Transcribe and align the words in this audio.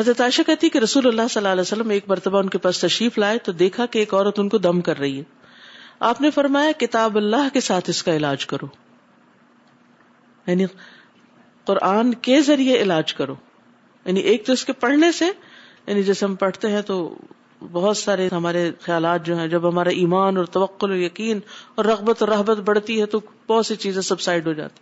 حضرت 0.00 0.20
عائشہ 0.20 0.42
کہتی 0.46 0.68
کہ 0.68 0.78
رسول 0.78 1.06
اللہ 1.06 1.22
صلی 1.30 1.40
اللہ 1.40 1.48
علیہ 1.48 1.60
وسلم 1.60 1.90
ایک 1.90 2.04
مرتبہ 2.08 2.38
ان 2.38 2.48
کے 2.48 2.58
پاس 2.58 2.80
تشریف 2.80 3.18
لائے 3.18 3.38
تو 3.38 3.52
دیکھا 3.52 3.86
کہ 3.86 3.98
ایک 3.98 4.14
عورت 4.14 4.38
ان 4.38 4.48
کو 4.48 4.58
دم 4.58 4.80
کر 4.80 4.98
رہی 4.98 5.18
ہے۔ 5.18 5.22
آپ 6.00 6.20
نے 6.20 6.30
فرمایا، 6.30 6.72
کتاب 6.78 7.16
اللہ 7.16 7.48
کے 7.52 7.60
ساتھ 7.60 7.90
اس 7.90 8.02
کا 8.02 8.16
علاج 8.16 8.46
کرو۔ 8.46 8.66
یعنی 10.46 10.66
قرآن 11.64 12.14
کے 12.14 12.40
ذریعے 12.40 12.82
علاج 12.82 13.14
کرو۔ 13.14 13.34
یعنی 14.04 14.20
ایک 14.20 14.46
تو 14.46 14.52
اس 14.52 14.64
کے 14.64 14.72
پڑھنے 14.72 15.12
سے 15.12 15.26
یعنی 15.86 16.02
جیسے 16.02 16.26
ہم 16.26 16.34
پڑھتے 16.34 16.68
ہیں 16.68 16.82
تو 16.82 17.18
بہت 17.72 17.96
سارے 17.96 18.28
ہمارے 18.32 18.70
خیالات 18.80 19.26
جو 19.26 19.38
ہیں، 19.38 19.48
جب 19.48 19.68
ہمارا 19.68 19.90
ایمان 19.90 20.36
اور 20.36 20.44
توقل 20.44 20.90
اور 20.90 20.98
یقین 20.98 21.40
اور 21.74 21.84
رغبت 21.84 22.22
اور 22.22 22.28
رحبت 22.28 22.58
بڑھتی 22.58 23.00
ہے 23.00 23.06
تو 23.06 23.20
بہت 23.48 23.66
سی 23.66 23.76
چیزیں 23.76 24.02
سب 24.02 24.20
سائڈ 24.20 24.46
ہو 24.46 24.52
جاتی۔ 24.52 24.80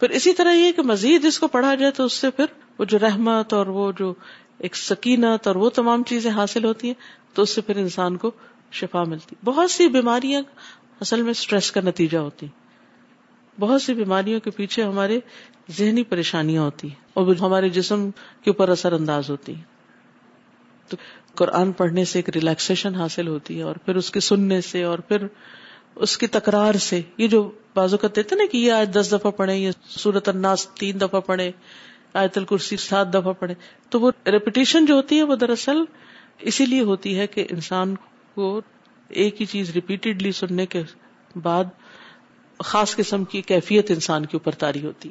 پھر 0.00 0.10
اسی 0.10 0.32
طرح 0.32 0.52
یہ 0.52 0.72
کہ 0.72 0.82
مزید 0.82 1.24
اس 1.24 1.38
کو 1.38 1.48
پڑھا 1.48 1.74
جائے 1.74 1.92
تو 1.92 2.04
اس 2.04 2.12
سے 2.12 2.30
پھر 2.30 2.44
وہ 2.80 2.84
جو 2.84 2.98
رحمت 2.98 3.52
اور 3.52 3.66
وہ 3.66 3.92
جو 3.98 4.14
ایک 4.58 4.76
سکینت 4.76 5.46
اور 5.46 5.56
وہ 5.56 5.70
تمام 5.70 6.02
چیزیں 6.02 6.30
حاصل 6.30 6.64
ہوتی 6.64 6.86
ہیں، 6.86 6.94
تو 7.34 7.42
اس 7.42 7.50
سے 7.50 7.60
پھر 7.60 7.76
انسان 7.76 8.16
کو 8.16 8.30
شفا 8.72 9.02
ملتی۔ 9.04 9.36
بہت 9.44 9.70
سی 9.70 9.88
بیماریاں 9.88 10.42
اصل 11.00 11.22
میں 11.22 11.30
اسٹریس 11.30 11.72
کا 11.72 11.80
نتیجہ 11.80 12.18
ہوتی 12.18 12.46
بہت 13.58 13.82
سی 13.82 13.94
بیماریوں 13.94 14.40
کے 14.40 14.50
پیچھے 14.50 14.82
ہمارے 14.82 15.20
ذہنی 15.70 16.02
پریشانیاں 16.02 16.62
ہوتی 16.62 16.88
ہیں 16.88 16.94
اور 17.14 17.26
وہ 17.26 17.34
ہمارے 17.40 17.68
جسم 17.68 18.10
کے 18.10 18.50
اوپر 18.50 18.68
اثر 18.68 18.92
انداز 18.92 19.30
ہوتی 19.30 19.54
ہیں۔ 19.54 19.62
تو 20.88 20.96
قرآن 21.34 21.72
پڑھنے 21.72 22.04
سے 22.04 22.18
ایک 22.18 22.28
ریلیکسیشن 22.28 22.94
حاصل 22.94 23.28
ہوتی 23.28 23.58
ہے 23.58 23.62
اور 23.62 23.76
پھر 23.76 23.96
اس 23.96 24.10
کے 24.10 24.20
سننے 24.20 24.60
سے 24.60 24.82
اور 24.82 24.98
پھر 24.98 25.26
اس 25.94 26.18
کی 26.18 26.26
تکرار 26.26 26.74
سے، 26.74 27.02
یہ 27.18 27.28
جو 27.28 27.50
بازو 27.74 27.96
کا 27.96 28.08
دیتے 28.16 28.34
نا 28.34 28.44
کہ 28.52 28.56
یہ 28.56 28.72
آج 28.72 28.90
دس 29.00 29.12
دفعہ 29.12 29.30
پڑھے 29.30 29.56
یہ 29.56 29.70
سورت 29.88 30.28
الناس 30.28 30.68
تین 30.68 31.00
دفعہ 31.00 31.20
پڑھے 31.20 31.50
آیت 32.14 32.38
الکرسی 32.38 32.76
سات 32.76 33.14
دفعہ 33.14 33.32
پڑھے۔ 33.32 33.54
تو 33.88 34.00
وہ 34.00 34.10
ریپیٹیشن 34.26 34.86
جو 34.86 34.94
ہوتی 34.94 35.18
ہے 35.18 35.22
وہ 35.22 35.36
دراصل 35.36 35.76
اسی 36.38 36.66
لیے 36.66 36.80
ہوتی 36.80 37.18
ہے 37.18 37.26
کہ 37.26 37.46
انسان 37.50 37.94
کو 38.34 38.60
ایک 39.08 39.40
ہی 39.40 39.46
چیز 39.46 39.70
ریپیٹڈلی 39.70 40.32
سننے 40.32 40.66
کے 40.66 40.82
بعد 41.42 41.64
خاص 42.58 42.96
قسم 42.96 43.24
کی 43.24 43.42
کیفیت 43.42 43.90
انسان 43.90 44.26
کے 44.26 44.36
اوپر 44.36 44.52
تاری 44.52 44.84
ہوتی 44.86 45.10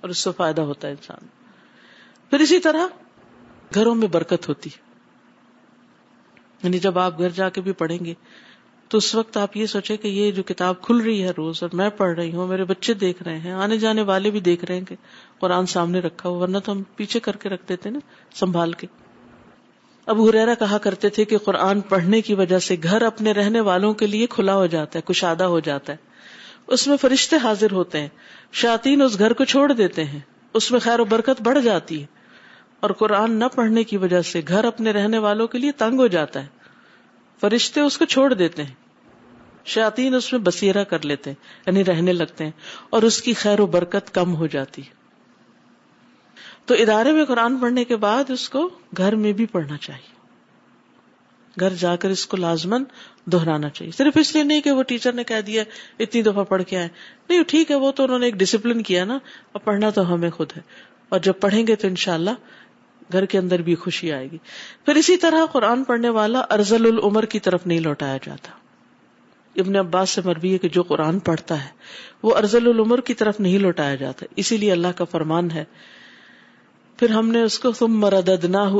اور 0.00 0.10
اس 0.10 0.18
سے 0.18 0.30
فائدہ 0.36 0.60
ہوتا 0.60 0.88
ہے 0.88 0.92
انسان۔ 0.92 1.26
پھر 2.30 2.40
اسی 2.40 2.58
طرح 2.58 2.86
گھروں 3.74 3.94
میں 3.94 4.08
برکت 4.08 4.48
ہوتی 4.48 4.70
یعنی 6.62 6.78
جب 6.78 6.98
آپ 6.98 7.18
گھر 7.18 7.28
جا 7.28 7.48
کے 7.48 7.60
بھی 7.60 7.72
پڑھیں 7.72 8.04
گے 8.04 8.14
تو 8.88 8.98
اس 8.98 9.14
وقت 9.14 9.36
آپ 9.36 9.56
یہ 9.56 9.66
سوچے 9.66 9.96
کہ 9.96 10.08
یہ 10.08 10.30
جو 10.30 10.42
کتاب 10.42 10.82
کھل 10.82 10.96
رہی 10.96 11.22
ہے 11.22 11.30
روز 11.30 11.62
اور 11.62 11.70
میں 11.72 11.90
پڑھ 11.90 12.14
رہی 12.14 12.34
ہوں، 12.34 12.46
میرے 12.46 12.64
بچے 12.64 12.94
دیکھ 12.94 13.22
رہے 13.22 13.38
ہیں، 13.38 13.52
آنے 13.52 13.78
جانے 13.78 14.02
والے 14.02 14.30
بھی 14.30 14.40
دیکھ 14.40 14.64
رہے 14.64 14.74
ہیں 14.74 14.84
کہ 14.84 14.94
قرآن 15.38 15.66
سامنے 15.66 15.98
رکھا 15.98 16.28
ہو 16.28 16.34
ورنہ 16.34 16.58
تو 16.58 16.72
ہم 16.72 16.82
پیچھے 16.96 17.20
کر 17.20 17.36
کے 17.36 17.48
رکھ 17.48 17.68
دیتے 17.68 17.90
نا، 17.90 17.98
سنبھال 18.34 18.72
کے۔ 18.72 18.86
اب 20.06 20.28
ہریرا 20.28 20.54
کہا 20.54 20.78
کرتے 20.78 21.08
تھے 21.08 21.24
کہ 21.24 21.38
قرآن 21.38 21.80
پڑھنے 21.80 22.20
کی 22.20 22.34
وجہ 22.34 22.58
سے 22.58 22.76
گھر 22.82 23.02
اپنے 23.02 23.32
رہنے 23.32 23.60
والوں 23.60 23.94
کے 23.94 24.06
لیے 24.06 24.26
کھلا 24.26 24.54
ہو 24.54 24.66
جاتا 24.66 24.98
ہے، 24.98 25.12
کشادہ 25.12 25.44
ہو 25.44 25.60
جاتا 25.60 25.92
ہے۔ 25.92 25.98
اس 26.66 26.86
میں 26.86 26.96
فرشتے 26.96 27.36
حاضر 27.42 27.72
ہوتے 27.72 28.00
ہیں 28.00 28.08
شاطین 28.52 29.02
اس 29.02 29.18
گھر 29.18 29.32
کو 29.32 29.44
چھوڑ 29.44 29.72
دیتے 29.72 30.04
ہیں، 30.04 30.20
اس 30.54 30.70
میں 30.70 30.80
خیر 30.80 31.00
و 31.00 31.04
برکت 31.04 31.42
بڑھ 31.42 31.60
جاتی 31.60 32.00
ہے۔ 32.00 32.06
اور 32.80 32.90
قرآن 32.90 33.32
نہ 33.32 33.44
پڑھنے 33.54 33.84
کی 33.84 33.96
وجہ 33.96 34.22
سے 34.22 34.40
گھر 34.48 34.64
اپنے 34.64 34.90
رہنے 34.90 35.18
والوں 35.18 35.46
کے 35.46 35.58
لیے 35.58 35.72
تنگ 35.72 35.98
ہو 36.00 36.06
جاتا 36.06 36.42
ہے۔ 36.42 36.55
فرشتے 37.40 37.80
اس 37.80 37.98
کو 37.98 38.04
چھوڑ 38.04 38.34
دیتے 38.34 38.64
ہیں۔ 38.64 38.74
شاطین 39.64 40.14
اس 40.14 40.32
میں 40.32 40.40
بسیرا 40.40 40.84
کر 40.84 41.04
لیتے 41.04 41.30
ہیں 41.30 41.44
یعنی 41.66 41.84
رہنے 41.84 42.12
لگتے 42.12 42.44
ہیں، 42.44 42.50
اور 42.90 43.02
اس 43.02 43.22
کی 43.22 43.32
خیر 43.32 43.60
و 43.60 43.66
برکت 43.66 44.14
کم 44.14 44.34
ہو 44.34 44.46
جاتی 44.46 44.82
ہے۔ 44.82 44.94
تو 46.64 46.74
ادارے 46.74 47.12
میں 47.12 47.24
قرآن 47.24 47.58
پڑھنے 47.58 47.84
کے 47.84 47.96
بعد 47.96 48.30
اس 48.30 48.48
کو 48.48 48.70
گھر 48.96 49.14
میں 49.14 49.32
بھی 49.32 49.46
پڑھنا 49.46 49.76
چاہیے۔ 49.76 50.16
گھر 51.60 51.74
جا 51.74 51.96
کر 51.96 52.10
اس 52.10 52.26
کو 52.26 52.36
لازمن 52.36 52.84
دہرانا 53.26 53.68
چاہیے۔ 53.68 53.92
صرف 53.92 54.12
اس 54.20 54.34
لیے 54.34 54.44
نہیں 54.44 54.60
کہ 54.60 54.70
وہ 54.70 54.82
ٹیچر 54.82 55.12
نے 55.12 55.24
کہہ 55.24 55.40
دیا، 55.40 55.62
اتنی 55.98 56.22
دفعہ 56.22 56.44
پڑھ 56.44 56.62
کے 56.62 56.78
آئے۔ 56.78 56.88
نہیں، 57.28 57.42
ٹھیک 57.42 57.70
ہے، 57.70 57.76
وہ 57.76 57.92
تو 57.92 58.04
انہوں 58.04 58.18
نے 58.18 58.26
ایک 58.26 58.34
ڈسپلن 58.34 58.82
کیا 58.82 59.04
نا، 59.04 59.18
اب 59.54 59.64
پڑھنا 59.64 59.90
تو 59.90 60.14
ہمیں 60.14 60.30
خود 60.30 60.52
ہے۔ 60.56 60.62
اور 61.08 61.20
جب 61.20 61.32
پڑھیں 61.40 61.66
گے 61.66 61.76
تو 61.76 61.88
انشاءاللہ 61.88 62.30
گھر 63.12 63.24
کے 63.24 63.38
اندر 63.38 63.62
بھی 63.62 63.74
خوشی 63.74 64.12
آئے 64.12 64.30
گی۔ 64.30 64.38
پھر 64.84 64.94
اسی 64.94 65.16
طرح 65.16 65.46
قرآن 65.52 65.84
پڑھنے 65.84 66.08
والا 66.08 66.40
ارزل 66.50 66.86
العمر 66.86 67.24
کی 67.24 67.40
طرف 67.40 67.66
نہیں 67.66 67.80
لوٹایا 67.80 68.16
جاتا۔ 68.16 68.50
ابن 69.56 69.76
عباس 69.76 70.10
سے 70.10 70.20
مربی 70.24 70.52
ہے 70.52 70.58
کہ 70.58 70.68
جو 70.68 70.82
قرآن 70.82 71.18
پڑھتا 71.18 71.64
ہے، 71.64 71.68
وہ 72.22 72.36
ارزل 72.36 72.68
العمر 72.68 73.00
کی 73.00 73.14
طرف 73.14 73.40
نہیں 73.40 73.58
لوٹایا 73.58 73.94
جاتا۔ 73.94 74.26
اسی 74.36 74.56
لیے 74.56 74.72
اللہ 74.72 74.88
کا 74.96 75.04
فرمان 75.04 75.50
ہے۔ 75.50 75.64
پھر 76.96 77.10
ہم 77.10 77.28
نے 77.28 77.42
اس 77.42 77.58
کو 77.58 77.72
تم 77.72 78.04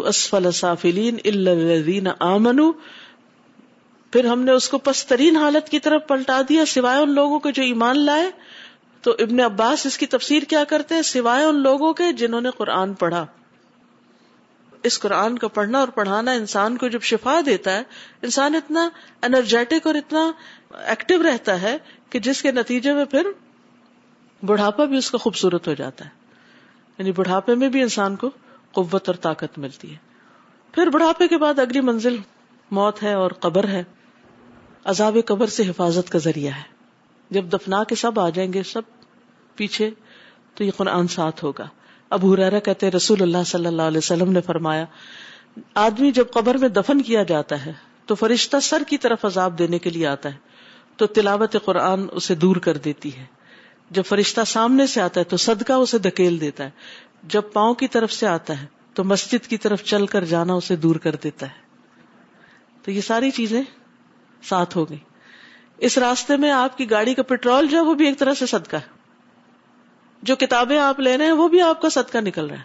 اسفل 0.05 0.51
سافلین 0.51 2.09
آمنو 2.19 2.73
پھر 4.13 4.25
ہم 4.25 4.43
نے 4.43 4.53
اس 4.53 4.69
کو 4.69 4.79
پسترین 4.79 5.37
حالت 5.37 5.69
کی 5.69 5.79
طرف 5.79 6.03
پلٹا 6.09 6.41
دیا، 6.49 6.65
سوائے 6.65 7.03
ان 7.03 7.15
لوگوں 7.15 7.39
کے 7.39 7.53
جو 7.53 7.63
ایمان 7.63 7.99
لائے۔ 7.99 8.31
تو 9.03 9.11
ابن 9.19 9.41
عباس 9.41 9.87
اس 9.87 9.99
کی 9.99 10.07
تفسیر 10.07 10.43
کیا 10.43 10.65
کرتے 10.65 10.95
ہیں؟ 10.95 11.03
سوائے 11.03 11.45
ان 11.45 11.63
لوگوں 11.63 11.93
کے 11.93 12.13
جنہوں 12.13 12.41
نے 12.41 12.49
قرآن 12.57 12.95
پڑھا۔ 12.95 13.27
اس 14.87 15.01
قرآن 15.01 15.39
کا 15.39 15.49
پڑھنا 15.49 15.79
اور 15.79 15.89
پڑھانا 15.89 16.33
انسان 16.33 16.77
کو 16.77 16.89
جب 16.89 17.03
شفا 17.03 17.41
دیتا 17.47 17.77
ہے، 17.77 17.83
انسان 18.23 18.55
اتنا 18.55 18.89
انرجیٹک 19.23 19.87
اور 19.87 19.95
اتنا 19.95 20.33
ایکٹیو 20.71 21.23
رہتا 21.23 21.63
ہے 21.63 21.77
کہ 22.11 22.19
جس 22.19 22.43
کے 22.43 22.53
نتیجے 22.53 22.93
میں 22.93 23.05
پھر 23.05 23.27
بڑھاپا 24.43 24.85
بھی 24.85 24.97
اس 24.97 25.11
کا 25.11 25.19
خوبصورت 25.19 25.69
ہو 25.69 25.75
جاتا 25.75 26.05
ہے۔ 26.05 26.11
یعنی 26.99 27.13
بڑھاپے 27.13 27.55
میں 27.55 27.69
بھی 27.69 27.83
انسان 27.83 28.17
کو 28.17 28.31
قوت 28.73 29.09
اور 29.09 29.17
طاقت 29.17 29.59
ملتی 29.59 29.93
ہے۔ 29.93 29.97
پھر 30.73 30.87
بڑھاپے 30.87 31.29
کے 31.29 31.39
بعد 31.39 31.59
اگلی 31.59 31.81
منزل 31.81 32.17
موت 32.71 33.03
ہے 33.03 33.13
اور 33.13 33.31
قبر 33.31 33.69
ہے۔ 33.69 33.85
عذاب 34.85 35.17
قبر 35.27 35.47
سے 35.47 35.69
حفاظت 35.69 36.13
کا 36.13 36.19
ذریعہ 36.19 36.53
ہے۔ 36.55 36.63
جب 37.31 37.45
دفنا 37.45 37.85
کے 37.85 37.95
سب 37.95 38.21
آ 38.21 38.29
جائیں 38.29 38.53
گے، 38.53 38.63
سب 38.63 38.83
پیچھے، 39.57 39.91
تو 40.55 40.65
یہ 40.65 40.71
قرآن 40.77 41.09
ساتھ 41.09 41.45
ہوگا۔ 41.45 41.69
اب 42.11 42.35
ہرارا 42.35 42.59
کہتے 42.59 42.91
رسول 42.91 43.23
اللہ 43.23 43.45
صلی 43.47 43.67
اللہ 43.67 43.83
علیہ 43.83 43.99
وسلم 43.99 44.33
نے 44.33 44.41
فرمایا، 44.41 44.85
آدمی 45.75 46.13
جب 46.13 46.25
قبر 46.33 46.55
میں 46.55 46.69
دفن 46.69 47.03
کیا 47.03 47.23
جاتا 47.23 47.67
ہے، 47.67 47.73
تو 48.07 48.15
فرشتہ 48.15 48.57
سر 48.63 48.83
کی 48.89 48.99
طرف 48.99 49.25
عذاب 49.25 49.59
دینے 49.59 49.79
کے 49.79 49.91
لیے 49.91 50.07
آتا 50.07 50.29
ہے، 50.29 50.39
تو 50.97 51.07
تلاوت 51.07 51.57
قرآن 51.65 52.07
اسے 52.13 52.35
دور 52.35 52.57
کر 52.57 52.77
دیتی 52.77 53.17
ہے۔ 53.17 53.25
جب 53.91 54.03
فرشتہ 54.09 54.41
سامنے 54.47 54.87
سے 54.87 55.01
آتا 55.01 55.21
ہے، 55.21 55.25
تو 55.25 55.37
صدقہ 55.37 55.73
اسے 55.73 55.99
دھکیل 55.99 56.41
دیتا 56.41 56.65
ہے۔ 56.65 56.71
جب 57.23 57.43
پاؤں 57.53 57.75
کی 57.75 57.89
طرف 57.89 58.13
سے 58.13 58.27
آتا 58.27 58.63
ہے، 58.63 58.67
تو 58.95 59.05
مسجد 59.05 59.47
کی 59.47 59.57
طرف 59.57 59.85
چل 59.85 60.07
کر 60.07 60.25
جانا 60.25 60.53
اسے 60.53 60.77
دور 60.77 60.97
کر 60.97 61.15
دیتا 61.15 61.47
ہے۔ 61.47 61.67
تو 62.83 62.91
یہ 62.91 63.01
ساری 63.01 63.31
چیزیں 63.31 63.63
ساتھ 64.43 64.77
ہو 64.77 64.91
گئی 64.91 64.99
اس 65.79 65.99
راستے 65.99 66.37
میں 66.37 66.51
آپ 66.51 66.79
کی 66.79 66.91
گاڑی 66.91 67.15
کا 67.15 67.23
پیٹرول 67.23 67.67
جو 67.67 67.77
ہے، 67.77 67.83
وہ 67.83 67.95
بھی 67.95 68.07
ایک 68.07 68.19
طرح 68.19 68.35
سے 68.35 68.47
صدقہ 68.47 68.77
ہے۔ 68.77 68.96
جو 70.27 70.37
کتابیں 70.37 70.79
آپ 70.79 71.01
لے 71.01 71.19
رہے 71.19 71.25
ہیں 71.25 71.33
وہ 71.33 71.49
بھی 71.49 71.61
آپ 71.61 71.83
کا 71.83 71.89
صدقہ 71.89 72.19
نکل 72.19 72.47
رہا 72.47 72.59
ہے۔ 72.59 72.65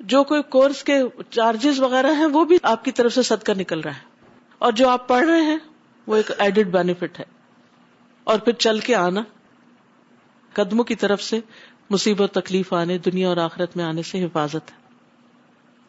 جو 0.00 0.24
کوئی 0.24 0.42
کورس 0.42 0.84
کے 0.84 0.98
چارجز 1.30 1.80
وغیرہ 1.80 2.14
ہیں 2.14 2.26
وہ 2.26 2.44
بھی 2.44 2.56
آپ 2.62 2.84
کی 2.84 2.92
طرف 2.92 3.14
سے 3.14 3.22
صدقہ 3.22 3.52
نکل 3.58 3.80
رہا 3.80 3.94
ہے۔ 3.94 4.00
اور 4.58 4.72
جو 4.72 4.88
آپ 4.88 5.08
پڑھ 5.08 5.24
رہے 5.24 5.40
ہیں 5.40 5.58
وہ 6.06 6.16
ایک 6.16 6.30
ایڈیڈ 6.38 6.66
بینیفٹ 6.68 7.18
ہے۔ 7.18 7.24
اور 8.24 8.38
پھر 8.38 8.52
چل 8.52 8.78
کے 8.78 8.94
آنا۔ 8.94 9.22
قدموں 10.52 10.84
کی 10.84 10.94
طرف 10.94 11.22
سے 11.22 11.40
مصیبت 11.90 12.32
تکلیف 12.32 12.72
آنے، 12.72 12.98
دنیا 12.98 13.28
اور 13.28 13.36
آخرت 13.36 13.76
میں 13.76 13.84
آنے 13.84 14.02
سے 14.02 14.24
حفاظت 14.24 14.72
ہے۔ 14.72 14.76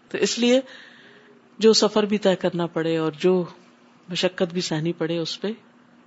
تو 0.09 0.17
اس 0.17 0.39
لیے 0.39 0.61
جو 1.59 1.73
سفر 1.73 2.03
بھی 2.03 2.17
طے 2.17 2.35
کرنا 2.35 2.65
پڑے 2.65 2.97
اور 2.97 3.11
جو 3.11 3.45
مشقت 4.09 4.53
بھی 4.53 4.61
سہنی 4.61 4.93
پڑے، 4.93 5.17
اس 5.17 5.41
پہ 5.41 5.47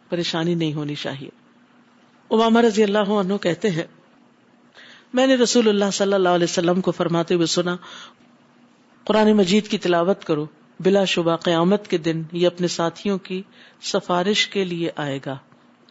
پریشانی 0.09 0.55
نہیں 0.55 0.73
ہونی 0.73 0.95
چاہیے۔ 0.95 1.29
امام 2.31 2.59
رضی 2.59 2.83
اللہ 2.83 2.99
عنہ 2.99 3.37
کہتے 3.37 3.71
ہیں 3.71 3.87
میں 5.13 5.27
نے 5.27 5.35
رسول 5.35 5.69
اللہ 5.69 5.91
صلی 5.93 6.13
اللہ 6.13 6.29
علیہ 6.29 6.45
وسلم 6.45 6.81
کو 6.81 6.91
فرماتے 6.91 7.35
ہوئے 7.35 7.47
سنا، 7.47 7.77
قرآن 9.05 9.33
مجید 9.33 9.69
کی 9.69 9.79
تلاوت 9.79 10.25
کرو، 10.25 10.47
بلا 10.81 11.05
شبہ 11.05 11.37
قیامت 11.37 11.89
کے 11.89 11.99
دن 11.99 12.23
یہ 12.33 12.47
اپنے 12.47 12.69
ساتھیوں 12.69 13.19
کی 13.19 13.43
سفارش 13.83 14.49
کے 14.49 14.65
لیے 14.65 14.91
آئے 14.97 15.19
گا۔ 15.27 15.37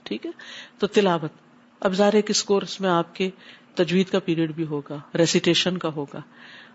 ٹھیک 0.04 0.26
ہے؟ 0.26 0.32
تو 0.80 0.88
تلاوت۔ 0.88 1.32
اب 1.80 1.94
ظاہر 1.94 2.22
کس 2.22 2.44
کورس 2.44 2.82
میں 2.82 2.90
آپ 2.90 3.16
کے 3.16 3.30
تجوید 3.76 4.08
کا 4.08 4.20
پیریڈ 4.20 4.52
بھی 4.56 4.66
ہوگا 4.66 4.98
ریسیٹیشن 5.18 5.78
کا 5.78 5.90
ہوگا۔ 5.90 6.20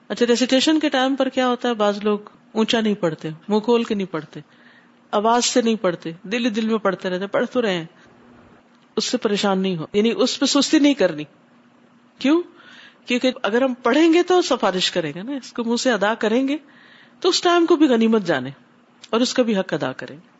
اچھا 0.09 0.27
ریسیٹیشن 0.27 0.81
کے 0.81 0.89
ٹائم 0.89 1.15
پر 1.15 1.29
کیا 1.29 1.49
ہوتا 1.49 1.69
ہے؟ 1.69 1.75
بعض 1.75 1.99
لوگ 2.03 2.19
اونچا 2.53 2.81
نہیں 2.81 2.95
پڑھتے، 2.95 3.29
منہ 3.49 3.59
کھول 3.59 3.85
کے 3.85 3.95
نہیں 3.95 4.13
پڑھتے، 4.13 4.41
آواز 5.11 5.45
سے 5.45 5.63
نہیں 5.63 5.77
پڑھتے، 5.77 6.13
دل 6.23 6.57
دل 6.57 6.69
میں 6.69 6.79
پڑھتے 6.79 7.11
رہتے 7.11 7.27
پڑھ 7.27 7.47
تو 7.53 7.63
رہے 7.63 7.85
اس 8.97 9.05
سے 9.05 9.17
پریشان 9.17 9.59
نہیں 9.59 9.77
ہو 9.77 9.87
یعنی 9.93 10.13
اس 10.17 10.41
پہ 10.41 10.47
سستی 10.47 10.79
نہیں 10.79 10.95
کرنی۔ 10.95 11.25
کیوں؟ 12.21 12.43
کیونکہ 13.07 13.33
اگر 13.43 13.63
ہم 13.63 13.75
پڑھیں 13.75 14.13
گے 14.13 14.23
تو 14.23 14.43
سفارش 14.43 14.91
کریں 14.91 15.13
گے 15.15 15.23
نا، 15.23 15.33
اس 15.33 15.53
کو 15.53 15.65
منہ 15.65 15.77
سے 15.77 15.93
ادا 15.93 16.15
کریں 16.15 16.49
گے 16.49 16.57
تو 17.21 17.29
اس 17.29 17.41
ٹائم 17.41 17.67
کو 17.67 17.77
بھی 17.77 17.87
غنیمت 17.87 18.23
جانے 18.23 18.51
اور 19.11 19.21
اس 19.21 19.35
کا 19.35 19.43
بھی 19.43 19.59
حق 19.59 19.73
ادا 19.73 19.93
کریں 19.93 20.17
گے۔ 20.17 20.31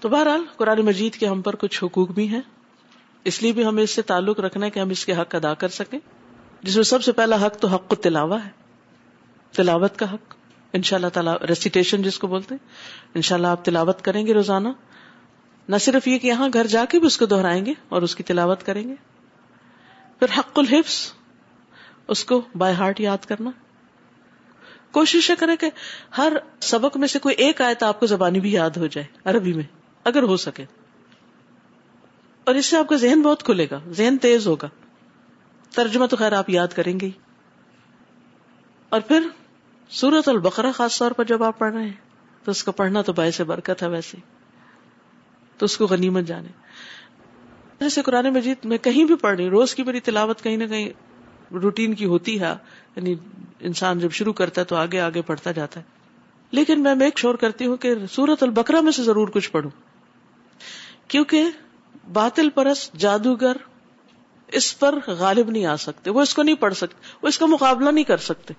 تو 0.00 0.08
بہرحال 0.08 0.42
قرآن 0.56 0.80
مجید 0.80 1.12
کے 1.12 1.26
ہم 1.26 1.42
پر 1.42 1.56
کچھ 1.56 1.84
حقوق 1.84 2.08
بھی 2.08 2.28
ہیں، 2.28 2.40
اس 3.24 3.42
لیے 3.42 3.52
بھی 3.52 3.64
ہمیں 3.64 3.82
اس 3.82 3.90
سے 3.90 4.02
تعلق 4.02 4.40
رکھنا 4.40 4.66
ہے 4.66 4.70
کہ 4.70 4.78
ہم 4.78 4.90
اس 4.90 5.06
کے 5.06 5.12
حق 5.12 5.34
ادا 5.34 5.54
کر 5.54 5.68
سکیں۔ 5.68 5.98
جس 6.62 6.76
میں 6.76 6.84
سب 6.84 7.04
سے 7.04 7.12
پہلا 7.12 7.46
حق 7.46 7.56
تو 7.60 7.68
حق 7.68 7.88
تلاوا 7.88 8.44
ہے۔ 8.44 8.50
تلاوت 9.52 9.98
کا 9.98 10.12
حق۔ 10.12 10.34
ان 10.72 10.82
شاء 10.82 10.96
اللہ 10.96 11.08
تعالیٰ 11.08 11.36
ریسیٹیشن 11.36 12.02
جس 12.02 12.18
کو 12.18 12.26
بولتے 12.26 12.54
ہیں۔ 12.54 12.68
ان 13.14 13.22
شاء 13.22 13.36
اللہ 13.36 13.46
آپ 13.46 13.64
تلاوت 13.64 14.02
کریں 14.02 14.26
گے 14.26 14.34
روزانہ۔ 14.34 14.68
نہ 15.68 15.76
صرف 15.76 16.08
یہ 16.08 16.18
کہ 16.18 16.26
یہاں 16.26 16.48
گھر 16.52 16.66
جا 16.66 16.84
کے 16.84 16.98
بھی 16.98 17.06
اس 17.06 17.18
کو 17.18 17.26
دہرائیں 17.26 17.66
گے 17.66 17.72
اور 17.88 18.02
اس 18.02 18.16
کی 18.16 18.22
تلاوت 18.22 18.62
کریں 18.62 18.88
گے۔ 18.88 18.94
پھر 20.18 20.38
حق 20.38 20.58
الحفظ، 20.58 21.12
اس 22.08 22.24
کو 22.24 22.42
بائی 22.54 22.74
ہارٹ 22.74 23.00
یاد 23.00 23.18
کرنا۔ 23.18 23.50
کوشش 24.90 25.30
کرے 25.38 25.56
کہ 25.56 25.70
ہر 26.18 26.32
سبق 26.60 26.96
میں 26.96 27.08
سے 27.08 27.18
کوئی 27.18 27.34
ایک 27.34 27.60
آیت 27.60 27.82
آپ 27.82 28.00
کو 28.00 28.06
زبانی 28.06 28.40
بھی 28.40 28.52
یاد 28.52 28.70
ہو 28.70 28.86
جائے، 28.86 29.06
عربی 29.24 29.52
میں، 29.52 29.62
اگر 30.04 30.22
ہو 30.22 30.36
سکے۔ 30.36 30.64
اور 32.44 32.54
اس 32.54 32.66
سے 32.66 32.76
آپ 32.76 32.88
کا 32.88 32.96
ذہن 32.96 33.22
بہت 33.22 33.42
کھلے 33.42 33.66
گا، 33.70 33.80
ذہن 33.90 34.18
تیز 34.18 34.46
ہوگا۔ 34.46 34.68
ترجمہ 35.74 36.06
تو 36.06 36.16
خیر 36.16 36.32
آپ 36.32 36.50
یاد 36.50 36.68
کریں 36.68 37.00
گے 37.00 37.06
ہی۔ 37.06 37.10
اور 38.88 39.00
پھر 39.00 39.28
سورت 39.90 40.28
البقرہ 40.28 40.72
خاص 40.72 40.98
طور 40.98 41.10
پر 41.10 41.24
جب 41.24 41.42
آپ 41.42 41.58
پڑھ 41.58 41.74
رہے 41.74 41.84
ہیں، 41.84 41.96
تو 42.44 42.50
اس 42.50 42.64
کو 42.64 42.72
پڑھنا 42.72 43.02
تو 43.02 43.12
باعث 43.12 43.40
برکت 43.40 43.82
ہے 43.82 43.88
ویسے۔ 43.88 44.16
تو 45.58 45.64
اس 45.64 45.76
کو 45.76 45.86
غنیمت 45.86 46.24
جانے۔ 46.24 46.48
جیسے 47.80 48.02
قرآن 48.02 48.26
مجید 48.26 48.56
میں 48.64 48.78
کہیں 48.78 49.04
بھی 49.04 49.16
پڑھ 49.16 49.36
رہی 49.36 49.48
روز 49.48 49.74
کی 49.74 49.82
میری 49.82 50.00
تلاوت 50.00 50.42
کہیں 50.42 50.56
نہ 50.56 50.64
کہیں 50.64 50.88
روٹین 51.52 51.94
کی 51.94 52.04
ہوتی 52.04 52.40
ہے۔ 52.40 52.54
یعنی 52.96 53.14
انسان 53.60 53.98
جب 53.98 54.12
شروع 54.12 54.32
کرتا 54.32 54.60
ہے 54.60 54.66
تو 54.66 54.76
آگے 54.76 55.00
آگے 55.00 55.22
پڑھتا 55.22 55.52
جاتا 55.52 55.80
ہے۔ 55.80 55.84
لیکن 56.50 56.82
میں 56.82 56.94
میک 56.94 57.18
شور 57.18 57.34
کرتی 57.34 57.66
ہوں 57.66 57.76
کہ 57.76 57.94
سورت 58.12 58.42
البکرا 58.42 58.80
میں 58.80 58.92
سے 58.92 59.02
ضرور 59.02 59.28
کچھ 59.28 59.50
پڑھوں۔ 59.50 59.70
کیونکہ 61.08 61.42
باطل 62.12 62.50
پرس 62.50 62.90
جادوگر 62.98 63.56
اس 64.46 64.78
پر 64.78 64.98
غالب 65.06 65.50
نہیں 65.50 65.66
آ 65.66 65.76
سکتے۔ 65.76 66.10
وہ 66.10 66.20
اس 66.20 66.34
کو 66.34 66.42
نہیں 66.42 66.54
پڑھ 66.54 66.74
سکتے، 66.74 66.96
وہ 67.22 67.28
اس 67.28 67.38
کا 67.38 67.46
مقابلہ 67.46 67.90
نہیں 67.90 68.04
کر 68.04 68.16
سکتے۔ 68.16 68.54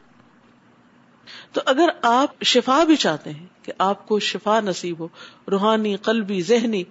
تو 1.52 1.62
اگر 1.66 1.90
آپ 2.02 2.44
شفا 2.44 2.84
بھی 2.84 2.96
چاہتے 2.96 3.32
ہیں 3.32 3.46
کہ 3.62 3.72
آپ 3.78 4.08
کو 4.08 4.20
شفا 4.20 4.60
نصیب 4.60 5.00
ہو، 5.00 5.08
روحانی، 5.52 5.96
قلبی، 5.96 6.42
ذہنی 6.42 6.84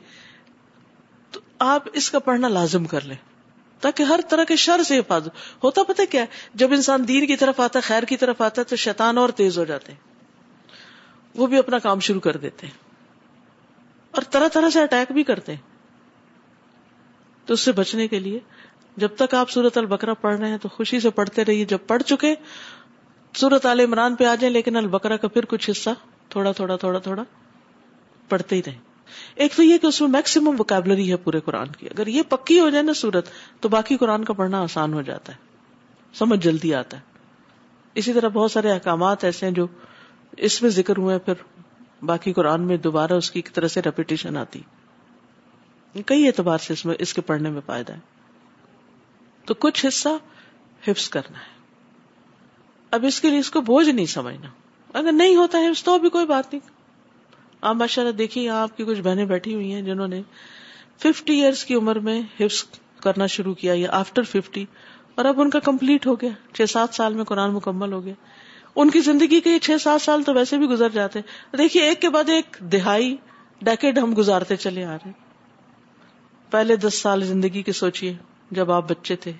آپ 1.59 1.83
اس 1.93 2.11
کا 2.11 2.19
پڑھنا 2.19 2.49
لازم 2.49 2.85
کر 2.85 3.01
لیں 3.01 3.17
تاکہ 3.81 4.03
ہر 4.03 4.21
طرح 4.29 4.45
کے 4.45 4.57
شر 4.57 4.83
سے 4.83 4.99
حفاظت 4.99 5.29
ہوتا 5.65 5.83
پتہ 5.83 6.03
کیا 6.11 6.25
جب 6.55 6.73
انسان 6.73 7.09
دین 7.09 7.27
کی 7.27 7.37
طرف 7.37 7.61
آتا 7.61 7.79
ہے، 7.79 7.83
خیر 7.83 8.03
کی 8.03 8.17
طرف 8.17 8.41
آتا 8.41 8.61
ہے، 8.61 8.65
تو 8.65 8.77
شیطان 8.77 9.19
اور 9.19 9.29
تیز 9.29 9.59
ہو 9.59 9.65
جاتے 9.65 9.93
ہیں۔ 9.93 9.99
وہ 11.35 11.47
بھی 11.47 11.59
اپنا 11.59 11.79
کام 11.79 12.01
شروع 12.01 12.21
کر 12.21 12.37
دیتے 12.37 12.67
ہیں۔ 12.67 12.75
اور 14.11 14.23
طرح 14.23 14.49
طرح 14.49 14.71
سے 14.71 14.83
اٹیک 14.83 15.13
بھی 15.13 15.23
کرتے 15.23 15.55
ہیں۔ 15.55 15.63
تو 17.47 17.55
اس 17.55 17.61
سے 17.61 17.73
بچنے 17.73 18.09
کے 18.09 18.19
لیے 18.19 18.39
جب 18.97 19.09
تک 19.17 19.35
آپ 19.35 19.51
سورت 19.51 19.79
البکرا 19.79 20.15
پڑھ 20.15 20.41
رہے 20.41 20.49
ہیں 20.49 20.59
تو 20.59 20.69
خوشی 20.69 21.01
سے 21.01 21.11
پڑھتے 21.11 21.45
رہیے۔ 21.45 21.65
جب 21.65 21.79
پڑھ 21.87 22.03
چکے 22.03 22.35
سورت 23.35 23.67
عال 23.67 23.81
عمران 23.81 24.15
پہ 24.15 24.25
آ 24.25 24.35
جائیں، 24.35 24.55
لیکن 24.55 24.77
البکرا 24.77 25.17
کا 25.17 25.29
پھر 25.29 25.45
کچھ 25.45 25.71
حصہ 25.71 25.91
تھوڑا 26.29 26.53
تھوڑا 26.53 26.77
تھوڑا 26.77 26.99
تھوڑا 26.99 27.23
پڑھتے 28.29 28.57
ہی 28.57 28.63
رہیں۔ 28.67 28.88
ایک 29.35 29.55
تو 29.55 29.63
یہ 29.63 29.79
کہ 29.79 29.87
اس 29.87 30.01
میں 30.01 30.09
میکسیمم 30.09 30.57
وکیبلری 30.59 31.11
ہے 31.11 31.17
پورے 31.17 31.41
قرآن 31.41 31.69
کی۔ 31.69 31.87
اگر 31.87 32.07
یہ 32.07 32.23
پکی 32.23 32.61
ہو 32.61 32.71
جائے 32.71 32.83
نا 32.83 32.95
سورت، 32.95 33.29
تو 33.61 33.69
باقی 33.69 33.97
قرآن 33.97 34.25
کا 34.25 34.33
پڑھنا 34.33 34.63
آسان 34.63 34.95
ہو 34.95 35.03
جاتا 35.03 35.33
ہے۔ 35.33 35.39
سمجھ 36.15 36.41
جلدی 36.41 36.75
آتا 36.75 36.97
ہے۔ 36.97 37.03
اسی 37.95 38.13
طرح 38.13 38.29
بہت 38.29 38.53
سارے 38.53 38.73
احکامات 38.73 39.25
ایسے 39.25 39.47
ہیں 39.47 39.53
جو 39.53 39.67
اس 40.37 40.63
میں 40.63 40.71
ذکر 40.71 40.97
ہوئے 40.97 41.19
پھر 41.19 41.35
باقی 42.05 42.33
قرآن 42.33 42.63
میں 42.63 42.77
دوبارہ 42.77 43.13
اس 43.13 43.31
کی 43.31 43.39
ایک 43.39 43.55
طرح 43.55 43.69
سے 43.69 43.81
ریپیٹیشن 43.87 44.37
آتی۔ 44.37 44.61
کئی 46.07 46.27
اعتبار 46.27 46.59
سے 46.59 46.73
اس 46.73 46.87
میں، 46.87 46.95
اس 46.99 47.15
کے 47.15 47.21
پڑھنے 47.21 47.51
میں 47.51 47.61
فائدہ 47.67 47.93
ہے۔ 47.93 47.99
تو 49.45 49.55
کچھ 49.55 49.87
حصہ 49.87 50.09
حفظ 50.89 51.09
کرنا 51.09 51.39
ہے۔ 51.39 51.59
اب 52.91 53.05
اس 53.05 53.21
کے 53.21 53.31
لیے 53.31 53.39
اس 53.39 53.51
کو 53.51 53.61
بوجھ 53.61 53.89
نہیں 53.89 54.07
سمجھنا۔ 54.07 54.49
اگر 54.93 55.13
نہیں 55.13 55.37
ہوتا 55.37 55.59
ہے 55.59 55.69
تو 55.85 55.99
بھی 55.99 56.09
کوئی 56.09 56.27
بات 56.27 56.55
نہیں۔ 56.55 56.78
آپ 57.63 57.75
ماشاء 57.75 58.03
اللہ 58.03 58.13
دیکھیے 58.13 58.49
آپ 58.49 58.77
کی 58.77 58.85
کچھ 58.85 59.01
بہنیں 59.01 59.25
بیٹھی 59.25 59.55
ہوئی 59.55 59.73
ہیں 59.73 59.83
جنہوں 59.83 60.09
نے 60.09 60.23
ففٹی 60.99 61.41
ایئرس 61.41 61.65
کی 61.65 61.75
عمر 61.75 61.99
میں 61.99 62.21
حفظ 62.41 62.65
کرنا 63.03 63.27
شروع 63.27 63.55
کیا، 63.55 63.73
یا 63.77 63.89
آفٹر 63.93 64.23
ففٹی، 64.23 64.65
اور 65.15 65.25
اب 65.25 65.41
ان 65.41 65.51
کا 65.51 65.59
کمپلیٹ 65.59 66.07
ہو 66.07 66.15
گیا، 66.15 66.31
چھ 66.55 66.71
سات 66.71 66.95
سال 66.95 67.15
میں 67.15 67.25
قرآن 67.25 67.53
مکمل 67.53 67.93
ہو 67.93 68.05
گیا۔ 68.05 68.15
ان 68.77 68.91
کی 68.91 69.01
زندگی 69.01 69.41
کے 69.41 69.59
چھ 69.59 69.71
سات 69.81 70.03
سال 70.03 70.23
تو 70.23 70.35
ویسے 70.35 70.59
بھی 70.59 70.67
گزر 70.67 70.89
جاتے 70.89 71.21
دیکھیے، 71.59 71.83
ایک 71.83 72.01
کے 72.03 72.09
بعد 72.09 72.29
ایک 72.29 72.57
دہائی 72.73 73.17
ڈیکڈ 73.63 73.99
ہم 73.99 74.15
گزارتے 74.19 74.57
چلے 74.57 74.85
آ 74.85 74.97
رہے 74.97 75.11
پہلے 76.51 76.77
دس 76.77 76.95
سال 76.95 77.25
زندگی 77.25 77.63
کے 77.63 77.73
سوچیے 77.73 78.15
جب 78.51 78.71
آپ 78.71 78.89
بچے 78.89 79.17
تھے۔ 79.17 79.33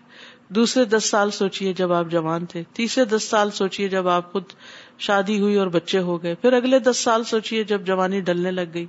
دوسرے 0.51 0.85
دس 0.85 1.05
سال 1.05 1.31
سوچیے 1.31 1.73
جب 1.73 1.93
آپ 1.93 2.07
جوان 2.11 2.47
تھے، 2.47 2.63
تیسرے 2.73 3.05
دس 3.05 3.23
سال 3.23 3.51
سوچیے 3.51 3.89
جب 3.89 4.09
آپ 4.09 4.31
خود 4.33 4.53
شادی 4.99 5.39
ہوئی 5.41 5.57
اور 5.57 5.67
بچے 5.67 5.99
ہو 5.99 6.23
گئے، 6.23 6.35
پھر 6.35 6.53
اگلے 6.53 6.79
دس 6.79 6.99
سال 6.99 7.25
سوچیے 7.25 7.65
جب 7.65 7.85
جوانی 7.87 8.21
ڈلنے 8.21 8.51
لگ 8.51 8.75
گئی، 8.75 8.87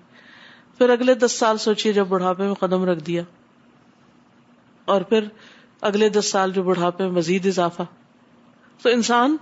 پھر 0.79 0.89
اگلے 0.89 1.13
دس 1.15 1.31
سال 1.31 1.57
سوچیے 1.57 1.93
جب 1.93 2.07
بڑھاپے 2.07 2.43
میں 2.43 2.53
قدم 2.53 2.83
رکھ 2.83 3.03
دیا، 3.03 3.23
اور 4.87 5.01
پھر 5.01 5.27
اگلے 5.81 6.09
دس 6.09 6.31
سال 6.31 6.51
جو 6.53 6.63
بڑھاپے 6.63 7.03
میں 7.03 7.11
مزید 7.11 7.45
اضافہ۔ 7.45 7.83
تو 8.79 8.89
انسان 8.89 9.37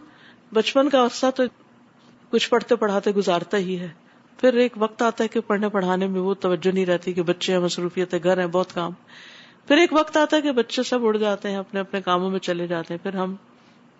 بچپن 0.53 0.89
کا 0.89 1.03
عرصہ 1.05 1.31
تو 1.35 1.43
کچھ 2.31 2.49
پڑھتے 2.49 2.75
پڑھاتے 2.75 3.11
گزارتا 3.11 3.57
ہی 3.57 3.79
ہے، 3.79 3.89
پھر 4.39 4.53
ایک 4.53 4.73
وقت 4.77 5.01
آتا 5.01 5.23
ہے 5.23 5.27
کہ 5.27 5.39
پڑھنے 5.39 5.69
پڑھانے 5.69 6.07
میں 6.07 6.21
وہ 6.21 6.33
توجہ 6.33 6.73
نہیں 6.73 6.85
رہتی 6.85 7.13
کہ 7.13 7.21
بچے 7.21 7.53
ہیں 7.53 7.59
مصروفیت 7.59 8.13
ہے 8.13 8.19
گھر 8.23 8.39
ہیں، 8.39 8.47
بہت 8.47 8.73
کام۔ 8.73 8.91
پھر 9.67 9.77
ایک 9.77 9.93
وقت 9.93 10.17
آتا 10.17 10.37
ہے 10.37 10.41
کہ 10.41 10.51
بچے 10.51 10.83
سب 10.83 11.05
اڑ 11.05 11.17
جاتے 11.17 11.49
ہیں، 11.49 11.57
اپنے 11.57 11.79
اپنے 11.79 12.01
کاموں 12.01 12.29
میں 12.29 12.39
چلے 12.39 12.67
جاتے 12.67 12.93
ہیں۔ 12.93 13.03
پھر 13.03 13.15
ہم 13.15 13.35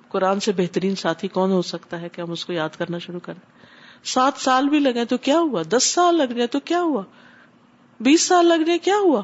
قرآن 0.10 0.40
سے 0.40 0.52
بہترین 0.52 0.96
ساتھی 0.96 1.28
کون 1.28 1.52
ہو 1.52 1.62
سکتا 1.62 2.02
ہے 2.02 2.10
کہ 2.10 2.22
ہم 2.22 2.32
اس 2.32 2.46
کو 2.46 2.54
یاد 2.54 2.70
کرنا 2.78 2.98
شروع 2.98 3.20
کریں؟ 3.20 3.58
سات 4.04 4.34
سال 4.38 4.70
بھی 4.70 4.80
لگے 4.80 5.06
تو 5.06 5.18
کیا 5.18 5.40
ہوا؟ 5.40 5.62
دس 5.70 5.84
سال 5.84 6.16
لگ 6.16 6.34
جائے 6.34 6.48
تو 6.48 6.60
کیا 6.60 6.82
ہوا؟ 6.82 7.04
بیس 8.00 8.22
سال 8.22 8.46
لگ 8.46 8.64
جائے 8.64 8.80
کیا 8.80 8.96
ہوا؟ 8.98 9.22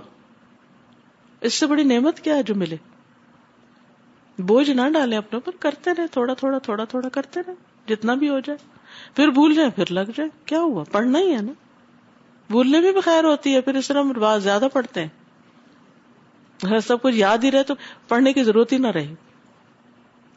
اس 1.42 1.54
سے 1.54 1.68
بڑی 1.68 1.84
نعمت 1.84 2.20
کیا 2.20 2.36
ہے 2.36 2.44
جو 2.44 2.56
ملے؟ 2.56 2.76
بوجھ 4.38 4.70
نہ 4.70 4.82
ڈالیں 4.94 5.18
اپنے 5.18 5.38
اوپر، 5.38 5.52
کرتے 5.60 5.92
رہے 5.98 6.08
تھوڑا 6.08 6.34
تھوڑا 6.34 6.58
تھوڑا 6.58 6.84
تھوڑا 6.84 7.10
کرتے 7.10 7.40
رہے 7.48 7.54
جتنا 7.88 8.14
بھی 8.14 8.30
ہو 8.30 8.40
جائے۔ 8.40 8.60
پھر 9.16 9.28
بھول 9.28 9.56
جائے 9.56 9.70
پھر 9.70 9.84
لگ 9.90 10.12
جائے 10.16 10.30
کیا 10.46 10.60
ہوا؟ 10.60 10.84
پڑھنا 10.92 11.20
ہی 11.20 11.36
ہے 11.36 11.42
نا۔ 11.42 11.52
بھولنے 12.50 12.82
بھی 12.82 13.02
خیر 13.02 13.24
ہوتی 13.24 13.56
ہے، 13.56 13.62
پھر 13.62 13.76
اس 13.76 13.88
طرح 13.88 14.02
بات 14.02 14.44
زیادہ 14.44 14.68
پڑھتے 14.74 15.02
ہیں۔ 15.02 15.23
اگر 16.62 16.80
سب 16.80 17.02
کچھ 17.02 17.16
یاد 17.16 17.38
ہی 17.44 17.52
رہے 17.52 17.64
تو 17.64 17.74
پڑھنے 18.08 18.34
کی 18.34 18.44
ضرورت 18.44 18.74
ہی 18.74 18.78
نہ 18.78 18.88
رہے 18.88 19.14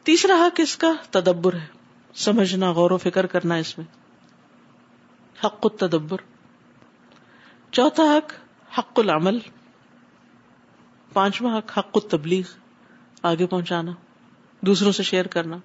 تیسرا 0.03 0.35
حق 0.35 0.59
اس 0.63 0.77
کا؟ 0.77 0.93
تدبر 1.11 1.53
ہے۔ 1.53 1.65
سمجھنا، 2.13 2.71
غور 2.71 2.91
و 2.91 2.97
فکر 2.97 3.25
کرنا 3.25 3.55
اس 3.55 3.77
میں۔ 3.77 3.85
حق 5.45 5.67
التدبر۔ 5.71 6.17
چوتھا 7.71 8.03
حق 8.03 8.33
حق 8.79 8.99
العمل۔ 8.99 9.39
پانچواں 11.13 11.57
حق 11.57 11.77
حق 11.77 11.97
التبلیغ۔ 12.03 12.43
آگے 13.23 13.45
پہنچانا، 13.45 13.91
دوسروں 14.61 14.91
سے 14.91 15.03
شیئر 15.03 15.27
کرنا۔ 15.27 15.57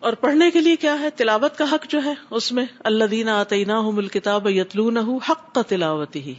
اور 0.00 0.12
پڑھنے 0.12 0.50
کے 0.50 0.60
لیے 0.60 0.76
کیا 0.76 1.00
ہے؟ 1.00 1.10
تلاوت 1.10 1.58
کا 1.58 1.64
حق 1.72 1.86
جو 1.88 2.04
ہے، 2.04 2.14
اس 2.30 2.52
میں 2.52 2.66
اللہ 2.78 3.04
دینا 3.04 3.40
آتینا 3.40 3.80
مل 3.80 4.08
کتاب 4.08 4.48
یتلو 4.48 4.90
نہ 4.90 5.00
حق 5.28 5.54
کا 5.54 5.62
تلاوت 5.62 6.16
ہی 6.16 6.34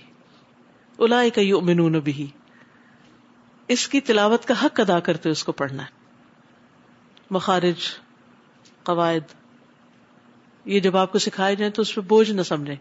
الا 1.00 1.22
یؤمنون 1.38 2.00
بھی 2.00 2.28
اس 3.72 3.88
کی 3.88 4.02
تلاوت 4.02 4.46
کا 4.46 4.54
حق 4.64 4.80
ادا 4.80 5.00
کرتے 5.00 5.30
اس 5.30 5.44
کو 5.44 5.52
پڑھنا 5.52 5.84
ہے۔ 5.84 5.90
مخارج، 7.32 7.94
قواعد، 8.84 9.34
یہ 10.66 10.80
جب 10.80 10.98
آپ 10.98 11.12
کو 11.12 11.20
سکھائے 11.20 11.56
جائیں 11.56 11.74
تو 11.74 11.82
اس 11.82 11.96
پہ 11.96 12.02
بوجھ 12.02 12.32
نہ 12.32 12.42
سمجھیں 12.42 12.76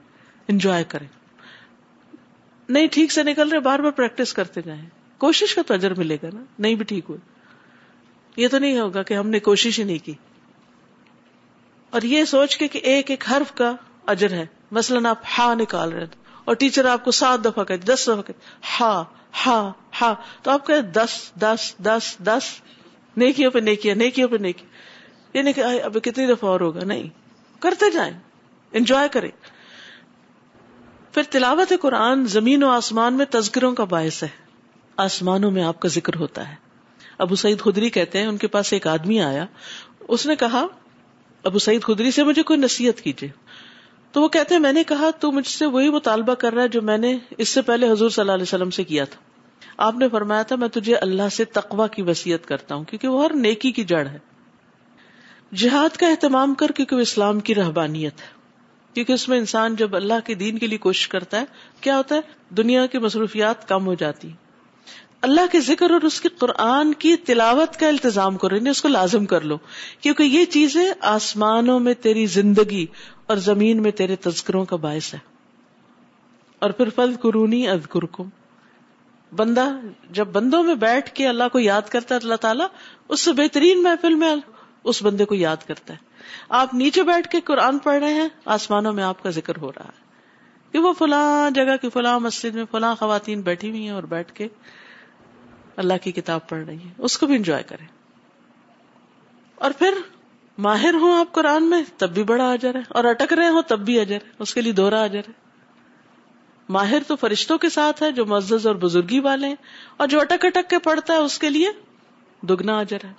انجوائے 0.49 0.85
کریں۔ 0.85 1.07
نہیں 2.69 2.87
ٹھیک 2.87 3.13
سے 3.13 3.23
نکل 3.23 3.49
رہے، 3.49 3.61
بار 3.61 3.79
بار 3.79 3.91
پریکٹس 3.91 4.33
کرتے 4.33 4.61
جائیں۔ 4.63 4.87
کوشش 5.19 5.55
کا 5.55 5.63
تو 5.67 5.75
اجر 5.75 5.95
ملے 5.95 6.17
گا 6.23 6.29
نا، 6.33 6.45
نہیں 6.59 6.75
بھی 6.75 6.85
ٹھیک 6.85 7.05
ہوئے۔ 7.09 7.21
یہ 8.37 8.49
تو 8.49 8.59
نہیں 8.59 8.81
ہوگا 8.81 9.03
کہ 9.03 9.15
ہم 9.15 9.29
نے 9.29 9.41
کوشش 9.41 9.79
ہی 9.79 9.85
نہیں 9.85 10.05
کی۔ 10.05 10.15
اور 11.91 12.03
یہ 12.03 12.25
سوچ 12.25 12.57
کے 12.57 12.69
کہ 12.69 12.79
ایک 12.79 13.11
ایک 13.11 13.25
حرف 13.31 13.55
کا 13.55 13.77
اجر 14.07 14.31
ہے۔ 14.31 14.47
مثلاً 14.71 15.07
آپ 15.07 15.19
ہا 15.39 15.55
نکال 15.55 15.93
رہے 15.93 16.07
اور 16.45 16.55
ٹیچر 16.55 16.85
آپ 16.85 17.05
کو 17.05 17.11
سات 17.11 17.45
دفعہ 17.45 17.65
کہ 17.65 17.77
دس 17.77 18.03
دفعہ 18.05 18.23
کہ 18.23 18.33
ہا 18.81 19.05
ہا 19.47 19.73
ہا۔ 20.01 20.15
تو 20.43 20.51
آپ 20.51 20.67
کہ 20.67 20.81
دس 20.81 21.33
دس 21.41 21.75
دس 21.79 22.17
دس۔ 22.25 22.61
نیکیوں 23.17 23.51
پہ 23.51 23.59
نیکیا 23.59 23.95
نیکیوں 23.95 24.29
پہ 24.29 24.37
نیکی 24.37 24.65
یہ 24.65 25.39
یعنی 25.39 25.53
نہیں 25.53 25.81
کہ 25.81 25.83
اب 25.83 25.97
کتنی 26.03 26.27
دفعہ 26.27 26.51
اور 26.51 26.61
ہوگا؟ 26.61 26.85
نہیں۔ 26.85 27.09
کرتے 27.61 27.91
جائیں۔ 27.91 28.19
انجوائے 28.73 29.09
کریں۔ 29.09 29.31
پھر 31.15 31.23
تلاوت 31.31 31.73
قرآن 31.81 32.27
زمین 32.27 32.63
و 32.63 32.69
آسمان 32.69 33.15
میں 33.15 33.27
تذکروں 33.31 33.75
کا 33.75 33.85
باعث 33.85 34.23
ہے۔ 34.23 34.29
آسمانوں 34.97 35.51
میں 35.51 35.63
آپ 35.63 35.81
کا 35.81 35.89
ذکر 35.89 36.17
ہوتا 36.17 36.49
ہے۔ 36.49 36.55
ابو 37.19 37.35
سعید 37.35 37.61
خدری 37.61 37.91
کہتے 37.91 38.19
ہیں، 38.19 38.27
ان 38.27 38.37
کے 38.37 38.47
پاس 38.47 38.73
ایک 38.73 38.87
آدمی 38.87 39.21
آیا۔ 39.21 39.47
اس 40.09 40.27
نے 40.27 40.37
کہا، 40.37 40.67
ابو 41.43 41.59
سعید 41.59 41.83
خدری 41.83 42.11
سے 42.11 42.25
مجھے 42.25 42.43
کوئی 42.43 42.59
نصیحت 42.59 43.01
کیجیے 43.01 43.29
تو 44.13 44.23
وہ 44.23 44.29
کہتے 44.29 44.55
ہیں، 44.55 44.63
میں 44.63 44.73
نے 44.73 44.85
کہا، 44.85 45.11
تو 45.11 45.33
مجھ 45.33 45.47
سے 45.47 45.67
وہی 45.67 45.91
مطالبہ 45.91 46.35
کر 46.35 46.53
رہا 46.53 46.63
ہے 46.63 46.69
جو 46.69 46.83
میں 46.83 46.99
نے 46.99 47.19
اس 47.39 47.49
سے 47.49 47.63
پہلے 47.63 47.91
حضور 47.91 48.11
صلی 48.11 48.21
اللہ 48.21 48.33
علیہ 48.33 48.43
وسلم 48.43 48.71
سے 48.71 48.85
کیا 48.85 49.05
تھا۔ 49.05 49.21
آپ 49.77 49.95
نے 49.95 50.09
فرمایا 50.09 50.43
تھا، 50.43 50.57
میں 50.57 50.69
تجھے 50.69 50.95
اللہ 50.95 51.29
سے 51.33 51.45
تقوا 51.45 51.87
کی 51.87 52.03
وسیعت 52.03 52.47
کرتا 52.47 52.75
ہوں، 52.75 52.85
کیونکہ 52.85 53.09
وہ 53.09 53.25
ہر 53.25 53.35
نیکی 53.35 53.73
کی 53.73 53.85
جڑ 53.85 54.07
ہے۔ 54.07 54.19
جہاد 55.55 55.97
کا 55.97 56.09
اہتمام 56.09 56.55
کر، 56.55 56.69
کیونکہ 56.69 56.97
وہ 56.97 57.01
اسلام 57.01 57.41
کی 57.41 57.55
رہبانیت 57.55 58.21
ہے۔ 58.21 58.41
کیونکہ 58.95 59.13
اس 59.13 59.29
میں 59.29 59.39
انسان 59.39 59.77
جب 59.77 59.97
اللہ 59.97 60.15
کے 60.25 60.35
دین 60.35 60.59
کے 60.59 60.67
لیے 60.67 60.79
کوشش 60.79 61.09
کرتا 61.09 61.41
ہے، 61.41 61.45
کیا 61.81 61.97
ہوتا 61.97 62.15
ہے، 62.15 62.21
دنیا 62.55 62.87
کی 62.87 62.99
مصروفیات 62.99 63.69
کم 63.69 63.87
ہو 63.87 63.95
جاتی۔ 63.95 64.31
اللہ 65.23 65.41
کے 65.53 65.61
ذکر 65.61 65.91
اور 65.91 66.01
اس 66.01 66.21
کے 66.21 66.29
قرآن 66.29 66.95
کی 66.95 67.17
تلاوت 67.17 67.77
کا 67.77 67.89
التظام 67.89 68.37
کرو 68.37 68.57
یعنی 68.57 68.71
اس 68.71 68.83
کو 68.83 68.89
لازم 68.89 69.27
کر 69.27 69.41
لو۔ 69.41 69.59
کیونکہ 70.01 70.23
یہ 70.23 70.45
چیزیں 70.45 70.93
آسمانوں 71.01 71.81
میں 71.81 71.95
تیری 71.95 72.27
زندگی 72.27 72.87
اور 73.27 73.37
زمین 73.37 73.83
میں 73.83 73.91
تیرے 73.91 74.17
تذکروں 74.17 74.65
کا 74.65 74.77
باعث 74.77 75.15
ہے۔ 75.15 75.19
اور 76.59 76.71
پھر 76.71 76.89
فل 76.89 77.15
قرونی 77.21 77.69
ادکرکم 77.69 78.29
بندہ 79.37 79.69
جب 80.11 80.27
بندوں 80.27 80.63
میں 80.63 80.75
بیٹھ 80.75 81.11
کے 81.11 81.29
اللہ 81.29 81.45
کو 81.53 81.59
یاد 81.59 81.83
کرتا 81.83 82.15
ہے، 82.15 82.21
اللہ 82.23 82.35
تعالیٰ، 82.35 82.67
اس 83.09 83.21
سے 83.21 83.33
بہترین 83.33 83.83
محفل 83.83 84.15
میں 84.15 84.37
اس 84.85 85.03
بندے 85.03 85.25
کو 85.25 85.35
یاد 85.35 85.57
کرتا 85.67 85.95
ہے۔ 85.95 85.99
آپ 86.49 86.75
نیچے 86.75 87.03
بیٹھ 87.03 87.29
کے 87.29 87.41
قرآن 87.41 87.79
پڑھ 87.79 88.03
رہے 88.03 88.15
ہیں، 88.15 88.29
آسمانوں 88.45 88.93
میں 88.93 89.05
آپ 89.05 89.23
کا 89.23 89.31
ذکر 89.31 89.57
ہو 89.57 89.73
رہا 89.73 89.85
ہے۔ 89.85 90.11
کہ 90.73 90.79
وہ 90.79 90.93
فلاں 90.93 91.51
جگہ 91.51 91.77
کی، 91.83 91.89
فلاں 91.91 92.21
مسجد 92.21 92.55
میں 92.55 92.65
فلاں 92.71 92.95
خواتین 92.95 93.41
بیٹھی 93.41 93.71
ہوئی 93.71 93.83
ہیں 93.83 93.91
اور 93.91 94.03
بیٹھ 94.03 94.33
کے 94.33 94.49
اللہ 95.81 95.95
کی 96.03 96.13
کتاب 96.13 96.49
پڑھ 96.49 96.65
رہی 96.65 96.77
ہے 96.77 96.93
اس 96.99 97.19
کو 97.19 97.27
بھی 97.27 97.37
انجوائے 97.37 97.63
کریں۔ 97.63 97.87
اور 99.55 99.71
پھر 99.79 99.95
ماہر 100.59 100.95
ہوں 100.95 101.19
آپ 101.19 101.33
قرآن 101.33 101.65
میں، 101.65 101.83
تب 101.97 102.11
بھی 102.11 102.23
بڑا 102.23 102.53
اجر 102.53 102.75
ہے۔ 102.75 102.81
اور 102.89 103.05
اٹک 103.05 103.33
رہے 103.33 103.49
ہوں، 103.49 103.63
تب 103.63 103.79
بھی 103.79 104.01
اجر 104.01 104.15
ہے۔ 104.15 104.31
اس 104.39 104.55
کے 104.55 104.61
لیے 104.61 104.73
دوہرا 104.73 105.03
اجر 105.03 105.19
ہے۔ 105.19 105.33
ماہر 106.69 107.03
تو 107.07 107.17
فرشتوں 107.17 107.59
کے 107.59 107.69
ساتھ 107.69 108.03
ہے، 108.03 108.13
جو 108.13 108.27
معزز 108.27 108.67
اور 108.67 108.75
بزرگی 108.75 109.21
والے 109.21 109.47
ہیں۔ 109.47 109.55
اور 109.97 110.09
جو 110.09 110.21
اٹک 110.21 110.45
اٹک 110.45 110.71
کے 110.71 110.79
پڑھتا 110.79 111.15
ہے، 111.15 111.19
اس 111.19 111.39
کے 111.39 111.51
لیے 111.51 111.69
دگنا 112.43 112.79
اجر 112.79 112.99
ہے۔ 113.05 113.13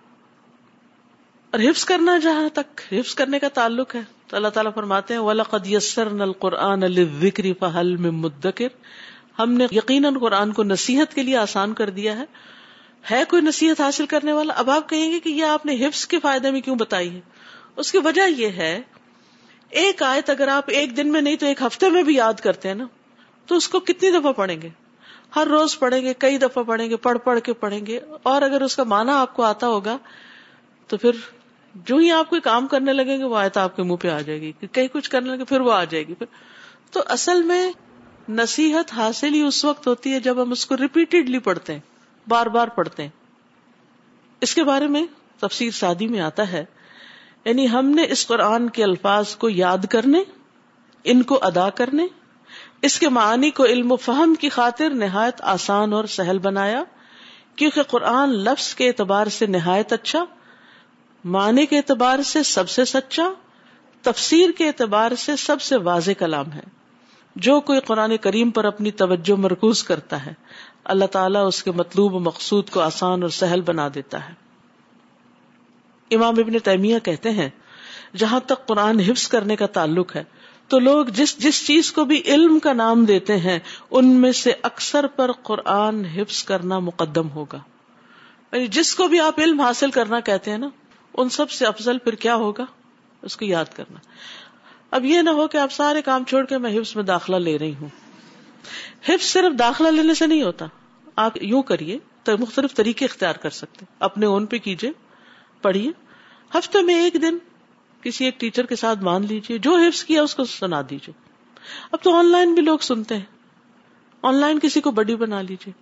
اور 1.51 1.59
حفظ 1.59 1.85
کرنا 1.85 2.17
جہاں 2.17 2.49
تک، 2.53 2.81
حفظ 2.91 3.15
کرنے 3.15 3.39
کا 3.39 3.47
تعلق 3.47 3.95
ہے۔ 3.95 4.01
تو 4.27 4.35
اللہ 4.35 4.47
تعالیٰ 4.47 4.73
فرماتے 4.73 5.13
ہیں، 5.13 5.21
وَلَقَدْ 5.21 5.67
يَسَّرْنَا 5.67 6.23
الْقُرْآنَ 6.23 6.85
لِلذِّكْرِ 6.85 7.51
فَهَلْ 7.59 7.99
مِن 7.99 8.13
مُدَّكِرْ۔ 8.13 8.69
ہم 9.39 9.51
نے 9.53 9.67
یقیناً 9.71 10.17
قرآن 10.17 10.51
کو 10.51 10.63
نصیحت 10.63 11.13
کے 11.13 11.23
لیے 11.23 11.37
آسان 11.37 11.73
کر 11.73 11.89
دیا 11.89 12.17
ہے۔ 12.17 12.23
ہے 13.03 13.23
کوئی 13.29 13.41
نصیحت 13.41 13.81
حاصل 13.81 14.05
کرنے 14.05 14.33
والا؟ 14.33 14.53
اب 14.57 14.69
آپ 14.69 14.89
کہیں 14.89 15.11
گے 15.11 15.19
کہ 15.19 15.29
یہ 15.29 15.45
آپ 15.45 15.65
نے 15.65 15.75
حفظ 15.85 16.05
کے 16.07 16.19
فائدے 16.19 16.51
میں 16.51 16.61
کیوں 16.61 16.75
بتائی 16.75 17.13
ہے؟ 17.15 17.19
اس 17.75 17.91
کی 17.91 17.97
وجہ 17.97 18.29
یہ 18.29 18.47
ہے، 18.47 18.81
ایک 19.71 20.03
آیت 20.03 20.29
اگر 20.29 20.47
آپ 20.47 20.63
ایک 20.67 20.97
دن 20.97 21.11
میں 21.11 21.21
نہیں 21.21 21.35
تو 21.35 21.45
ایک 21.45 21.61
ہفتے 21.61 21.89
میں 21.89 22.03
بھی 22.03 22.15
یاد 22.15 22.39
کرتے 22.39 22.67
ہیں 22.67 22.75
نا، 22.75 22.85
تو 23.47 23.55
اس 23.55 23.67
کو 23.67 23.79
کتنی 23.79 24.11
دفعہ 24.11 24.31
پڑھیں 24.31 24.61
گے؟ 24.61 24.69
ہر 25.35 25.47
روز 25.47 25.77
پڑھیں 25.79 26.01
گے، 26.01 26.13
کئی 26.17 26.37
دفعہ 26.37 26.63
پڑھیں 26.63 26.89
گے، 26.89 26.95
پڑھ 26.95 27.17
پڑھ 27.17 27.39
کے 27.39 27.53
پڑھیں 27.53 27.85
گے، 27.85 27.99
اور 28.23 28.41
اگر 28.41 28.61
اس 28.61 28.75
کا 28.75 28.83
مانا 28.83 29.19
آپ 29.21 29.35
کو 29.35 29.43
آتا 29.43 29.67
ہوگا 29.67 29.97
تو 30.89 30.97
پھر 30.97 31.11
جو 31.75 31.97
ہی 31.97 32.11
آپ 32.11 32.29
کوئی 32.29 32.41
کام 32.41 32.67
کرنے 32.67 32.93
لگیں 32.93 33.17
گے، 33.17 33.23
وہ 33.23 33.37
آیت 33.37 33.57
آپ 33.57 33.75
کے 33.75 33.83
منہ 33.83 33.95
پہ 33.95 34.09
آ 34.09 34.19
جائے 34.21 34.41
گی 34.41 34.51
کئی 34.71 34.87
کچھ 34.87 35.09
کرنے 35.09 35.29
لگے 35.29 35.45
پھر 35.45 35.61
وہ 35.61 35.71
آ 35.71 35.83
جائے 35.83 36.07
گی۔ 36.07 36.13
پھر 36.13 36.27
تو 36.91 37.03
اصل 37.07 37.43
میں 37.43 37.71
نصیحت 38.29 38.93
حاصل 38.93 39.33
ہی 39.33 39.41
اس 39.41 39.63
وقت 39.65 39.87
ہوتی 39.87 40.13
ہے 40.13 40.19
جب 40.19 40.41
ہم 40.41 40.51
اس 40.51 40.65
کو 40.65 40.77
ریپیٹڈلی 40.77 41.39
پڑھتے 41.39 41.73
ہیں۔ 41.73 41.79
بار 42.27 42.45
بار 42.45 42.67
پڑھتے 42.67 43.03
ہیں۔ 43.03 43.09
اس 44.41 44.55
کے 44.55 44.63
بارے 44.63 44.87
میں 44.87 45.05
تفسیر 45.39 45.71
شادی 45.71 46.07
میں 46.07 46.19
آتا 46.19 46.51
ہے 46.51 46.65
یعنی 47.45 47.69
ہم 47.69 47.89
نے 47.89 48.05
اس 48.09 48.27
قرآن 48.27 48.69
کے 48.69 48.83
الفاظ 48.83 49.35
کو 49.35 49.49
یاد 49.49 49.85
کرنے، 49.89 50.19
ان 51.03 51.23
کو 51.23 51.39
ادا 51.41 51.69
کرنے، 51.69 52.07
اس 52.81 52.99
کے 52.99 53.09
معنی 53.09 53.49
کو 53.49 53.65
علم 53.65 53.91
و 53.91 53.95
فہم 53.95 54.35
کی 54.35 54.49
خاطر 54.49 54.89
نہایت 54.89 55.41
آسان 55.41 55.93
اور 55.93 56.05
سہل 56.05 56.39
بنایا، 56.39 56.83
کیونکہ 57.55 57.83
قرآن 57.83 58.29
لفظ 58.29 58.75
کے 58.75 58.87
اعتبار 58.87 59.27
سے 59.27 59.45
نہایت 59.45 59.93
اچھا 59.93 60.25
معنی 61.25 61.65
کے 61.65 61.77
اعتبار 61.77 62.21
سے 62.21 62.43
سب 62.43 62.69
سے 62.69 62.85
سچا، 62.85 63.29
تفسیر 64.01 64.49
کے 64.57 64.67
اعتبار 64.67 65.11
سے 65.17 65.35
سب 65.35 65.61
سے 65.61 65.77
واضح 65.77 66.11
کلام 66.11 66.51
ہے۔ 66.51 66.81
جو 67.35 67.59
کوئی 67.59 67.79
قرآن 67.79 68.17
کریم 68.17 68.49
پر 68.49 68.65
اپنی 68.65 68.91
توجہ 68.91 69.39
مرکوز 69.39 69.83
کرتا 69.83 70.25
ہے 70.25 70.33
اللہ 70.83 71.05
تعالیٰ 71.05 71.47
اس 71.47 71.63
کے 71.63 71.71
مطلوب 71.71 72.15
و 72.15 72.19
مقصود 72.19 72.69
کو 72.69 72.79
آسان 72.79 73.21
اور 73.21 73.29
سہل 73.29 73.61
بنا 73.61 73.87
دیتا 73.95 74.29
ہے۔ 74.29 74.33
امام 76.15 76.33
ابن 76.37 76.59
تیمیہ 76.59 76.99
کہتے 76.99 77.31
ہیں، 77.31 77.49
جہاں 78.17 78.39
تک 78.39 78.67
قرآن 78.67 78.99
حفظ 78.99 79.27
کرنے 79.27 79.55
کا 79.55 79.65
تعلق 79.65 80.15
ہے، 80.15 80.23
تو 80.67 80.79
لوگ 80.79 81.05
جس 81.05 81.37
جس 81.37 81.67
چیز 81.67 81.91
کو 81.91 82.05
بھی 82.05 82.21
علم 82.25 82.59
کا 82.59 82.73
نام 82.73 83.05
دیتے 83.05 83.37
ہیں، 83.37 83.59
ان 83.91 84.07
میں 84.07 84.31
سے 84.31 84.53
اکثر 84.61 85.07
پر 85.07 85.31
قرآن 85.31 86.05
حفظ 86.05 86.43
کرنا 86.43 86.79
مقدم 86.79 87.29
ہوگا۔ 87.29 87.59
یعنی 88.51 88.67
جس 88.67 88.95
کو 88.95 89.07
بھی 89.07 89.19
آپ 89.19 89.39
علم 89.39 89.61
حاصل 89.61 89.91
کرنا 89.91 90.19
کہتے 90.19 90.51
ہیں 90.51 90.57
نا، 90.57 90.69
ان 91.13 91.29
سب 91.29 91.51
سے 91.51 91.65
افضل 91.65 91.97
پھر 91.97 92.15
کیا 92.15 92.35
ہوگا؟ 92.35 92.65
اس 93.21 93.37
کو 93.37 93.45
یاد 93.45 93.65
کرنا۔ 93.75 93.99
اب 94.91 95.05
یہ 95.05 95.21
نہ 95.21 95.29
ہو 95.29 95.47
کہ 95.47 95.57
آپ 95.57 95.71
سارے 95.71 96.01
کام 96.01 96.23
چھوڑ 96.23 96.45
کے 96.45 96.57
میں 96.57 96.79
حفظ 96.79 96.95
میں 96.95 97.03
داخلہ 97.03 97.35
لے 97.35 97.59
رہی 97.59 97.75
ہوں۔ 97.81 97.89
حفظ 99.07 99.25
صرف 99.25 99.59
داخلہ 99.59 99.87
لینے 99.87 100.13
سے 100.13 100.27
نہیں 100.27 100.43
ہوتا۔ 100.43 100.65
آپ 101.15 101.37
یوں 101.41 101.63
کریے 101.63 101.99
تو 102.23 102.37
مختلف 102.37 102.73
طریقے 102.73 103.05
اختیار 103.05 103.33
کر 103.33 103.49
سکتے۔ 103.49 103.85
اپنے 103.99 104.25
اون 104.25 104.45
پہ 104.45 104.57
کیجیے، 104.57 104.91
پڑھیے۔ 105.61 105.91
ہفتے 106.57 106.81
میں 106.81 107.03
ایک 107.03 107.13
دن 107.21 107.37
کسی 108.01 108.25
ایک 108.25 108.39
ٹیچر 108.39 108.65
کے 108.65 108.75
ساتھ 108.75 108.99
مان 108.99 109.25
لیجیے، 109.25 109.57
جو 109.57 109.75
حفظ 109.75 110.03
کیا 110.03 110.21
اس 110.21 110.35
کو 110.35 110.45
سنا 110.45 110.81
دیجیے۔ 110.89 111.11
اب 111.91 111.99
تو 112.03 112.15
آن 112.15 112.25
لائن 112.25 112.53
بھی 112.53 112.61
لوگ 112.61 112.79
سنتے 112.79 113.15
ہیں۔ 113.15 113.25
آن 114.21 114.35
لائن 114.35 114.59
کسی 114.59 114.81
کو 114.81 114.91
بڈی 114.91 115.15
بنا 115.15 115.41
لیجیے۔ 115.41 115.73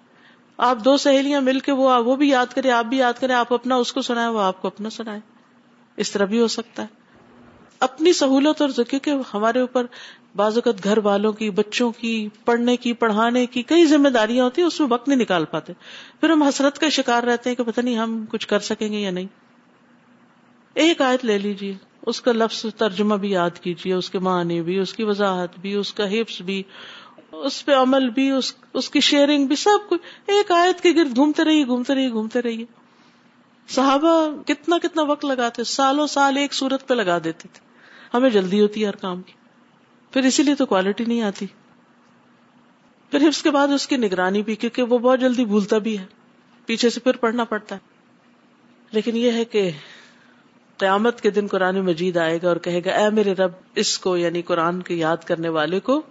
آپ 0.57 0.77
دو 0.85 0.97
سہیلیاں 0.97 1.41
مل 1.41 1.59
کے 1.59 1.71
وہ 1.71 1.97
وہ 1.97 2.15
بھی 2.15 2.29
یاد 2.29 2.45
کرے، 2.55 2.71
آپ 2.71 2.85
بھی 2.85 2.97
یاد 2.97 3.13
کریں 3.19 3.35
آپ 3.35 3.53
اپنا 3.53 3.75
اس 3.75 3.93
کو 3.93 4.01
سنائے، 4.01 4.27
وہ 4.27 4.41
آپ 4.41 4.61
کو 4.61 4.67
اپنا 4.67 4.89
سنائے۔ 4.89 5.19
اس 5.97 6.11
طرح 6.11 6.25
بھی 6.25 6.39
ہو 6.41 6.47
سکتا 6.47 6.83
ہے۔ 6.83 6.87
اپنی 7.79 8.13
سہولت 8.13 8.61
اور 8.61 8.83
کیونکہ 8.83 9.13
ہمارے 9.33 9.59
اوپر 9.59 9.85
بعض 10.35 10.57
اوقات 10.57 10.83
گھر 10.83 10.97
والوں 10.97 11.33
کی، 11.33 11.49
بچوں 11.49 11.91
کی، 11.91 12.29
پڑھنے 12.45 12.77
کی، 12.77 12.93
پڑھانے 12.93 13.45
کی 13.45 13.61
کئی 13.61 13.85
ذمہ 13.85 14.09
داریاں 14.09 14.45
ہوتی 14.45 14.61
ہیں، 14.61 14.67
اس 14.67 14.79
میں 14.79 14.87
وقت 14.91 15.07
نہیں 15.07 15.19
نکال 15.19 15.45
پاتے۔ 15.45 15.73
پھر 16.21 16.29
ہم 16.29 16.43
حسرت 16.43 16.79
کا 16.79 16.89
شکار 16.89 17.23
رہتے 17.23 17.49
ہیں 17.49 17.57
کہ 17.57 17.63
پتہ 17.63 17.81
نہیں 17.81 17.97
ہم 17.97 18.25
کچھ 18.29 18.47
کر 18.47 18.59
سکیں 18.59 18.93
گے 18.93 18.97
یا 18.97 19.11
نہیں۔ 19.11 19.25
ایک 20.73 21.01
آیت 21.01 21.25
لے 21.25 21.37
لیجیے 21.37 21.73
اس 22.05 22.21
کا 22.21 22.31
لفظ 22.31 22.65
ترجمہ 22.77 23.15
بھی 23.15 23.31
یاد 23.31 23.49
کیجیے 23.61 23.93
اس 23.93 24.09
کے 24.09 24.19
معنی 24.19 24.61
بھی، 24.61 24.79
اس 24.79 24.93
کی 24.93 25.03
وضاحت 25.03 25.59
بھی، 25.59 25.73
اس 25.73 25.93
کا 25.93 26.11
حفظ 26.11 26.41
بھی، 26.41 26.63
اس 27.31 27.65
پہ 27.65 27.75
عمل 27.75 28.09
بھی، 28.09 28.31
اس 28.31 28.53
اس 28.73 28.89
کی 28.89 28.99
شیئرنگ 28.99 29.47
بھی، 29.47 29.55
سب 29.55 29.89
کچھ۔ 29.89 30.01
ایک 30.27 30.51
آیت 30.51 30.81
کے 30.81 30.91
گرد 30.91 31.15
گھومتے 31.15 31.43
رہیے 31.43 31.65
گھومتے 31.65 31.95
رہیے 31.95 32.09
گھومتے 32.09 32.41
رہیے۔ 32.41 32.65
صحابہ 33.67 34.43
کتنا 34.47 34.77
کتنا 34.77 35.01
وقت 35.01 35.25
لگاتے، 35.25 35.63
سالوں 35.63 36.07
سال 36.07 36.37
ایک 36.37 36.53
صورت 36.53 36.87
پہ 36.87 36.93
لگا 36.93 37.17
دیتے 37.17 37.47
تھے۔ 37.53 37.59
ہمیں 38.13 38.29
جلدی 38.29 38.61
ہوتی 38.61 38.81
ہے 38.81 38.87
ہر 38.87 38.95
کام 38.95 39.21
کی۔ 39.21 39.38
پھر 40.11 40.23
اسی 40.23 40.43
لیے 40.43 40.55
تو 40.55 40.65
کوالٹی 40.65 41.05
نہیں 41.05 41.21
آتی۔ 41.21 41.45
پھر 43.11 43.27
حفظ 43.27 43.43
کے 43.43 43.51
بعد 43.51 43.67
اس 43.67 43.87
کی 43.87 43.97
نگرانی 43.97 44.41
بھی، 44.41 44.55
کیونکہ 44.55 44.83
وہ 44.83 44.97
بہت 44.97 45.19
جلدی 45.19 45.45
بھولتا 45.45 45.77
بھی 45.77 45.99
ہے۔ 45.99 46.05
پیچھے 46.65 46.89
سے 46.89 46.99
پھر 46.99 47.15
پڑھنا 47.15 47.43
پڑتا 47.43 47.75
ہے۔ 47.75 47.79
لیکن 48.91 49.17
یہ 49.17 49.31
ہے 49.31 49.45
کہ 49.45 49.71
قیامت 50.77 51.21
کے 51.21 51.29
دن 51.29 51.47
قرآن 51.47 51.81
مجید 51.81 52.17
آئے 52.17 52.39
گا 52.43 52.47
اور 52.47 52.57
کہے 52.57 52.81
گا، 52.85 52.91
اے 52.91 53.09
میرے 53.09 53.33
رب، 53.33 53.51
اس 53.75 53.99
کو 53.99 54.17
یعنی 54.17 54.41
قرآن 54.41 54.81
کے 54.81 54.95
یاد 54.95 55.17
کرنے 55.17 55.49
والے 55.49 55.79
کو 55.79 56.01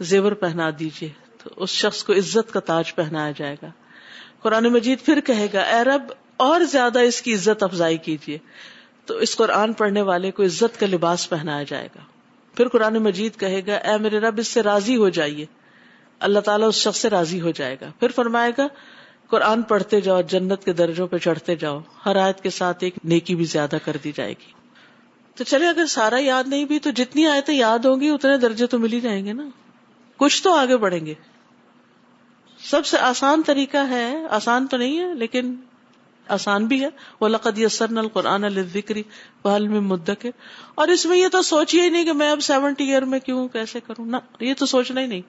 زیور 0.00 0.32
پہنا 0.32 0.70
دیجیے 0.78 1.08
تو 1.42 1.50
اس 1.56 1.70
شخص 1.70 2.04
کو 2.04 2.12
عزت 2.12 2.52
کا 2.52 2.60
تاج 2.60 2.94
پہنایا 2.94 3.32
جائے 3.36 3.56
گا۔ 3.62 3.68
قرآن 4.42 4.64
مجید 4.64 4.98
پھر 5.04 5.20
کہے 5.20 5.46
گا، 5.52 5.60
اے 5.60 5.84
رب، 5.84 6.02
اور 6.36 6.60
زیادہ 6.60 7.00
اس 7.00 7.22
کی 7.22 7.34
عزت 7.34 7.62
افزائی 7.62 7.96
کیجیے 7.96 8.38
تو 9.06 9.16
اس 9.16 9.36
قرآن 9.36 9.72
پڑھنے 9.72 10.02
والے 10.02 10.30
کو 10.30 10.42
عزت 10.42 10.80
کا 10.80 10.86
لباس 10.86 11.30
پہنایا 11.30 11.62
جائے 11.62 11.88
گا۔ 11.94 12.00
پھر 12.56 12.68
قرآن 12.68 12.94
مجید 12.94 13.36
کہے 13.36 13.60
گا، 13.66 13.74
اے 13.74 13.98
میرے 13.98 14.18
رب، 14.18 14.38
اس 14.38 14.48
سے 14.48 14.62
راضی 14.62 14.96
ہو 14.96 15.08
جائیے. 15.08 15.46
اللہ 16.20 16.40
تعالیٰ 16.40 16.68
اس 16.68 16.74
شخص 16.74 17.00
سے 17.00 17.10
راضی 17.10 17.40
ہو 17.40 17.50
جائے 17.50 17.76
گا۔ 17.80 17.90
پھر 18.00 18.10
فرمائے 18.10 18.52
گا، 18.58 18.66
قرآن 19.26 19.62
پڑھتے 19.62 20.00
جاؤ، 20.00 20.22
جنت 20.22 20.64
کے 20.64 20.72
درجوں 20.72 21.06
پہ 21.06 21.16
چڑھتے 21.18 21.56
جاؤ۔ 21.56 21.80
ہر 22.06 22.16
آیت 22.16 22.40
کے 22.40 22.50
ساتھ 22.50 22.84
ایک 22.84 22.94
نیکی 23.04 23.34
بھی 23.34 23.44
زیادہ 23.44 23.76
کر 23.84 23.96
دی 24.04 24.12
جائے 24.14 24.30
گی۔ 24.30 24.52
تو 25.34 25.44
چلے، 25.44 25.68
اگر 25.68 25.86
سارا 25.86 26.20
یاد 26.20 26.44
نہیں 26.46 26.64
بھی، 26.64 26.78
تو 26.78 26.90
جتنی 26.90 27.26
آیتیں 27.26 27.54
یاد 27.54 27.78
ہوں 27.78 28.00
گی، 28.00 28.08
اتنے 28.08 28.36
درجے 28.36 28.66
تو 28.66 28.78
مل 28.78 28.92
ہی 28.92 29.00
جائیں 29.00 29.24
گے 29.24 29.32
نا۔ 29.32 29.48
کچھ 30.16 30.42
تو 30.42 30.54
آگے 30.54 30.76
بڑھیں 30.76 31.06
گے۔ 31.06 31.14
سب 32.70 32.86
سے 32.86 32.98
آسان 32.98 33.42
طریقہ 33.46 33.76
ہے، 33.76 34.26
آسان 34.30 34.66
تو 34.66 34.76
نہیں 34.76 34.98
ہے، 34.98 35.14
لیکن 35.14 35.56
آسان 36.28 36.66
بھی 36.66 36.80
ہے۔ 36.84 36.88
وہ 37.20 37.28
لقد 37.28 37.58
یسر 37.58 37.96
القرآن 37.96 38.44
الکری 38.44 39.02
بحال 39.44 39.68
میں 39.68 39.80
مدکر 39.80 40.30
اور 40.74 40.88
اس 40.88 41.06
میں 41.06 41.18
یہ 41.18 41.28
تو 41.28 41.42
سوچیے 41.42 41.82
ہی 41.82 41.88
نہیں 41.88 42.04
کہ 42.04 42.12
میں 42.12 42.30
اب 42.30 42.40
سیونٹی 42.40 42.84
ایئر 42.84 43.02
میں 43.02 43.18
کیوں 43.18 43.48
کیسے 43.48 43.80
کروں۔ 43.80 44.06
نا 44.06 44.20
یہ 44.40 44.54
تو 44.58 44.66
سوچنا 44.66 45.00
ہی 45.00 45.06
نہیں۔ 45.06 45.20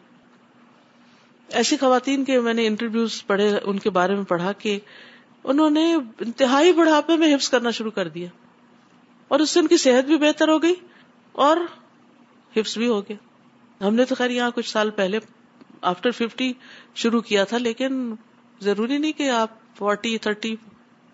ایسی 1.47 1.77
خواتین 1.77 2.23
کے 2.23 2.39
میں 2.39 2.53
نے 2.53 2.67
انٹرویوز 2.67 3.25
پڑھے، 3.27 3.59
ان 3.63 3.79
کے 3.79 3.89
بارے 3.89 4.15
میں 4.15 4.23
پڑھا 4.23 4.51
کہ 4.51 4.79
انہوں 5.43 5.69
نے 5.69 5.95
انتہائی 6.19 6.73
بڑھاپے 6.73 7.17
میں 7.17 7.35
حفظ 7.35 7.49
کرنا 7.49 7.71
شروع 7.71 7.91
کر 7.91 8.07
دیا۔ 8.07 8.27
اور 9.27 9.39
اس 9.39 9.49
سے 9.49 9.59
ان 9.59 9.67
کی 9.67 9.77
صحت 9.77 10.05
بھی 10.05 10.17
بہتر 10.17 10.49
ہو 10.49 10.61
گئی 10.61 10.73
اور 11.31 11.57
حفظ 12.55 12.77
بھی 12.77 12.87
ہو 12.87 13.01
گیا۔ 13.01 13.87
ہم 13.87 13.95
نے 13.95 14.05
تو 14.05 14.15
خیر 14.15 14.29
یہاں 14.29 14.51
کچھ 14.55 14.69
سال 14.69 14.89
پہلے 14.89 15.19
آفٹر 15.81 16.11
ففٹی 16.11 16.53
شروع 16.95 17.21
کیا 17.21 17.43
تھا، 17.43 17.57
لیکن 17.57 18.15
ضروری 18.61 18.97
نہیں 18.97 19.11
کہ 19.11 19.29
آپ 19.29 19.49
فورٹی 19.75 20.17
تھرٹی 20.17 20.55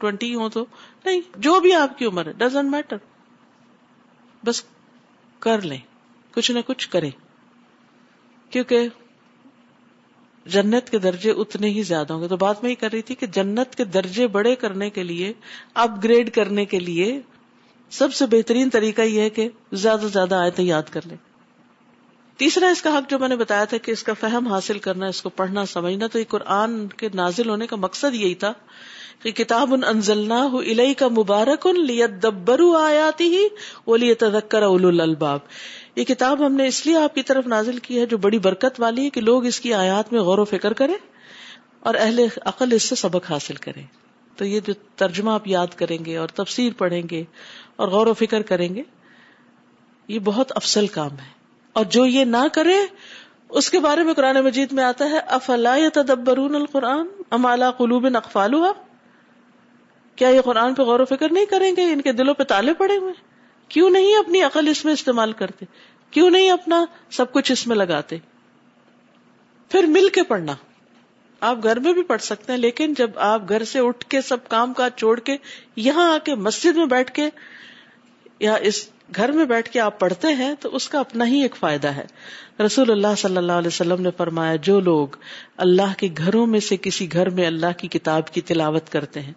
ٹوینٹی 0.04 0.36
ہو 0.36 0.50
تو 0.50 0.66
نہیں، 1.06 1.22
جو 1.38 1.60
بھی 1.60 1.74
آپ 1.74 1.98
کی 1.98 2.06
عمر 2.06 2.26
ہے 2.26 2.34
ڈزنٹ 2.34 2.72
میٹر 2.72 2.98
بس 4.46 4.64
کر 5.40 5.62
لیں، 5.62 5.78
کچھ 6.34 6.52
نہ 6.52 6.60
کچھ 6.66 6.90
کریں۔ 6.90 7.12
کیونکہ 8.50 8.88
جنت 10.46 10.90
کے 10.90 10.98
درجے 10.98 11.32
اتنے 11.32 11.70
ہی 11.70 11.84
زیادہ 11.84 12.14
ہوں 12.14 12.22
گے۔ 12.22 12.28
تو 12.28 12.38
بات 12.38 12.64
میں 12.64 12.72
یہ 12.72 12.82
کر 12.82 12.92
رہی 12.92 13.02
تھی 13.02 13.16
کہ 13.16 13.28
جنت 13.28 13.76
کے 13.76 13.84
درجے 13.84 14.28
بڑے 14.28 14.56
کرنے 14.56 14.90
کے 14.90 15.04
لیے 15.04 15.34
اپ 15.74 15.90
گریڈ 16.04 16.34
کرنے 16.34 16.66
کے 16.66 16.80
لیے 16.80 17.22
سب 17.90 18.14
سے 18.14 18.26
بہترین 18.26 18.70
طریقہ 18.70 19.02
یہ 19.02 19.22
ہے 19.22 19.30
کہ 19.30 19.50
زیادہ 19.72 20.02
سے 20.02 20.08
زیادہ 20.08 20.36
آیتیں 20.36 20.66
یاد 20.66 20.84
کر 20.92 21.02
لیں۔ 21.06 21.18
تیسرا 22.38 22.68
اس 22.68 22.82
کا 22.82 22.98
حق 22.98 23.10
جو 23.10 23.20
میں 23.20 23.28
نے 23.28 23.36
بتایا 23.36 23.64
تھا 23.64 23.78
کہ 23.78 23.92
اس 23.92 24.04
کا 24.04 24.14
فہم 24.14 24.48
حاصل 24.48 24.80
کرنا، 24.80 25.06
اس 25.06 25.22
کو 25.22 25.30
پڑھنا، 25.30 25.66
سمجھنا، 25.66 26.08
تو 26.08 26.20
یہ 26.20 26.24
قرآن 26.30 26.88
کے 26.88 27.10
نازل 27.14 27.50
ہونے 27.50 27.68
کا 27.68 27.76
مقصد 27.76 28.16
یہی 28.16 28.36
تھا 28.36 28.54
کہ 29.24 29.32
کتاب 29.32 29.74
ان 29.74 29.84
انزلنا 29.84 30.50
کا 30.98 31.08
مبارک 31.08 31.68
ان 31.68 31.86
دبرو 32.24 32.78
آیاتی 32.78 33.24
ہی 33.24 33.48
وہ 33.86 33.98
لیے 33.98 34.16
الباب 35.02 35.40
یہ 35.96 36.04
کتاب 36.04 36.46
ہم 36.46 36.54
نے 36.54 36.68
اس 36.68 36.86
لیے 36.86 36.98
آپ 36.98 37.16
کی 37.16 37.24
طرف 37.24 37.48
نازل 37.48 37.78
کی 37.78 38.00
ہے 38.00 38.06
جو 38.06 38.18
بڑی 38.18 38.40
برکت 38.40 38.80
والی 38.80 39.06
ہے 39.06 39.10
کہ 39.10 39.22
لوگ 39.22 39.46
اس 39.46 39.60
کی 39.60 39.74
آیات 39.74 40.14
میں 40.14 40.22
غور 40.22 40.38
و 40.38 40.46
فکر 40.46 40.74
کریں 40.74 40.94
اور 41.80 41.96
اہل 41.96 42.26
عقل 42.46 42.74
اس 42.74 42.84
سے 42.84 42.96
سبق 42.96 43.32
حاصل 43.32 43.56
کریں۔ 43.56 43.84
تو 44.38 44.46
یہ 44.46 44.60
جو 44.60 44.74
ترجمہ 44.96 45.32
آپ 45.32 45.48
یاد 45.48 45.68
کریں 45.76 46.06
گے 46.06 46.18
اور 46.18 46.28
تفسیر 46.28 46.74
پڑھیں 46.78 47.02
گے 47.12 47.24
اور 47.76 47.88
غور 47.88 48.08
و 48.08 48.14
فکر 48.14 48.42
کریں 48.42 48.76
گے، 48.76 48.82
یہ 50.08 50.20
بہت 50.20 50.52
افسل 50.56 50.88
کام 50.88 51.12
ہے۔ 51.12 51.32
اور 51.74 51.86
جو 51.86 52.06
یہ 52.06 52.26
نہ 52.26 52.48
کرے، 52.54 52.76
اس 53.50 53.70
کے 53.70 53.80
بارے 53.80 54.04
میں 54.04 54.14
قرآن 54.14 54.36
مجید 54.36 54.72
میں 54.72 54.84
آتا 54.84 55.10
ہے، 55.10 55.18
افلا 55.28 55.76
تدبرون 55.94 56.56
القرآن 56.56 57.06
ام 57.32 57.46
اعلی 57.46 57.66
قلوب 57.78 58.08
اقفال 58.16 58.54
کیا 60.16 60.30
یہ 60.30 60.42
قرآن 60.42 60.74
پہ 60.74 60.82
غور 60.82 61.00
و 61.00 61.06
فکر 61.06 61.32
نہیں 61.32 61.46
کریں 61.46 61.76
گے؟ 61.78 61.92
ان 61.94 62.02
کے 62.02 62.12
دلوں 62.12 62.34
پہ 62.34 62.44
تالے 62.44 62.74
پڑے 62.74 62.98
ہوئے 62.98 63.14
کیوں 63.68 63.90
نہیں 63.90 64.16
اپنی 64.16 64.42
عقل 64.42 64.68
اس 64.68 64.86
میں 64.86 64.94
استعمال 64.94 65.32
کرتے؟ 65.32 65.66
کیوں 66.12 66.30
نہیں 66.30 66.52
اپنا 66.52 66.86
سب 67.12 67.34
کچھ 67.34 67.52
اس 67.52 67.68
میں 67.68 67.76
لگاتے؟ 67.76 68.18
پھر 69.70 69.84
مل 69.84 70.10
کے 70.10 70.24
پڑھنا۔ 70.24 70.56
آپ 71.40 71.58
گھر 71.64 71.80
میں 71.80 71.94
بھی 71.94 72.04
پڑھ 72.04 72.22
سکتے 72.22 72.54
ہیں، 72.54 72.60
لیکن 72.60 72.94
جب 72.94 73.12
آپ 73.16 73.50
گھر 73.50 73.64
سے 73.64 73.80
اٹھ 73.80 74.06
کے 74.06 74.22
سب 74.22 74.48
کام 74.48 74.74
کاج 74.74 74.92
چھوڑ 74.96 75.20
کے 75.20 75.38
یہاں 75.76 76.14
آ 76.14 76.18
کے 76.18 76.36
مسجد 76.36 76.78
میں 76.78 76.86
بیٹھ 76.86 77.12
کے 77.12 77.30
یا 78.40 78.54
اس 78.54 78.90
گھر 79.16 79.32
میں 79.32 79.46
بیٹھ 79.46 79.70
کے 79.70 79.80
آپ 79.80 80.00
پڑھتے 80.00 80.28
ہیں، 80.28 80.54
تو 80.60 80.76
اس 80.76 80.90
کا 80.90 81.00
اپنا 81.00 81.26
ہی 81.26 81.42
ایک 81.42 81.56
فائدہ 81.56 81.88
ہے۔ 81.88 82.06
رسول 82.66 82.92
اللہ 82.92 83.16
صلی 83.18 83.38
اللہ 83.38 83.52
علیہ 83.52 83.68
وسلم 83.68 84.02
نے 84.02 84.10
فرمایا، 84.18 84.56
جو 84.56 84.80
لوگ 84.80 85.08
اللہ 85.58 85.94
کے 85.98 86.10
گھروں 86.18 86.48
میں 86.48 86.60
سے 86.60 86.78
کسی 86.78 87.14
گھر 87.14 87.30
میں 87.30 87.48
اللہ 87.48 87.78
کی 87.78 87.88
کتاب 87.88 88.34
کی 88.34 88.42
تلاوت 88.42 88.90
کرتے 88.90 89.22
ہیں 89.22 89.34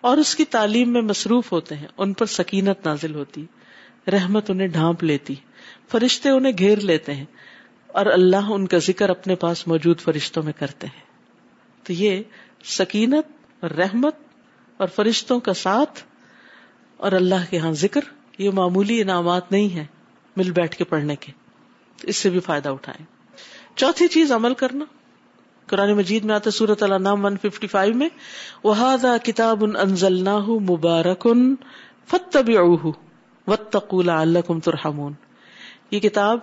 اور 0.00 0.16
اس 0.16 0.36
کی 0.36 0.44
تعلیم 0.44 0.92
میں 0.92 1.02
مصروف 1.02 1.52
ہوتے 1.52 1.76
ہیں۔ 1.76 1.86
ان 1.96 2.12
پر 2.12 2.26
سکینت 2.26 2.86
نازل 2.86 3.14
ہوتی، 3.14 3.46
رحمت 4.06 4.50
انہیں 4.50 4.68
ڈھانپ 4.68 5.04
لیتی، 5.04 5.34
فرشتے 5.88 6.28
انہیں 6.28 6.52
گھیر 6.58 6.78
لیتے 6.80 7.14
ہیں 7.14 7.24
اور 7.86 8.06
اللہ 8.06 8.50
ان 8.50 8.66
کا 8.66 8.78
ذکر 8.78 9.10
اپنے 9.10 9.34
پاس 9.34 9.66
موجود 9.66 10.00
فرشتوں 10.00 10.42
میں 10.42 10.52
کرتے 10.58 10.86
ہیں۔ 10.86 11.02
تو 11.82 11.92
یہ 11.92 12.22
سکینت، 12.64 13.64
رحمت 13.64 14.16
اور 14.76 14.88
فرشتوں 14.88 15.40
کا 15.40 15.54
ساتھ 15.54 16.02
اور 16.96 17.12
اللہ 17.12 17.50
کے 17.50 17.58
ہاں 17.58 17.72
ذکر، 17.72 18.00
یہ 18.38 18.50
معمولی 18.50 19.00
انعامات 19.00 19.52
نہیں 19.52 19.74
ہے 19.74 19.86
مل 20.36 20.50
بیٹھ 20.50 20.76
کے 20.76 20.84
پڑھنے 20.84 21.16
کے۔ 21.16 21.32
اس 22.02 22.16
سے 22.16 22.30
بھی 22.30 22.40
فائدہ 22.40 22.68
اٹھائیں۔ 22.68 23.06
چوتھی 23.76 24.08
چیز 24.08 24.32
عمل 24.32 24.54
کرنا۔ 24.54 24.84
قرآن 25.68 25.92
مجید 25.92 26.24
میں 26.24 26.34
آتا 26.34 26.50
سورت 26.50 26.82
نام 26.82 27.24
ون 27.24 27.36
ففٹی 27.36 27.66
فائیو 27.66 27.94
میں 27.94 28.08
وہ 28.64 28.96
کتاب 29.24 29.64
انزل 29.64 30.28
مبارکن 30.48 31.54
فتب 32.06 32.50
وتقول 33.46 34.08
الکم 34.08 34.60
ترحمون۔ 34.60 35.12
یہ 35.90 36.00
کتاب 36.00 36.38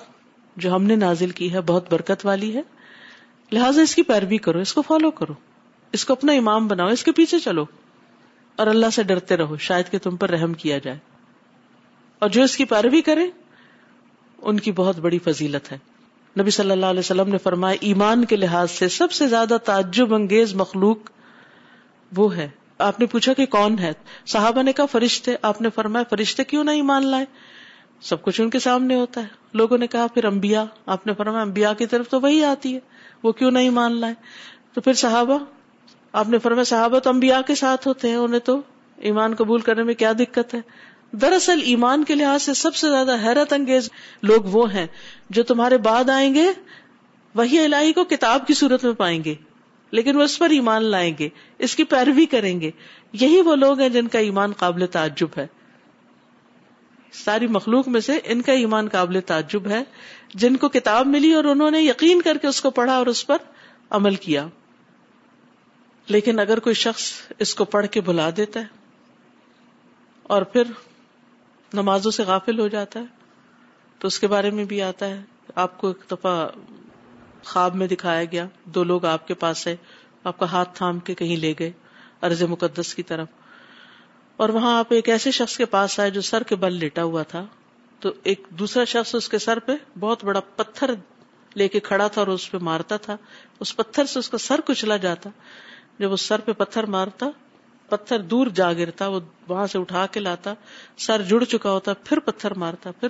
جو 0.55 0.75
ہم 0.75 0.83
نے 0.83 0.95
نازل 0.95 1.29
کی 1.29 1.53
ہے، 1.53 1.61
بہت 1.61 1.93
برکت 1.93 2.25
والی 2.25 2.55
ہے۔ 2.55 2.61
لہٰذا 3.51 3.81
اس 3.81 3.95
کی 3.95 4.03
پیروی 4.03 4.37
کرو، 4.37 4.59
اس 4.59 4.73
کو 4.73 4.81
فالو 4.81 5.11
کرو۔ 5.11 5.33
اس 5.91 6.05
کو 6.05 6.13
اپنا 6.13 6.33
امام 6.33 6.67
بناؤ، 6.67 6.87
اس 6.87 7.03
کے 7.03 7.11
پیچھے 7.11 7.39
چلو۔ 7.39 7.65
اور 8.55 8.67
اللہ 8.67 8.85
سے 8.93 9.03
ڈرتے 9.03 9.37
رہو، 9.37 9.57
شاید 9.57 9.91
کہ 9.91 9.97
تم 9.97 10.15
پر 10.15 10.29
رحم 10.29 10.53
کیا 10.53 10.77
جائے۔ 10.77 10.97
اور 12.19 12.29
جو 12.29 12.43
اس 12.43 12.57
کی 12.57 12.65
پیروی 12.65 13.01
کرے، 13.01 13.29
ان 14.37 14.59
کی 14.59 14.71
بہت 14.71 14.99
بڑی 14.99 15.19
فضیلت 15.19 15.71
ہے۔ 15.71 15.94
نبی 16.39 16.51
صلی 16.51 16.71
اللہ 16.71 16.85
علیہ 16.85 16.99
وسلم 16.99 17.29
نے 17.29 17.37
فرمایا، 17.37 17.77
ایمان 17.81 18.25
کے 18.25 18.35
لحاظ 18.35 18.71
سے 18.71 18.89
سب 18.89 19.11
سے 19.11 19.27
زیادہ 19.27 19.57
تعجب 19.63 20.13
انگیز 20.13 20.55
مخلوق 20.55 20.97
وہ 22.15 22.35
ہے۔ 22.35 22.49
آپ 22.77 22.99
نے 22.99 23.05
پوچھا 23.05 23.33
کہ 23.33 23.45
کون 23.45 23.79
ہے؟ 23.79 23.93
صحابہ 24.25 24.61
نے 24.61 24.73
کہا، 24.73 24.85
فرشتے۔ 24.85 25.35
آپ 25.41 25.61
نے 25.61 25.69
فرمایا، 25.69 26.03
فرشتے 26.09 26.43
کیوں 26.43 26.63
نہیں 26.63 26.81
مان 26.81 27.05
لائے؟ 27.05 27.25
سب 28.01 28.21
کچھ 28.21 28.41
ان 28.41 28.49
کے 28.49 28.59
سامنے 28.59 28.95
ہوتا 28.95 29.21
ہے۔ 29.21 29.27
لوگوں 29.53 29.77
نے 29.77 29.87
کہا، 29.87 30.07
پھر 30.13 30.25
امبیا 30.25 30.65
آپ 30.85 31.07
نے 31.07 31.13
فرمایا 31.13 31.41
امبیا 31.41 31.73
کی 31.73 31.85
طرف 31.85 32.09
تو 32.09 32.21
وہی 32.21 32.43
آتی 32.43 32.75
ہے۔ 32.75 32.79
وہ 33.23 33.31
کیوں 33.31 33.51
نہیں 33.51 33.69
مان 33.69 33.99
لائے؟ 33.99 34.13
تو 34.73 34.81
پھر 34.81 34.93
صحابہ، 34.93 35.37
آپ 36.11 36.29
نے 36.29 36.37
فرمایا، 36.37 36.63
صحابہ 36.63 36.99
تو 36.99 37.09
امبیا 37.09 37.41
کے 37.41 37.55
ساتھ 37.55 37.87
ہوتے 37.87 38.09
ہیں، 38.09 38.15
انہیں 38.15 38.39
تو 38.39 38.61
ایمان 38.97 39.35
قبول 39.35 39.61
کرنے 39.61 39.83
میں 39.83 39.93
کیا 39.93 40.11
دقت 40.11 40.53
ہے؟ 40.53 40.59
دراصل 41.21 41.59
ایمان 41.61 42.03
کے 42.03 42.15
لحاظ 42.15 42.43
سے 42.43 42.53
سب 42.53 42.75
سے 42.75 42.89
زیادہ 42.89 43.15
حیرت 43.23 43.53
انگیز 43.53 43.89
لوگ 44.21 44.41
وہ 44.43 44.73
ہیں 44.73 44.87
جو 45.29 45.43
تمہارے 45.43 45.77
بعد 45.77 46.09
آئیں 46.09 46.35
گے 46.35 46.47
وہی 47.35 47.59
الہی 47.59 47.93
کو 47.93 48.03
کتاب 48.03 48.47
کی 48.47 48.53
صورت 48.53 48.83
میں 48.83 48.93
پائیں 48.93 49.23
گے، 49.23 49.35
لیکن 49.91 50.15
وہ 50.15 50.21
اس 50.21 50.39
پر 50.39 50.49
ایمان 50.49 50.83
لائیں 50.83 51.15
گے، 51.19 51.29
اس 51.59 51.75
کی 51.75 51.83
پیروی 51.83 52.25
کریں 52.25 52.61
گے۔ 52.61 52.71
یہی 53.13 53.41
وہ 53.41 53.55
لوگ 53.55 53.79
ہیں 53.79 53.89
جن 53.89 54.07
کا 54.07 54.19
ایمان 54.19 54.51
قابل 54.51 54.87
تعجب 54.87 55.27
ہے۔ 55.37 55.47
ساری 57.11 57.47
مخلوق 57.47 57.87
میں 57.87 58.01
سے 58.01 58.19
ان 58.23 58.41
کا 58.41 58.51
ایمان 58.51 58.87
قابل 58.87 59.21
تعجب 59.21 59.67
ہے۔ 59.67 59.83
جن 60.33 60.55
کو 60.55 60.69
کتاب 60.69 61.07
ملی 61.07 61.33
اور 61.33 61.43
انہوں 61.43 61.71
نے 61.71 61.81
یقین 61.81 62.21
کر 62.21 62.37
کے 62.37 62.47
اس 62.47 62.61
کو 62.61 62.69
پڑھا 62.69 62.93
اور 62.93 63.07
اس 63.07 63.27
پر 63.27 63.37
عمل 63.89 64.15
کیا۔ 64.15 64.47
لیکن 66.07 66.39
اگر 66.39 66.59
کوئی 66.59 66.73
شخص 66.73 67.11
اس 67.39 67.55
کو 67.55 67.65
پڑھ 67.65 67.87
کے 67.87 68.01
بلا 68.01 68.29
دیتا 68.37 68.59
ہے 68.59 68.65
اور 70.23 70.41
پھر 70.41 70.63
نمازوں 71.75 72.11
سے 72.11 72.23
غافل 72.23 72.59
ہو 72.59 72.67
جاتا 72.67 72.99
ہے، 72.99 73.05
تو 73.99 74.07
اس 74.07 74.19
کے 74.19 74.27
بارے 74.27 74.49
میں 74.49 74.65
بھی 74.65 74.81
آتا 74.81 75.05
ہے۔ 75.05 75.21
آپ 75.55 75.77
کو 75.77 75.87
ایک 75.87 76.11
دفعہ 76.11 76.47
خواب 77.45 77.75
میں 77.75 77.87
دکھایا 77.87 78.23
گیا، 78.23 78.47
دو 78.63 78.83
لوگ 78.83 79.05
آپ 79.05 79.27
کے 79.27 79.33
پاس 79.33 79.67
ہے 79.67 79.75
آپ 80.23 80.39
کا 80.39 80.51
ہاتھ 80.51 80.69
تھام 80.73 80.99
کے 80.99 81.15
کہیں 81.15 81.37
لے 81.37 81.53
گئے 81.59 81.71
ارض 82.21 82.43
مقدس 82.43 82.95
کی 82.95 83.03
طرف۔ 83.03 83.27
اور 84.37 84.49
وہاں 84.49 84.79
آپ 84.79 84.85
ایک 84.89 85.09
ایسے 85.09 85.31
شخص 85.31 85.57
کے 85.57 85.65
پاس 85.65 85.99
آئے 85.99 86.09
جو 86.09 86.21
سر 86.21 86.43
کے 86.43 86.55
بل 86.55 86.73
لیٹا 86.73 87.03
ہوا 87.03 87.23
تھا۔ 87.23 87.45
تو 87.99 88.13
ایک 88.23 88.47
دوسرا 88.49 88.83
شخص 88.83 89.15
اس 89.15 89.29
کے 89.29 89.37
سر 89.37 89.59
پہ 89.59 89.71
بہت 89.99 90.25
بڑا 90.25 90.39
پتھر 90.39 90.91
لے 91.55 91.67
کے 91.67 91.79
کھڑا 91.79 92.07
تھا 92.07 92.21
اور 92.21 92.27
اس 92.27 92.51
پہ 92.51 92.57
مارتا 92.61 92.97
تھا۔ 92.97 93.17
اس 93.59 93.75
پتھر 93.75 94.05
سے 94.05 94.19
اس 94.19 94.29
کا 94.29 94.37
سر 94.37 94.59
کچلا 94.65 94.97
جاتا۔ 94.97 95.29
جب 95.99 96.13
اس 96.13 96.21
سر 96.21 96.39
پہ 96.39 96.51
پتھر 96.51 96.83
مارتا 96.83 97.25
پتھر 97.89 98.19
دور 98.19 98.47
جا 98.47 98.73
گرتا 98.73 99.07
وہ 99.07 99.19
وہاں 99.47 99.67
سے 99.67 99.79
اٹھا 99.79 100.05
کے 100.05 100.19
لاتا، 100.19 100.53
سر 100.97 101.21
جڑ 101.21 101.43
چکا 101.43 101.71
ہوتا، 101.71 101.93
پھر 101.93 102.19
پتھر 102.19 102.53
مارتا، 102.53 102.91
پھر 102.91 103.07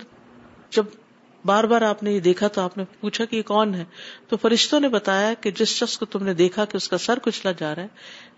جب 0.70 0.86
بار 1.46 1.64
بار 1.64 1.82
آپ 1.82 2.04
نے 2.04 2.12
یہ 2.12 2.20
دیکھا 2.20 2.48
تو 2.48 2.62
آپ 2.62 2.78
نے 2.78 2.84
پوچھا 3.00 3.26
کہ 3.26 3.36
یہ 3.36 3.42
کون 3.42 3.76
ہے؟ 3.76 3.86
تو 4.28 4.38
فرشتوں 4.38 4.80
نے 4.80 4.90
بتایا 4.90 5.34
کہ 5.34 5.52
جس 5.52 5.68
شخص 5.68 5.98
کو 5.98 6.06
تم 6.06 6.24
نے 6.24 6.34
دیکھا 6.34 6.66
کہ 6.66 6.78
اس 6.78 6.90
کا 6.90 6.98
سر 6.98 7.20
کچلا 7.20 7.52
جا 7.52 7.76
رہا 7.76 7.84
ہے، 7.84 7.88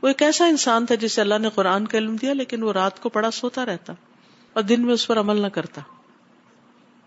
وہ 0.01 0.07
ایک 0.07 0.21
ایسا 0.21 0.45
انسان 0.45 0.85
تھا 0.85 0.95
جسے 0.95 1.21
اللہ 1.21 1.37
نے 1.37 1.49
قرآن 1.49 1.87
کا 1.87 1.97
علم 1.97 2.15
دیا، 2.15 2.33
لیکن 2.33 2.63
وہ 2.63 2.73
رات 2.73 2.99
کو 2.99 3.09
پڑا 3.09 3.31
سوتا 3.31 3.65
رہتا 3.65 3.93
اور 4.53 4.63
دن 4.63 4.85
میں 4.85 4.93
اس 4.93 5.07
پر 5.07 5.19
عمل 5.19 5.41
نہ 5.41 5.47
کرتا۔ 5.47 5.81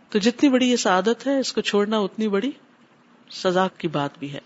تو 0.09 0.19
جتنی 0.19 0.49
بڑی 0.49 0.71
یہ 0.71 0.77
سعادت 0.77 1.27
ہے، 1.27 1.41
اس 1.41 1.53
کو 1.53 1.61
چھوڑنا 1.61 1.99
اتنی 1.99 2.29
بڑی 2.29 2.51
سزا 3.31 3.67
کی 3.79 3.89
بات 3.89 4.11
بھی 4.19 4.33
ہے۔ 4.33 4.41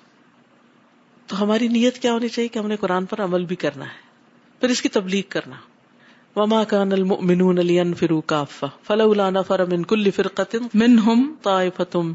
تو 1.27 1.43
ہماری 1.43 1.69
نیت 1.69 1.99
کیا 1.99 2.13
ہونی 2.13 2.29
چاہیے 2.29 2.49
کہ 2.49 2.59
ہم 2.59 2.67
نے 2.67 2.77
قرآن 2.77 3.05
پر 3.05 3.25
عمل 3.25 3.45
بھی 3.45 3.57
کرنا 3.57 3.85
ہے؟ 3.85 4.04
پھر 4.65 4.71
اس 4.71 4.83
کی 4.83 4.89
تبلیغ 4.89 5.23
کرنا۔ 5.29 5.57
وما 6.37 6.65
كان 6.65 6.93
المؤمنون 6.93 7.57
لينفروا 7.57 8.21
كافة 8.27 8.69
فلولا 8.87 9.31
نفر 9.31 9.65
من 9.65 9.83
كل 9.83 10.11
فرقة 10.11 10.59
منهم 10.75 11.35
طائفة 11.43 12.13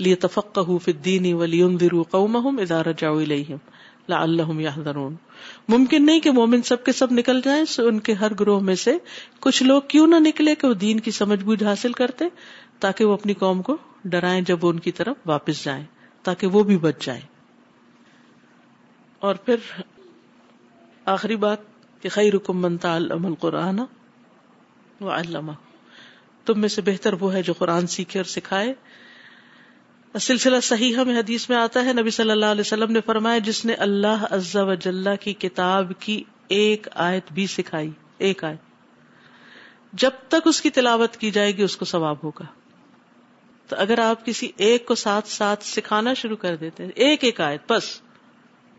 ليتفقهوا 0.00 0.78
في 0.78 0.90
الدين 0.90 1.34
ولينذروا 1.34 2.04
قومهم 2.10 2.58
اذا 2.58 2.82
رجعوا 2.82 3.22
اليهم 3.22 3.56
لعلهم 4.08 4.60
يحذرون۔ 4.60 5.14
ممکن 5.68 6.06
نہیں 6.06 6.20
کہ 6.20 6.30
مومن 6.30 6.62
سب 6.62 6.84
کے 6.84 6.92
سب 6.92 7.12
نکل 7.12 7.40
جائیں 7.44 7.64
سو 7.64 7.86
ان 7.86 8.00
کے 8.00 8.12
ہر 8.12 8.32
گروہ 8.40 8.60
میں 8.60 8.74
سے 8.74 8.98
کچھ 9.40 9.62
لوگ 9.62 9.82
کیوں 9.88 10.06
نہ 10.06 10.16
نکلے 10.18 10.54
کہ 10.54 10.68
وہ 10.68 10.74
دین 10.74 11.00
کی 11.00 11.10
سمجھ 11.10 11.44
بوجھ 11.44 11.64
حاصل 11.64 11.92
کرتے 11.92 12.24
تاکہ 12.78 13.04
وہ 13.04 13.12
اپنی 13.12 13.34
قوم 13.34 13.62
کو 13.62 13.76
ڈرائیں 14.04 14.42
جب 14.42 14.64
وہ 14.64 14.70
ان 14.70 14.78
کی 14.78 14.92
طرف 14.92 15.16
واپس 15.26 15.64
جائیں 15.64 15.84
تاکہ 16.22 16.46
وہ 16.46 16.62
بھی 16.62 16.78
بچ 16.78 17.04
جائیں۔ 17.04 17.22
اور 19.18 19.34
پھر 19.34 19.56
آخری 21.04 21.36
بات 21.36 21.71
کہ 22.02 22.08
خیر 22.08 22.34
رکم 22.34 22.62
منتا 22.62 22.94
القرآن 22.94 23.80
و 25.00 25.08
علامہ 25.08 25.52
تم 26.44 26.60
میں 26.60 26.68
سے 26.68 26.82
بہتر 26.82 27.12
وہ 27.12 27.34
ہے 27.34 27.42
جو 27.42 27.52
قرآن 27.52 27.86
سیکھے 27.86 28.20
اور 28.20 28.24
سکھائے۔ 28.24 28.74
سلسلہ 30.20 30.60
صحیح 30.60 30.96
ہمیں 30.96 31.18
حدیث 31.18 31.48
میں 31.48 31.56
آتا 31.56 31.84
ہے، 31.84 31.92
نبی 31.92 32.10
صلی 32.10 32.30
اللہ 32.30 32.46
علیہ 32.46 32.60
وسلم 32.60 32.92
نے 32.92 33.00
فرمایا، 33.06 33.38
جس 33.38 33.64
نے 33.64 33.74
اللہ 33.74 34.26
عز 34.30 34.56
و 34.56 35.16
کی 35.20 35.32
کتاب 35.32 35.92
کی 35.98 36.24
ایک 36.48 36.86
آیت 36.94 37.32
بھی 37.32 37.46
سکھائی، 37.46 37.90
ایک 38.18 38.44
آیت۔ 38.44 38.58
جب 39.92 40.10
تک 40.28 40.42
اس 40.44 40.60
کی 40.60 40.70
تلاوت 40.70 41.16
کی 41.16 41.30
جائے 41.30 41.56
گی، 41.56 41.62
اس 41.62 41.76
کو 41.76 41.84
ثواب 41.84 42.16
ہوگا۔ 42.22 42.44
تو 43.68 43.76
اگر 43.78 43.98
آپ 43.98 44.26
کسی 44.26 44.50
ایک 44.56 44.86
کو 44.86 44.94
ساتھ 44.94 45.28
ساتھ 45.28 45.64
سکھانا 45.64 46.14
شروع 46.14 46.36
کر 46.36 46.56
دیتے، 46.56 46.86
ایک 46.94 47.24
ایک 47.24 47.40
آیت 47.40 47.72
بس، 47.72 48.00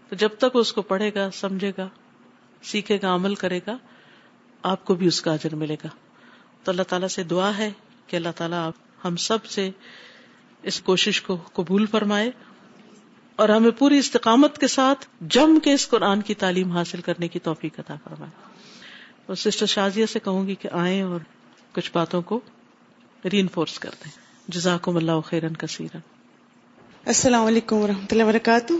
تو 0.10 0.16
جب 0.16 0.30
تک 0.38 0.46
اس 0.54 0.74
کو 0.74 0.82
پڑھے 0.82 1.12
گا، 1.16 1.30
سمجھے 1.32 1.72
گا 1.78 1.90
سیکھے 2.64 3.00
گا، 3.02 3.16
عمل 3.16 3.36
کرے 3.36 3.60
گا، 3.68 3.78
آپ 4.64 4.86
کو 4.86 4.96
بھی 4.96 5.08
اس 5.08 5.22
کا 5.22 5.34
اجر 5.34 5.56
ملے 5.56 5.74
گا۔ 5.74 5.88
تو 6.64 6.72
اللہ 6.72 6.84
تعالیٰ 6.84 7.08
سے 7.08 7.24
دعا 7.24 7.58
ہے 7.58 7.72
کہ 8.08 8.16
اللہ 8.16 8.30
تعالیٰ 8.36 8.68
آپ، 8.68 8.74
ہم 9.06 9.16
سب 9.16 9.46
سے 9.46 9.70
اس 10.64 10.82
کوشش 10.82 11.22
کو 11.22 11.38
قبول 11.54 11.86
فرمائے 11.86 12.32
اور 13.36 13.50
ہمیں 13.50 13.72
پوری 13.72 13.98
استقامت 13.98 14.58
کے 14.58 14.68
ساتھ 14.68 15.06
جم 15.22 15.60
کے 15.64 15.74
اس 15.74 15.90
قرآن 15.90 16.22
کی 16.22 16.34
تعلیم 16.34 16.72
حاصل 16.72 17.02
کرنے 17.02 17.28
کی 17.28 17.40
توفیق 17.40 17.80
عطا 17.80 17.96
فرمائے۔ 18.04 18.32
اور 19.26 19.36
سسٹر 19.36 19.66
شازیہ 19.66 20.06
سے 20.06 20.20
کہوں 20.20 20.48
گی 20.48 20.56
کہ 20.56 20.70
آئیں 20.72 21.02
اور 21.02 21.20
کچھ 21.74 21.92
باتوں 21.94 22.22
کو 22.22 22.40
ری 23.34 23.40
انفورس 23.40 23.80
کر 23.80 23.90
دیں۔ 24.04 24.12
جزاکم 24.48 24.98
اللہ 24.98 25.20
خیرن 25.26 25.54
کثیرن 25.54 26.00
السلام 27.06 27.46
علیکم 27.46 27.76
و 27.76 27.88
رحمۃ 27.88 28.08
اللہ 28.12 28.24
وبرکاتہ۔ 28.24 28.74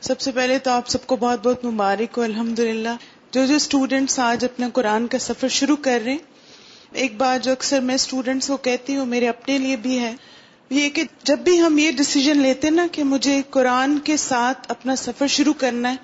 سب 0.00 0.20
سے 0.20 0.32
پہلے 0.32 0.58
تو 0.58 0.70
آپ 0.70 0.88
سب 0.88 1.06
کو 1.06 1.16
بہت 1.16 1.46
بہت 1.46 1.64
مبارک 1.64 2.18
ہو 2.18 2.22
الحمد 2.22 2.58
للہ 2.58 2.88
جو 3.30 3.46
جو 3.46 3.54
اسٹوڈینٹس 3.54 4.18
آج 4.18 4.44
اپنا 4.44 4.68
قرآن 4.72 5.06
کا 5.06 5.18
سفر 5.18 5.48
شروع 5.48 5.76
کر 5.76 6.00
رہے 6.04 6.12
ہیں، 6.12 6.18
ایک 6.92 7.16
بات 7.16 7.44
جو 7.44 7.52
اکثر 7.52 7.80
میں 7.80 7.94
اسٹوڈینٹس 7.94 8.46
کو 8.46 8.56
کہتی 8.56 8.96
ہوں، 8.96 9.06
میرے 9.06 9.28
اپنے 9.28 9.58
لیے 9.58 9.76
بھی 9.76 9.98
ہے، 9.98 10.14
یہ 10.70 10.88
کہ 10.88 11.02
جب 11.22 11.38
بھی 11.38 11.60
ہم 11.60 11.78
یہ 11.78 11.90
ڈسیزن 11.92 12.38
لیتے 12.38 12.70
نا 12.70 12.86
کہ 12.92 13.04
مجھے 13.04 13.42
قرآن 13.50 13.98
کے 13.98 14.16
ساتھ 14.16 14.66
اپنا 14.68 14.96
سفر 14.96 15.26
شروع 15.26 15.52
کرنا 15.52 15.90
ہے، 15.90 15.96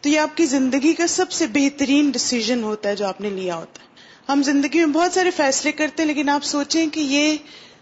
تو 0.00 0.08
یہ 0.08 0.18
آپ 0.18 0.36
کی 0.36 0.46
زندگی 0.46 0.92
کا 0.92 1.06
سب 1.06 1.32
سے 1.32 1.46
بہترین 1.46 2.10
ڈسیزن 2.10 2.62
ہوتا 2.62 2.88
ہے 2.88 2.96
جو 2.96 3.06
آپ 3.06 3.20
نے 3.20 3.30
لیا 3.30 3.56
ہوتا 3.56 3.82
ہے۔ 3.82 3.86
ہم 4.28 4.42
زندگی 4.42 4.78
میں 4.78 4.86
بہت 4.86 5.12
سارے 5.12 5.30
فیصلے 5.30 5.72
کرتے 5.72 6.02
ہیں، 6.02 6.08
لیکن 6.08 6.28
آپ 6.28 6.44
سوچیں 6.44 6.86
کہ 6.86 7.00
یہ 7.00 7.36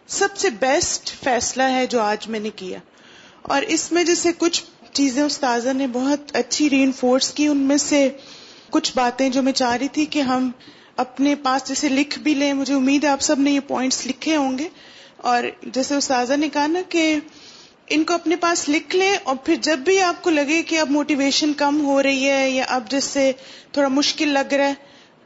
سب 0.06 0.28
سے 0.36 0.50
بیسٹ 0.50 1.24
فیصلہ 1.24 1.62
ہے 1.62 1.86
جو 1.86 2.00
آج 2.00 2.28
میں 2.28 2.40
نے 2.40 2.50
کیا۔ 2.50 2.78
اور 3.42 3.62
اس 3.62 3.92
میں 3.92 4.04
جیسے 4.04 4.30
کچھ 4.38 4.64
چیزیں 4.94 5.22
استاذہ 5.22 5.72
نے 5.72 5.86
بہت 5.86 6.36
اچھی 6.36 6.70
ری 6.70 6.82
انفورس 6.82 7.32
کی، 7.32 7.46
ان 7.46 7.56
میں 7.56 7.76
سے 7.76 8.08
کچھ 8.70 8.92
باتیں 8.94 9.28
جو 9.28 9.42
میں 9.42 9.52
چاہ 9.52 9.76
رہی 9.76 9.88
تھی 9.88 10.04
کہ 10.04 10.20
ہم 10.20 10.50
اپنے 10.96 11.34
پاس 11.34 11.68
جیسے 11.68 11.88
لکھ 11.88 12.18
بھی 12.18 12.34
لیں، 12.34 12.52
مجھے 12.52 12.74
امید 12.74 13.04
ہے 13.04 13.08
آپ 13.08 13.20
سب 13.20 13.38
نے 13.38 13.50
یہ 13.50 13.60
پوائنٹس 13.60 14.06
لکھے 14.06 14.36
ہوں 14.36 14.58
گے۔ 14.58 14.68
اور 15.16 15.42
جیسے 15.62 15.94
استاذہ 15.94 16.34
نے 16.34 16.48
کہا 16.48 16.66
نا 16.66 16.80
کہ 16.88 17.18
ان 17.86 18.04
کو 18.04 18.14
اپنے 18.14 18.36
پاس 18.36 18.68
لکھ 18.68 18.96
لیں 18.96 19.14
اور 19.24 19.36
پھر 19.36 19.54
جب 19.60 19.78
بھی 19.78 20.00
آپ 20.00 20.22
کو 20.22 20.30
لگے 20.30 20.62
کہ 20.62 20.78
اب 20.78 20.90
موٹیویشن 20.90 21.52
کم 21.52 21.84
ہو 21.84 22.02
رہی 22.02 22.30
ہے 22.30 22.50
یا 22.50 22.64
اب 22.68 22.90
جس 22.90 23.04
سے 23.04 23.32
تھوڑا 23.72 23.88
مشکل 23.88 24.28
لگ 24.28 24.54
رہا 24.54 24.68
ہے، 24.68 24.74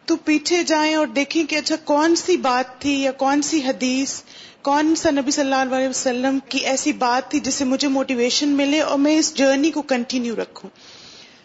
تو 0.04 0.16
پیچھے 0.16 0.62
جائیں 0.62 0.94
اور 0.94 1.07
دیکھیں 1.07 1.44
کہ 1.44 1.57
اچھا 1.57 1.76
کون 1.76 2.16
سی 2.16 2.37
بات 2.37 2.81
تھی 2.81 3.02
یا 3.02 3.12
کون 3.12 3.42
سی 3.42 3.61
حدیث 3.66 4.22
کون 4.62 4.94
سا 4.96 5.10
نبی 5.10 5.30
صلی 5.30 5.52
اللہ 5.52 5.74
علیہ 5.74 5.88
وسلم 5.88 6.38
کی 6.48 6.58
ایسی 6.58 6.92
بات 6.92 7.30
تھی 7.30 7.40
جس 7.40 7.54
سے 7.54 7.64
مجھے 7.64 7.88
موٹیویشن 7.88 8.48
ملے 8.48 8.80
اور 8.80 8.98
میں 8.98 9.18
اس 9.18 9.34
جرنی 9.34 9.70
کو 9.70 9.82
کنٹینیو 9.82 10.36
رکھوں؟ 10.36 10.70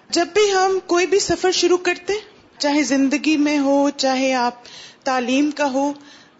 جب 0.09 0.25
بھی 0.33 0.53
ہم 0.53 0.79
کوئی 0.87 1.05
بھی 1.05 1.19
سفر 1.19 1.51
شروع 1.51 1.77
کرتے 1.77 2.13
چاہے 2.57 2.83
زندگی 2.83 3.37
میں 3.37 3.57
ہو، 3.57 3.89
چاہے 3.89 4.33
آپ 4.33 4.53
تعلیم 5.03 5.51
کا 5.51 5.71
ہو، 5.71 5.93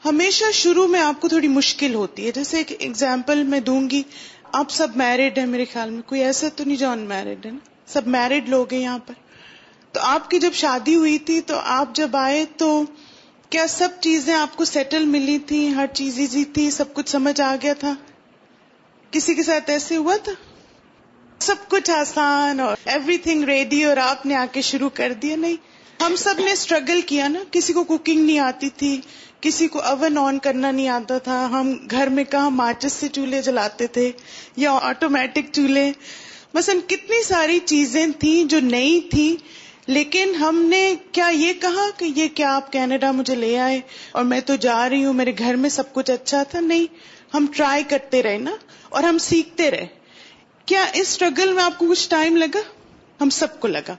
ہمیشہ 0.05 0.45
شروع 0.53 0.87
میں 0.87 1.01
آپ 1.01 1.21
کو 1.21 1.27
تھوڑی 1.27 1.47
مشکل 1.47 1.93
ہوتی 1.93 2.25
ہے۔ 2.25 2.31
جیسے 2.31 2.57
ایک 2.57 2.73
ایگزامپل 2.79 3.43
میں 3.43 3.59
دوں 3.59 3.89
گی، 3.89 4.03
آپ 4.51 4.71
سب 4.71 4.87
میرڈ 4.95 5.37
ہیں 5.37 5.45
میرے 5.45 5.65
خیال 5.65 5.89
میں، 5.89 6.01
کوئی 6.01 6.23
ایسا 6.23 6.47
تو 6.55 6.63
نہیں 6.63 6.77
جو 6.77 6.89
ان 6.89 6.99
میرڈ 6.99 7.45
ہے 7.45 7.51
نا؟ 7.51 7.57
سب 7.85 8.07
میرڈ 8.07 8.49
لوگ 8.49 8.73
ہیں 8.73 8.81
یہاں 8.81 8.99
پر۔ 8.99 9.13
تو 9.91 9.99
آپ 10.03 10.29
کی 10.29 10.39
جب 10.39 10.51
شادی 10.53 10.95
ہوئی 10.95 11.17
تھی، 11.17 11.41
تو 11.41 11.59
آپ 11.63 11.95
جب 11.95 12.15
آئے 12.15 12.45
تو 12.57 12.83
کیا 13.53 13.65
سب 13.69 13.89
چیزیں 14.01 14.33
آپ 14.33 14.57
کو 14.57 14.65
سیٹل 14.65 15.05
ملی 15.05 15.37
تھی؟ 15.37 15.67
ہر 15.67 15.85
چیز 15.93 16.19
ایزی 16.19 16.45
تھی؟ 16.45 16.71
سب 16.71 16.93
کچھ 16.93 17.09
سمجھ 17.09 17.41
آ 17.41 17.55
گیا 17.61 17.73
تھا؟ 17.73 17.95
کسی 19.11 19.33
کے 19.33 19.43
ساتھ 19.43 19.69
ایسے 19.69 19.97
ہوا 19.97 20.17
تھا؟ 20.23 20.31
سب 21.39 21.55
کچھ 21.67 21.91
آسان 21.91 22.59
اور 22.59 22.77
ایوری 22.85 23.17
تھنگ 23.17 23.43
ریڈی 23.43 23.83
اور 23.83 23.97
آپ 23.97 24.25
نے 24.25 24.35
آ 24.35 24.45
کے 24.51 24.61
شروع 24.61 24.89
کر 24.93 25.13
دیا؟ 25.13 25.35
نہیں. 25.35 25.55
ہم 26.01 26.15
سب 26.15 26.33
نے 26.39 26.51
اسٹرگل 26.51 27.01
کیا 27.01 27.27
نا. 27.27 27.39
کسی 27.51 27.73
کو 27.73 27.83
کوکنگ 27.83 28.25
نہیں 28.25 28.39
آتی 28.39 28.69
تھی. 28.69 29.01
کسی 29.41 29.67
کو 29.67 29.79
اوون 29.79 30.17
آن 30.17 30.39
کرنا 30.39 30.71
نہیں 30.71 30.87
آتا 30.87 31.17
تھا. 31.17 31.45
ہم 31.45 31.73
گھر 31.91 32.07
میں 32.07 32.23
کہاں 32.23 32.49
ماچس 32.49 32.93
سے 32.93 33.07
چولہے 33.07 33.41
جلاتے 33.41 33.87
تھے 33.87 34.11
یا 34.55 34.79
آٹومیٹک 34.81 35.51
چولہے؟ 35.51 35.91
مثلا 36.53 36.75
کتنی 36.87 37.23
ساری 37.23 37.59
چیزیں 37.59 38.07
تھیں 38.19 38.43
جو 38.43 38.59
نئی 38.59 39.01
تھی 39.01 39.37
لیکن 39.87 40.35
ہم 40.35 40.61
نے 40.61 40.95
کیا 41.11 41.27
یہ 41.27 41.53
کہا 41.53 41.89
کہ 41.97 42.05
یہ 42.15 42.27
کیا 42.27 42.55
آپ 42.55 42.71
کینیڈا 42.71 43.11
مجھے 43.11 43.35
لے 43.35 43.59
آئے 43.59 43.81
اور 44.11 44.23
میں 44.23 44.39
تو 44.39 44.55
جا 44.55 44.89
رہی 44.89 45.05
ہوں، 45.05 45.13
میرے 45.13 45.31
گھر 45.37 45.55
میں 45.55 45.69
سب 45.69 45.93
کچھ 45.93 46.11
اچھا 46.11 46.43
تھا۔ 46.43 46.59
نہیں، 46.59 46.85
ہم 47.33 47.45
ٹرائی 47.55 47.83
کرتے 47.83 48.23
رہے 48.23 48.37
نا 48.37 48.51
اور 48.89 49.03
ہم 49.03 49.17
سیکھتے 49.17 49.71
رہے۔ 49.71 49.87
کیا 50.65 50.83
اس 50.83 51.01
اسٹرگل 51.01 51.53
میں 51.53 51.63
آپ 51.63 51.79
کو 51.79 51.87
کچھ 51.89 52.09
ٹائم 52.09 52.37
لگا؟ 52.37 52.59
ہم 53.21 53.29
سب 53.29 53.59
کو 53.59 53.67
لگا۔ 53.67 53.95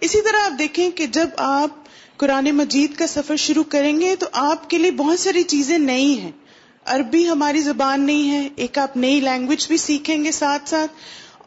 اسی 0.00 0.22
طرح 0.22 0.36
آپ 0.36 0.58
دیکھیں 0.58 0.90
کہ 0.90 1.06
جب 1.06 1.28
آپ 1.36 1.70
قرآن 2.16 2.44
مجید 2.44 2.94
کا 2.94 3.06
سفر 3.06 3.36
شروع 3.36 3.64
کریں 3.64 4.00
گے 4.00 4.16
تو 4.16 4.26
آپ 4.32 4.70
کے 4.70 4.78
لیے 4.78 4.90
بہت 4.90 5.20
ساری 5.20 5.42
چیزیں 5.42 5.78
نئی 5.78 6.20
ہیں۔ 6.20 6.32
عربی 6.84 7.28
ہماری 7.28 7.60
زبان 7.60 8.06
نہیں 8.06 8.30
ہے، 8.30 8.48
ایک 8.56 8.78
آپ 8.78 8.96
نئی 8.96 9.20
لینگویج 9.20 9.68
بھی 9.68 9.76
سیکھیں 9.76 10.24
گے 10.24 10.30
ساتھ 10.30 10.68
ساتھ۔ 10.68 10.92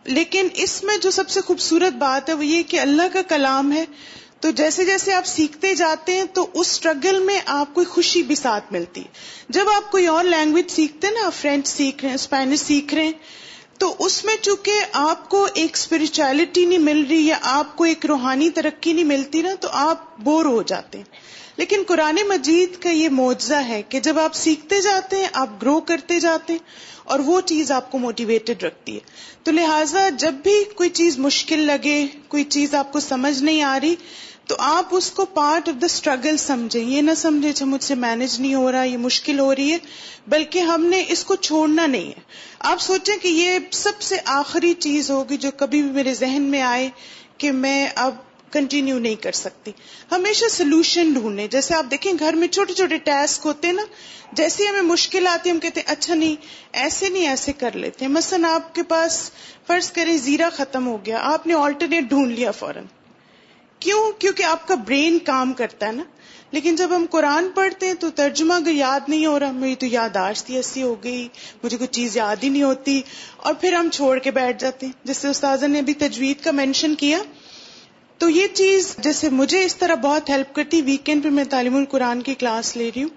لیکن 0.05 0.47
اس 0.53 0.83
میں 0.83 0.97
جو 0.97 1.11
سب 1.11 1.29
سے 1.29 1.41
خوبصورت 1.41 1.93
بات 1.93 2.29
ہے 2.29 2.33
وہ 2.33 2.45
یہ 2.45 2.63
کہ 2.63 2.79
اللہ 2.79 3.13
کا 3.13 3.21
کلام 3.21 3.71
ہے، 3.71 3.85
تو 4.39 4.51
جیسے 4.51 4.85
جیسے 4.85 5.13
آپ 5.13 5.25
سیکھتے 5.25 5.75
جاتے 5.75 6.13
ہیں، 6.13 6.23
تو 6.33 6.47
اس 6.53 6.67
اسٹرگل 6.71 7.19
میں 7.19 7.39
آپ 7.45 7.73
کو 7.73 7.83
خوشی 7.83 8.23
بھی 8.23 8.35
ساتھ 8.35 8.73
ملتی 8.73 9.01
ہے۔ 9.01 9.07
جب 9.49 9.65
آپ 9.75 9.91
کوئی 9.91 10.07
اور 10.07 10.23
لینگویج 10.23 10.71
سیکھتے 10.71 11.07
ہیں 11.07 11.13
نا، 11.13 11.25
آپ 11.25 11.33
فرینچ 11.33 11.67
سیکھ 11.67 11.97
رہے 12.01 12.09
ہیں 12.09 12.15
اسپینش 12.15 12.59
سیکھ 12.59 12.93
رہے 12.93 13.03
ہیں، 13.03 13.11
تو 13.77 13.95
اس 13.99 14.25
میں 14.25 14.35
چونکہ 14.41 14.71
آپ 14.93 15.29
کو 15.29 15.47
ایک 15.53 15.71
اسپرچویلٹی 15.73 16.65
نہیں 16.65 16.77
مل 16.77 17.05
رہی 17.09 17.27
یا 17.27 17.37
آپ 17.41 17.77
کو 17.77 17.83
ایک 17.83 18.05
روحانی 18.05 18.49
ترقی 18.49 18.93
نہیں 18.93 19.05
ملتی 19.05 19.41
نا، 19.41 19.49
تو 19.59 19.67
آپ 19.71 20.17
بور 20.19 20.45
ہو 20.45 20.61
جاتے 20.61 20.97
ہیں۔ 20.97 21.05
لیکن 21.57 21.83
قرآن 21.87 22.15
مجید 22.27 22.83
کا 22.83 22.89
یہ 22.89 23.09
معجزہ 23.09 23.55
ہے 23.55 23.81
کہ 23.89 23.99
جب 23.99 24.19
آپ 24.19 24.35
سیکھتے 24.35 24.81
جاتے 24.81 25.15
ہیں، 25.15 25.27
آپ 25.33 25.49
گرو 25.61 25.79
کرتے 25.79 26.19
جاتے 26.19 26.53
ہیں 26.53 26.93
اور 27.03 27.19
وہ 27.19 27.41
چیز 27.41 27.71
آپ 27.71 27.91
کو 27.91 27.97
موٹیویٹڈ 27.97 28.63
رکھتی 28.63 28.93
ہے۔ 28.93 28.99
تو 29.43 29.51
لہٰذا 29.51 30.09
جب 30.09 30.33
بھی 30.33 30.63
کوئی 30.75 30.89
چیز 30.89 31.17
مشکل 31.17 31.59
لگے، 31.59 32.07
کوئی 32.27 32.43
چیز 32.43 32.75
آپ 32.75 32.93
کو 32.93 32.99
سمجھ 32.99 33.43
نہیں 33.43 33.61
آ 33.61 33.79
رہی، 33.83 33.95
تو 34.47 34.55
آپ 34.59 34.85
اس 34.91 35.11
کو 35.11 35.25
پارٹ 35.25 35.69
آف 35.69 35.81
دا 35.81 35.85
اسٹرگل 35.85 36.37
سمجھیں۔ 36.37 36.83
یہ 36.83 37.01
نہ 37.01 37.11
سمجھے 37.17 37.49
اچھا 37.49 37.65
مجھ 37.65 37.83
سے 37.83 37.95
مینج 37.95 38.41
نہیں 38.41 38.55
ہو 38.55 38.71
رہا، 38.71 38.83
یہ 38.83 38.97
مشکل 38.97 39.39
ہو 39.39 39.55
رہی 39.55 39.71
ہے، 39.71 39.77
بلکہ 40.27 40.59
ہم 40.59 40.85
نے 40.85 41.03
اس 41.07 41.23
کو 41.23 41.35
چھوڑنا 41.35 41.85
نہیں 41.85 42.07
ہے۔ 42.07 42.21
آپ 42.59 42.81
سوچیں 42.81 43.17
کہ 43.17 43.27
یہ 43.27 43.59
سب 43.71 44.01
سے 44.01 44.15
آخری 44.25 44.73
چیز 44.73 45.11
ہوگی 45.11 45.37
جو 45.37 45.49
کبھی 45.57 45.81
بھی 45.81 45.91
میرے 45.91 46.13
ذہن 46.13 46.41
میں 46.41 46.61
آئے 46.61 46.89
کہ 47.37 47.51
میں 47.51 47.87
اب 47.95 48.15
کنٹینیو 48.53 48.99
نہیں 48.99 49.15
کر 49.15 49.31
سکتی۔ 49.31 49.71
ہمیشہ 50.11 50.45
سولوشن 50.49 51.13
ڈھونڈنے 51.13 51.47
جیسے 51.47 51.75
آپ 51.75 51.85
دیکھیں 51.91 52.13
گھر 52.19 52.33
میں 52.33 52.47
چھوٹے 52.47 52.73
چھوٹے 52.73 52.97
ٹاسک 52.97 53.41
ہوتے 53.45 53.67
ہیں 53.67 53.75
نا، 53.75 53.83
جیسے 54.31 54.63
ہمیں 54.67 54.81
مشکل 54.81 55.27
آتی 55.27 55.51
ہم 55.51 55.59
کہتے 55.59 55.79
ہیں 55.79 55.91
اچھا 55.91 56.15
نہیں، 56.15 56.35
ایسے 56.73 57.09
نہیں 57.09 57.27
ایسے 57.27 57.53
کر 57.53 57.75
لیتے۔ 57.75 58.07
مثلاً 58.07 58.51
آپ 58.51 58.75
کے 58.75 58.83
پاس 58.83 59.31
فرض 59.67 59.91
کریں 59.91 60.17
زیرا 60.17 60.49
ختم 60.49 60.87
ہو 60.87 61.05
گیا، 61.05 61.17
آپ 61.21 61.47
نے 61.47 61.53
آلٹرنیٹ 61.53 62.03
ڈھونڈ 62.03 62.39
لیا 62.39 62.51
فوراً۔ 62.51 62.83
کیوں؟ 63.79 64.11
کیونکہ 64.19 64.43
آپ 64.43 64.67
کا 64.67 64.75
برین 64.75 65.19
کام 65.19 65.53
کرتا 65.53 65.87
ہے 65.87 65.91
نا۔ 65.91 66.03
لیکن 66.51 66.75
جب 66.75 66.89
ہم 66.95 67.05
قرآن 67.09 67.45
پڑھتے 67.55 67.87
ہیں 67.87 67.93
تو 67.93 68.09
ترجمہ 68.09 68.53
اگر 68.53 68.71
یاد 68.71 68.99
نہیں 69.07 69.25
ہو 69.25 69.39
رہا۔ 69.39 69.51
میری 69.51 69.75
تو 69.75 69.85
یاداشت 69.85 70.49
ہی 70.49 70.55
ایسی 70.55 70.81
ہو 70.81 71.03
گئی، 71.03 71.27
مجھے 71.63 71.77
کوئی 71.77 71.87
چیز 71.87 72.17
یاد 72.17 72.35
ہی 72.43 72.49
نہیں 72.49 72.63
ہوتی۔ 72.63 73.01
اور 73.37 73.53
پھر 73.53 73.73
ہم 73.73 73.89
چھوڑ 73.89 74.19
کے 74.19 74.31
بیٹھ 74.31 74.59
جاتے 74.59 74.85
ہیں۔ 74.85 74.93
جس 75.03 75.17
سے 75.17 75.27
استاذہ 75.27 75.65
نے 75.65 75.79
ابھی 75.79 75.93
تجوید 75.93 76.43
کا 76.43 76.51
مینشن 76.51 76.95
کیا 76.95 77.19
تو 78.23 78.29
یہ 78.29 78.47
چیز 78.53 78.95
جیسے 78.97 79.29
مجھے 79.29 79.65
اس 79.65 79.75
طرح 79.75 79.95
بہت 79.95 80.29
ہیلپ 80.29 80.55
کرتی 80.55 80.81
ویکینڈ 80.81 81.23
پہ 81.23 81.29
میں 81.29 81.43
تعلیم 81.43 81.75
القرآن 81.75 82.21
کی 82.21 82.33
کلاس 82.33 82.77
لے 82.77 82.91
رہی 82.95 83.03
ہوں۔ 83.03 83.09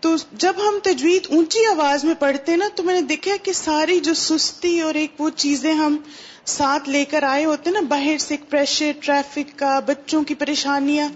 تو 0.00 0.16
جب 0.32 0.52
ہم 0.68 0.78
تجوید 0.82 1.26
اونچی 1.30 1.66
آواز 1.66 2.04
میں 2.04 2.14
پڑھتے 2.14 2.56
نا، 2.56 2.68
تو 2.74 2.82
میں 2.82 2.94
نے 2.94 3.00
دیکھا 3.00 3.30
کہ 3.42 3.52
ساری 3.52 4.00
جو 4.00 4.14
سستی 4.14 4.80
اور 4.80 4.94
ایک 4.94 5.20
وہ 5.20 5.30
چیزیں 5.30 5.72
ہم 5.72 5.96
ساتھ 6.44 6.88
لے 6.88 7.04
کر 7.04 7.22
آئے 7.22 7.44
ہوتے 7.44 7.70
نا، 7.70 7.80
باہر 7.80 8.18
سے 8.18 8.34
ایک 8.34 8.50
پریشر 8.50 8.90
ٹریفک 9.00 9.58
کا، 9.58 9.80
بچوں 9.86 10.22
کی 10.22 10.34
پریشانیاں، 10.34 11.08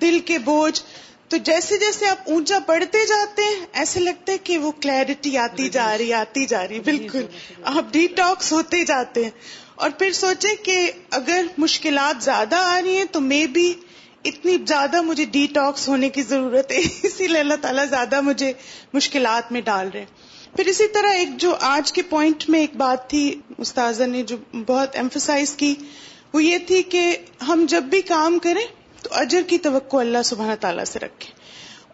دل 0.00 0.18
کے 0.24 0.38
بوجھ۔ 0.38 0.82
تو 1.28 1.36
جیسے 1.36 1.76
جیسے 1.76 2.08
آپ 2.08 2.30
اونچا 2.30 2.58
پڑھتے 2.66 3.06
جاتے 3.06 3.42
ہیں، 3.42 3.66
ایسے 3.72 4.00
لگتا 4.00 4.32
ہے 4.32 4.38
کہ 4.38 4.58
وہ 4.58 4.72
کلیرٹی 4.80 5.38
آتی 5.38 5.68
جا 5.68 5.98
رہی، 5.98 6.12
آتی 6.12 6.46
جا 6.46 6.68
رہی، 6.68 6.80
بالکل۔ 6.80 7.24
آپ 7.62 7.92
ڈی 7.92 8.06
ٹاکس 8.06 8.52
ہوتے 8.52 8.84
جاتے 8.84 9.24
ہیں۔ 9.24 9.30
اور 9.78 9.90
پھر 9.90 10.12
سوچے 10.12 10.54
کہ 10.62 10.90
اگر 11.10 11.46
مشکلات 11.58 12.24
زیادہ 12.24 12.56
آ 12.56 12.80
رہی 12.82 12.96
ہیں 12.96 13.04
تو 13.12 13.20
مے 13.20 13.46
بی 13.46 13.74
اتنی 14.24 14.56
زیادہ 14.66 15.02
مجھے 15.02 15.24
ڈی 15.24 15.46
ٹاکس 15.52 15.88
ہونے 15.88 16.08
کی 16.08 16.22
ضرورت 16.22 16.72
ہے۔ 16.72 16.76
اسی 17.02 17.26
لیے 17.26 17.40
اللہ 17.40 17.54
تعالیٰ 17.60 17.84
زیادہ 17.90 18.20
مجھے 18.20 18.52
مشکلات 18.92 19.52
میں 19.52 19.60
ڈال 19.60 19.88
رہے 19.94 20.04
پھر 20.56 20.66
اسی 20.66 20.88
طرح 20.88 21.08
ایک 21.08 21.28
جو 21.36 21.54
آج 21.60 21.92
کے 21.92 22.02
پوائنٹ 22.02 22.48
میں 22.48 22.60
ایک 22.60 22.76
بات 22.76 23.10
تھی، 23.10 23.40
استاذہ 23.58 24.04
نے 24.04 24.22
جو 24.22 24.36
بہت 24.66 24.96
ایمفسائز 24.96 25.52
کی، 25.52 25.74
وہ 26.32 26.42
یہ 26.44 26.58
تھی 26.66 26.82
کہ 26.82 27.16
ہم 27.48 27.64
جب 27.68 27.82
بھی 27.82 28.00
کام 28.02 28.38
کریں 28.38 28.66
تو 29.02 29.08
اجر 29.12 29.42
کی 29.46 29.58
توقع 29.58 29.96
اللہ 29.96 30.22
سبحانہ 30.24 30.54
تعالیٰ 30.60 30.84
سے 30.84 30.98
رکھے 30.98 31.32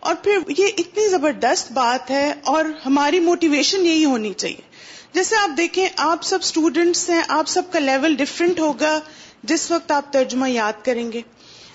اور 0.01 0.15
پھر 0.15 0.39
یہ 0.59 0.67
اتنی 0.79 1.09
زبردست 1.09 1.73
بات 1.73 2.11
ہے 2.11 2.35
اور 2.45 2.65
ہماری 2.87 3.21
موٹیویشن 3.21 3.87
یہی 3.87 4.05
ہونی 4.05 4.33
چاہیے۔ 4.33 4.74
جیسے 5.15 5.37
آپ 5.37 5.57
دیکھیں، 5.57 5.89
آپ 5.97 6.23
سب 6.23 6.39
اسٹوڈینٹس 6.43 7.11
ہیں، 7.11 7.23
آپ 7.29 7.49
سب 7.49 7.63
کا 7.71 7.79
لیول 7.79 8.15
ڈفرینٹ 8.15 8.61
ہوگا، 8.61 9.01
جس 9.43 9.71
وقت 9.71 9.91
آپ 9.91 10.13
ترجمہ 10.13 10.51
یاد 10.51 10.73
کریں 10.85 11.13
گے۔ 11.13 11.21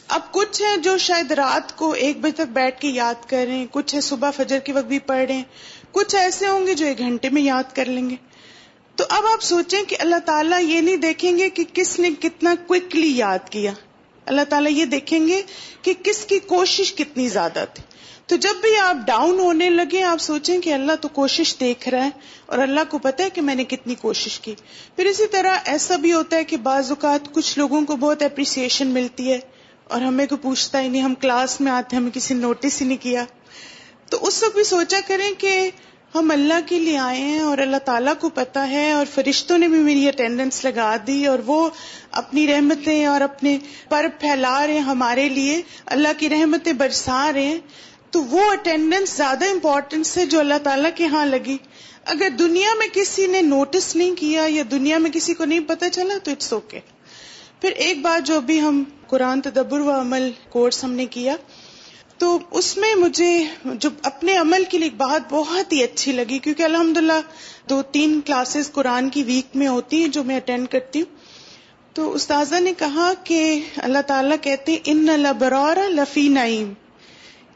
اب 0.07 0.31
کچھ 0.31 0.61
ہیں 0.61 0.77
جو 0.77 0.97
شاید 0.97 1.31
رات 1.31 1.75
کو 1.75 1.91
ایک 1.91 2.19
بجے 2.19 2.31
تک 2.31 2.51
بیٹھ 2.53 2.81
کے 2.81 2.87
یاد 2.87 3.29
کریں، 3.29 3.65
کچھ 3.71 3.95
ہے 3.95 4.01
صبح 4.01 4.31
فجر 4.31 4.59
کے 4.59 4.73
وقت 4.73 4.85
بھی 4.85 4.99
پڑھ 4.99 5.25
رہے 5.29 5.41
کچھ 5.91 6.15
ایسے 6.15 6.47
ہوں 6.47 6.67
گے 6.67 6.73
جو 6.73 6.85
ایک 6.85 6.97
گھنٹے 6.97 7.29
میں 7.29 7.41
یاد 7.41 7.75
کر 7.75 7.85
لیں 7.85 8.09
گے۔ 8.09 8.15
تو 8.95 9.03
اب 9.09 9.25
آپ 9.25 9.41
سوچیں 9.41 9.83
کہ 9.83 9.95
اللہ 9.99 10.19
تعالیٰ 10.25 10.61
یہ 10.63 10.81
نہیں 10.81 10.97
دیکھیں 10.97 11.37
گے 11.37 11.49
کہ 11.49 11.63
کس 11.73 11.99
نے 11.99 12.09
کتنا 12.21 12.55
کوکلی 12.67 13.17
یاد 13.17 13.49
کیا۔ 13.49 13.71
اللہ 14.25 14.41
تعالیٰ 14.49 14.71
یہ 14.71 14.85
دیکھیں 14.85 15.27
گے 15.27 15.41
کہ 15.81 15.93
کس 16.03 16.25
کی 16.25 16.39
کوشش 16.39 16.93
کتنی 16.93 17.29
زیادہ 17.29 17.65
تھی۔ 17.73 17.83
تو 18.29 18.35
جب 18.35 18.61
بھی 18.61 18.77
آپ 18.79 18.95
ڈاؤن 19.05 19.39
ہونے 19.39 19.69
لگے، 19.69 20.03
آپ 20.03 20.21
سوچیں 20.21 20.59
کہ 20.59 20.73
اللہ 20.73 20.91
تو 21.01 21.07
کوشش 21.07 21.55
دیکھ 21.59 21.89
رہا 21.89 22.03
ہے 22.03 22.09
اور 22.45 22.59
اللہ 22.59 22.79
کو 22.89 22.97
پتا 22.97 23.23
ہے 23.23 23.29
کہ 23.29 23.41
میں 23.41 23.55
نے 23.55 23.63
کتنی 23.63 23.95
کوشش 23.95 24.39
کی۔ 24.39 24.55
پھر 24.95 25.05
اسی 25.05 25.27
طرح 25.27 25.57
ایسا 25.65 25.95
بھی 25.95 26.13
ہوتا 26.13 26.37
ہے 26.37 26.43
کہ 26.43 26.57
بعض 26.57 26.89
اوقات 26.89 27.33
کچھ 27.33 27.59
لوگوں 27.59 27.81
کو 27.85 27.95
بہت 27.95 28.21
اپریسیشن 28.21 28.87
ملتی 28.87 29.31
ہے 29.31 29.39
اور 29.83 30.01
ہمیں 30.01 30.25
کوئی 30.25 30.39
پوچھتا 30.41 30.81
ہی 30.81 30.87
نہیں، 30.87 31.01
ہم 31.01 31.15
کلاس 31.15 31.61
میں 31.61 31.71
آتے 31.71 31.95
ہمیں 31.95 32.11
کسی 32.11 32.33
نے 32.33 32.39
نوٹس 32.39 32.81
ہی 32.81 32.87
نہیں 32.87 33.03
کیا۔ 33.03 33.25
تو 34.09 34.17
اس 34.21 34.43
وقت 34.43 34.55
بھی 34.55 34.63
سوچا 34.63 34.99
کریں 35.07 35.31
کہ 35.37 35.69
ہم 36.15 36.31
اللہ 36.31 36.59
کے 36.65 36.79
لیے 36.79 36.97
آئے 36.97 37.19
ہیں 37.19 37.39
اور 37.39 37.57
اللہ 37.57 37.77
تعالیٰ 37.77 38.13
کو 38.19 38.29
پتا 38.29 38.69
ہے 38.69 38.91
اور 38.91 39.05
فرشتوں 39.13 39.57
نے 39.57 39.67
بھی 39.67 39.79
میری 39.79 40.07
اٹینڈنس 40.07 40.65
لگا 40.65 40.95
دی 41.07 41.25
اور 41.25 41.39
وہ 41.45 41.69
اپنی 42.11 42.47
رحمتیں 42.47 43.05
اور 43.05 43.21
اپنے 43.21 43.57
پر 43.89 44.05
پھیلا 44.19 44.67
رہے 44.67 44.73
ہیں 44.73 44.81
ہمارے 44.81 45.29
لیے۔ 45.29 45.61
اللہ 45.85 46.07
کی 46.17 46.29
رحمتیں 46.29 46.73
برسا 46.73 47.31
رہے 47.33 47.45
ہیں۔ 47.45 47.59
تو 48.11 48.23
وہ 48.23 48.51
اٹینڈنس 48.51 49.09
زیادہ 49.09 49.45
امپورٹنس 49.45 50.17
ہے 50.17 50.25
جو 50.25 50.39
اللہ 50.39 50.57
تعالیٰ 50.63 50.89
کے 50.95 51.05
ہاں 51.05 51.25
لگی۔ 51.25 51.57
اگر 52.05 52.29
دنیا 52.39 52.73
میں 52.77 52.87
کسی 52.93 53.27
نے 53.27 53.41
نوٹس 53.41 53.95
نہیں 53.95 54.15
کیا 54.15 54.45
یا 54.49 54.63
دنیا 54.71 54.97
میں 54.97 55.11
کسی 55.11 55.33
کو 55.33 55.45
نہیں 55.45 55.59
پتا 55.59 55.89
چلا 55.89 56.17
تو 56.23 56.31
اٹس 56.31 56.53
اوکے 56.53 56.79
پھر 57.61 57.71
ایک 57.71 58.01
بات 58.01 58.27
جو 58.27 58.41
بھی 58.41 58.61
ہم 58.61 58.83
قرآن 59.07 59.41
تدبر 59.41 59.79
و 59.79 59.91
عمل 59.91 60.29
کورس 60.49 60.83
ہم 60.83 60.91
نے 60.91 61.05
کیا، 61.05 61.35
تو 62.17 62.39
اس 62.51 62.77
میں 62.77 62.95
مجھے 62.95 63.43
جو 63.65 63.89
اپنے 64.01 64.37
عمل 64.37 64.63
کے 64.69 64.77
لیے 64.77 64.89
بات 64.89 65.21
بہت 65.29 65.73
ہی 65.73 65.83
اچھی 65.83 66.11
لگی، 66.11 66.39
کیونکہ 66.39 66.63
الحمد 66.63 66.97
للہ 66.97 67.19
دو 67.69 67.81
تین 67.81 68.21
کلاسز 68.25 68.71
قرآن 68.71 69.09
کی 69.09 69.23
ویک 69.23 69.55
میں 69.55 69.67
ہوتی 69.67 70.01
ہیں 70.01 70.07
جو 70.07 70.23
میں 70.23 70.35
اٹینڈ 70.35 70.67
کرتی 70.67 71.01
ہوں۔ 71.01 71.17
تو 71.93 72.13
استاذہ 72.13 72.59
نے 72.59 72.73
کہا 72.77 73.13
کہ 73.23 73.59
اللہ 73.77 74.01
تعالیٰ 74.07 74.37
کہتے 74.41 74.77
ان 74.85 75.05
لبرار 75.05 75.77
لفی 75.89 76.27
نعیم 76.27 76.73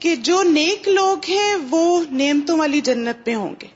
کہ 0.04 0.16
جو 0.16 0.44
نیک 0.44 0.88
لوگ 0.88 1.18
ہیں 1.30 1.56
وہ 1.70 2.04
نعمتوں 2.12 2.58
والی 2.58 2.82
جنت 2.82 3.26
پہ 3.26 3.36
ہوں 3.36 3.56
گے۔ 3.62 3.68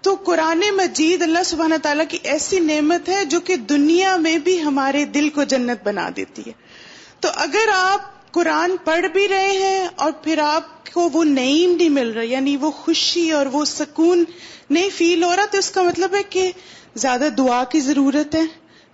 تو 0.00 0.14
قرآن 0.14 0.60
مجید 0.72 1.22
اللہ 1.22 1.38
سبحانہ 1.44 1.74
تعالیٰ 1.82 2.04
کی 2.08 2.18
ایسی 2.22 2.60
نعمت 2.60 3.08
ہے 3.08 3.24
جو 3.24 3.40
کہ 3.40 3.56
دنیا 3.56 4.16
میں 4.16 4.38
بھی 4.38 4.62
ہمارے 4.62 5.04
دل 5.04 5.28
کو 5.28 5.42
جنت 5.42 5.84
بنا 5.84 6.10
دیتی 6.16 6.42
ہے۔ 6.46 6.52
تو 7.20 7.28
اگر 7.34 7.68
آپ 7.74 8.32
قرآن 8.32 8.76
پڑھ 8.84 9.06
بھی 9.06 9.28
رہے 9.28 9.52
ہیں 9.52 9.88
اور 9.96 10.12
پھر 10.12 10.38
آپ 10.38 10.92
کو 10.92 11.08
وہ 11.12 11.24
نعیم 11.24 11.76
نہیں 11.76 11.88
مل 11.88 12.10
رہا 12.10 12.22
یعنی 12.22 12.56
وہ 12.56 12.70
خوشی 12.70 13.30
اور 13.30 13.46
وہ 13.46 13.64
سکون 13.64 14.24
نہیں 14.70 14.90
فیل 14.96 15.22
ہو 15.22 15.36
رہا، 15.36 15.44
تو 15.46 15.58
اس 15.58 15.70
کا 15.70 15.82
مطلب 15.82 16.14
ہے 16.14 16.22
کہ 16.22 16.52
زیادہ 16.94 17.28
دعا 17.38 17.64
کی 17.64 17.80
ضرورت 17.80 18.34
ہے، 18.34 18.44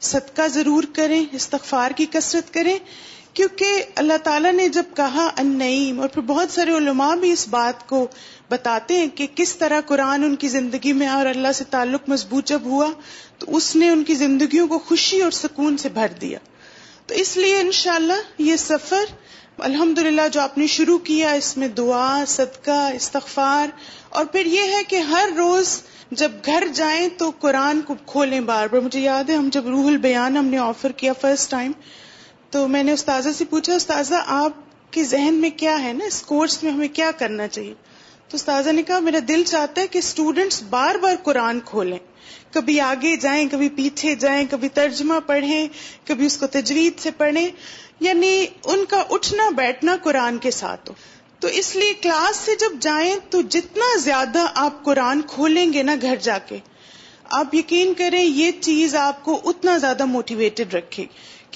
صدقہ 0.00 0.48
ضرور 0.48 0.84
کریں، 0.92 1.24
استغفار 1.32 1.90
کی 1.90 2.06
کثرت 2.12 2.54
کریں۔ 2.54 2.78
کیونکہ 3.36 3.84
اللہ 3.96 4.16
تعالیٰ 4.24 4.52
نے 4.52 4.68
جب 4.68 4.82
کہا 4.96 5.30
ان 5.38 5.46
نعیم 5.58 6.00
اور 6.00 6.08
پھر 6.08 6.22
بہت 6.22 6.50
سارے 6.50 6.70
علماء 6.70 7.14
بھی 7.14 7.30
اس 7.30 7.48
بات 7.48 7.88
کو 7.88 8.06
بتاتے 8.50 8.96
ہیں 8.96 9.06
کہ 9.06 9.26
کس 9.34 9.56
طرح 9.56 9.80
قرآن 9.80 10.24
ان 10.24 10.36
کی 10.36 10.48
زندگی 10.48 10.92
میں 10.92 11.06
اور 11.06 11.26
اللہ 11.26 11.52
سے 11.54 11.64
تعلق 11.64 12.08
مضبوط 12.08 12.46
جب 12.46 12.60
ہوا، 12.64 12.90
تو 13.38 13.56
اس 13.56 13.76
نے 13.76 13.88
ان 13.88 14.04
کی 14.04 14.14
زندگیوں 14.14 14.68
کو 14.68 14.78
خوشی 14.78 15.20
اور 15.20 15.30
سکون 15.30 15.76
سے 15.76 15.88
بھر 15.88 16.06
دیا۔ 16.20 16.38
تو 17.06 17.14
اس 17.14 17.36
لیے 17.36 17.60
انشاءاللہ 17.60 18.20
یہ 18.38 18.56
سفر 18.56 19.04
الحمد 19.58 19.98
للہ 19.98 20.28
جو 20.32 20.40
آپ 20.40 20.58
نے 20.58 20.66
شروع 20.66 20.98
کیا، 20.98 21.32
اس 21.32 21.56
میں 21.56 21.68
دعا، 21.68 22.24
صدقہ، 22.26 22.90
استغفار، 22.94 23.68
اور 24.08 24.24
پھر 24.24 24.46
یہ 24.46 24.62
ہے 24.62 24.84
کہ 24.88 24.96
ہر 24.96 25.28
روز 25.36 25.82
جب 26.10 26.32
گھر 26.46 26.64
جائیں 26.74 27.08
تو 27.18 27.30
قرآن 27.30 27.80
کو 27.80 27.94
کھولیں 28.06 28.40
بار 28.40 28.66
بار۔ 28.70 28.80
مجھے 28.80 29.00
یاد 29.00 29.30
ہے 29.30 29.34
ہم 29.34 29.48
جب 29.52 29.66
روح 29.66 29.86
البیان 29.86 30.36
ہم 30.36 30.44
نے 30.44 30.58
آفر 30.58 30.92
کیا 30.92 31.12
فرسٹ 31.12 31.50
ٹائم 31.50 31.72
تو 32.56 32.68
میں 32.68 32.82
نے 32.82 32.92
استاذہ 32.92 33.28
سے 33.38 33.44
پوچھا، 33.44 33.74
استاذہ، 33.74 34.14
آپ 34.26 34.52
کے 34.90 35.04
ذہن 35.04 35.34
میں 35.34 35.50
کیا 35.50 35.82
ہے 35.82 35.92
نا؟ 35.92 36.04
اس 36.04 36.22
کورس 36.22 36.62
میں 36.62 36.72
ہمیں 36.72 36.88
کیا 36.88 37.10
کرنا 37.18 37.48
چاہیے؟ 37.48 37.74
تو 38.28 38.34
استاذہ 38.34 38.70
نے 38.70 38.82
کہا، 38.82 38.98
میرا 38.98 39.18
دل 39.28 39.42
چاہتا 39.46 39.80
ہے 39.80 39.86
کہ 39.86 39.98
اسٹوڈینٹس 39.98 40.62
بار 40.62 40.94
بار 40.94 41.14
قرآن 41.22 41.60
کھولیں۔ 41.64 41.98
کبھی 42.52 42.80
آگے 42.80 43.16
جائیں، 43.16 43.48
کبھی 43.52 43.68
پیچھے 43.68 44.14
جائیں، 44.14 44.46
کبھی 44.50 44.68
ترجمہ 44.68 45.14
پڑھیں، 45.26 45.68
کبھی 46.04 46.26
اس 46.26 46.36
کو 46.36 46.46
تجوید 46.46 47.00
سے 47.00 47.10
پڑھیں۔ 47.10 47.48
یعنی 48.00 48.46
ان 48.64 48.84
کا 48.84 49.04
اٹھنا 49.10 49.50
بیٹھنا 49.50 49.96
قرآن 50.02 50.38
کے 50.38 50.50
ساتھ 50.50 50.90
ہو۔ 50.90 50.94
تو 51.40 51.48
اس 51.48 51.76
لیے 51.76 51.94
کلاس 51.94 52.36
سے 52.36 52.54
جب 52.54 52.72
جائیں 52.80 53.14
تو 53.30 53.42
جتنا 53.42 53.98
زیادہ 53.98 54.46
آپ 54.54 54.84
قرآن 54.84 55.20
کھولیں 55.22 55.72
گے 55.72 55.82
نا 55.82 55.94
گھر 56.02 56.16
جا 56.16 56.38
کے، 56.38 56.58
آپ 57.24 57.54
یقین 57.54 57.94
کریں 57.94 58.24
یہ 58.24 58.50
چیز 58.60 58.94
آپ 58.94 59.24
کو 59.24 59.40
اتنا 59.44 59.78
زیادہ 59.78 60.04
موٹیویٹڈ 60.04 60.74
رکھے 60.74 61.06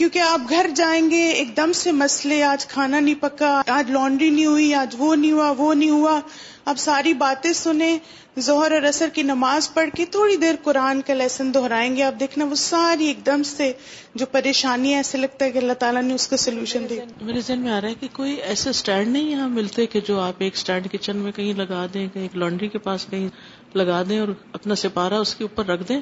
کیونکہ 0.01 0.19
آپ 0.19 0.41
گھر 0.51 0.67
جائیں 0.77 1.11
گے، 1.11 1.29
ایک 1.29 1.57
دم 1.57 1.73
سے 1.73 1.93
مسئلے، 1.93 2.43
آج 2.43 2.67
کھانا 2.67 3.01
نہیں 3.01 3.15
پکا، 3.21 3.63
آج 3.67 3.91
لانڈری 3.91 4.31
نہیں 4.31 4.47
ہوئی، 4.47 4.75
آج 4.75 4.97
وہ 4.99 5.17
نہیں 5.17 5.33
ہوا، 5.33 5.51
وہ 5.51 5.75
نہیں 5.75 5.91
ہوا۔ 5.91 6.21
اب 6.65 6.79
ساری 6.79 7.15
باتیں 7.15 7.53
سنیں، 7.53 7.99
ظہر 8.41 8.73
اور 8.73 8.83
اثر 8.83 9.09
کی 9.13 9.23
نماز 9.23 9.75
پڑھ 9.75 9.91
کے 9.97 10.05
تھوڑی 10.05 10.37
دیر 10.37 10.55
قرآن 10.63 11.03
کا 11.03 11.15
لیسن 11.15 11.55
دہرائیں 11.55 11.97
گے۔ 11.97 12.03
آپ 12.03 12.21
دیکھنا، 12.21 12.45
وہ 12.45 12.55
ساری 12.55 13.07
ایک 13.07 13.27
دم 13.27 13.43
سے 13.43 13.73
جو 14.15 14.27
پریشانی 14.27 14.95
ایسے 14.95 15.19
لگتا 15.19 15.45
ہے 15.45 15.51
کہ 15.51 15.59
اللہ 15.59 15.73
تعالیٰ 15.73 16.03
نے 16.03 16.15
اس 16.15 16.29
کا 16.29 16.37
سولوشن 16.37 16.87
دیا 16.91 17.05
میرے 17.21 17.41
ذہن 17.41 17.61
میں 17.61 17.71
آ 17.71 17.81
رہا 17.81 17.89
ہے 17.89 17.95
کہ 18.01 18.09
کوئی 18.13 18.35
ایسے 18.35 18.71
اسٹینڈ 18.71 19.09
نہیں 19.09 19.31
یہاں 19.31 19.49
ملتے 19.49 19.87
کہ 19.87 20.01
جو 20.09 20.21
آپ 20.21 20.35
ایک 20.39 20.53
اسٹینڈ 20.55 20.93
کچن 20.93 21.17
میں 21.17 21.33
کہیں 21.33 21.55
لگا 21.55 21.87
دیں، 21.95 22.07
کہیں 22.13 22.23
ایک 22.23 22.37
لانڈری 22.37 22.69
کے 22.69 22.79
پاس 22.79 23.07
کہیں 23.11 23.29
لگا 23.75 24.03
دیں 24.09 24.19
اور 24.19 24.29
اپنا 24.53 24.75
سپارہ 24.75 25.15
اس 25.15 25.35
کے 25.35 25.45
اوپر 25.45 25.67
رکھ 25.67 25.89
دیں۔ 25.89 26.01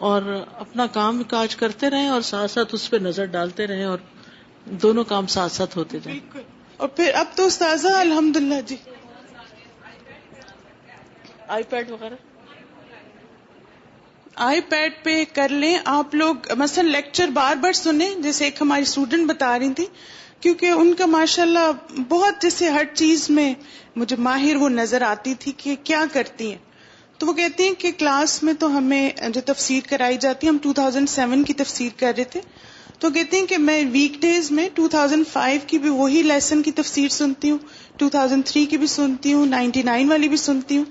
اور 0.00 0.22
اپنا 0.58 0.86
کام 0.86 1.22
کاج 1.22 1.56
کرتے 1.56 1.90
رہیں 1.90 2.08
اور 2.08 2.20
ساتھ 2.20 2.50
ساتھ 2.50 2.74
اس 2.74 2.90
پہ 2.90 2.96
نظر 2.96 3.24
ڈالتے 3.24 3.66
رہیں 3.66 3.84
اور 3.84 3.98
دونوں 4.64 5.04
کام 5.04 5.26
ساتھ 5.26 5.52
ساتھ 5.52 5.78
ہوتے 5.78 5.98
جائیں۔ 5.98 6.20
اور 6.76 6.88
پھر 6.88 7.10
اب 7.14 7.26
تو 7.34 7.46
استاذہ 7.46 7.88
الحمد 7.88 8.36
للہ 8.36 8.60
جی۔ 8.66 8.76
آئی 11.48 11.62
پیڈ 11.62 11.90
وغیرہ؟ 11.90 12.14
آئی 14.34 14.60
پیڈ 14.60 14.92
پہ 15.02 15.24
کر 15.34 15.48
لیں۔ 15.48 15.78
آپ 15.84 16.14
لوگ 16.14 16.34
مثلا 16.56 16.84
لیکچر 16.84 17.28
بار 17.28 17.56
بار 17.56 17.72
سنیں، 17.72 18.14
جیسے 18.14 18.44
ایک 18.44 18.62
ہماری 18.62 18.82
اسٹوڈینٹ 18.82 19.28
بتا 19.28 19.58
رہی 19.58 19.74
تھی 19.74 19.86
کیونکہ 20.40 20.66
ان 20.66 20.94
کا 20.94 21.06
ماشاء 21.06 21.42
اللہ 21.42 21.94
بہت 22.08 22.42
جیسے 22.42 22.68
ہر 22.68 22.84
چیز 22.94 23.30
میں 23.30 23.54
مجھے 23.96 24.16
ماہر 24.16 24.56
وہ 24.56 24.68
نظر 24.68 25.02
آتی 25.02 25.34
تھی 25.34 25.52
کہ 25.56 25.76
کیا 25.84 26.04
کرتی 26.12 26.50
ہیں۔ 26.50 26.69
تو 27.20 27.26
وہ 27.26 27.32
کہتی 27.32 27.64
ہیں 27.64 27.74
کہ 27.78 27.90
کلاس 27.98 28.42
میں 28.42 28.52
تو 28.52 28.78
ہمیں 28.78 29.10
جو 29.28 29.40
تفسیر 29.40 29.80
کرائی 29.88 30.16
جاتی 30.16 30.46
ہے، 30.46 30.52
ہم 30.52 30.58
2007 30.62 31.42
کی 31.44 31.52
تفسیر 31.54 31.88
کر 31.96 32.12
رہے 32.16 32.24
تھے۔ 32.24 32.40
تو 32.98 33.10
کہتے 33.10 33.38
ہیں 33.38 33.46
کہ 33.46 33.58
میں 33.58 33.84
ویک 33.92 34.20
ڈیز 34.20 34.50
میں 34.50 34.68
2005 34.74 35.58
کی 35.66 35.78
بھی 35.78 35.88
وہی 35.88 36.22
لیسن 36.22 36.62
کی 36.62 36.72
تفسیر 36.72 37.08
سنتی 37.08 37.50
ہوں 37.50 37.58
2003 37.98 38.66
کی 38.66 38.78
بھی 38.78 38.86
سنتی 38.86 39.32
ہوں 39.32 39.46
99 39.46 40.10
والی 40.10 40.28
بھی 40.28 40.36
سنتی 40.36 40.76
ہوں۔ 40.76 40.84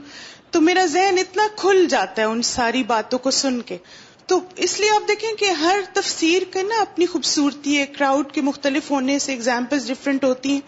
تو 0.51 0.61
میرا 0.61 0.85
ذہن 0.85 1.17
اتنا 1.17 1.47
کھل 1.55 1.85
جاتا 1.89 2.21
ہے 2.21 2.27
ان 2.27 2.41
ساری 2.41 2.83
باتوں 2.83 3.19
کو 3.19 3.31
سن 3.31 3.61
کے۔ 3.61 3.77
تو 4.25 4.39
اس 4.55 4.79
لیے 4.79 4.89
آپ 4.89 5.07
دیکھیں 5.07 5.33
کہ 5.33 5.45
ہر 5.45 5.79
تفسیر 5.93 6.41
کا 6.53 6.61
نا 6.61 6.81
اپنی 6.81 7.05
خوبصورتی 7.05 7.77
ہے 7.77 7.85
کراؤڈ 7.85 8.31
کے 8.31 8.41
مختلف 8.41 8.91
ہونے 8.91 9.19
سے 9.19 9.33
اگزامپل 9.33 9.79
ڈفرینٹ 9.87 10.23
ہوتی 10.23 10.51
ہیں۔ 10.51 10.61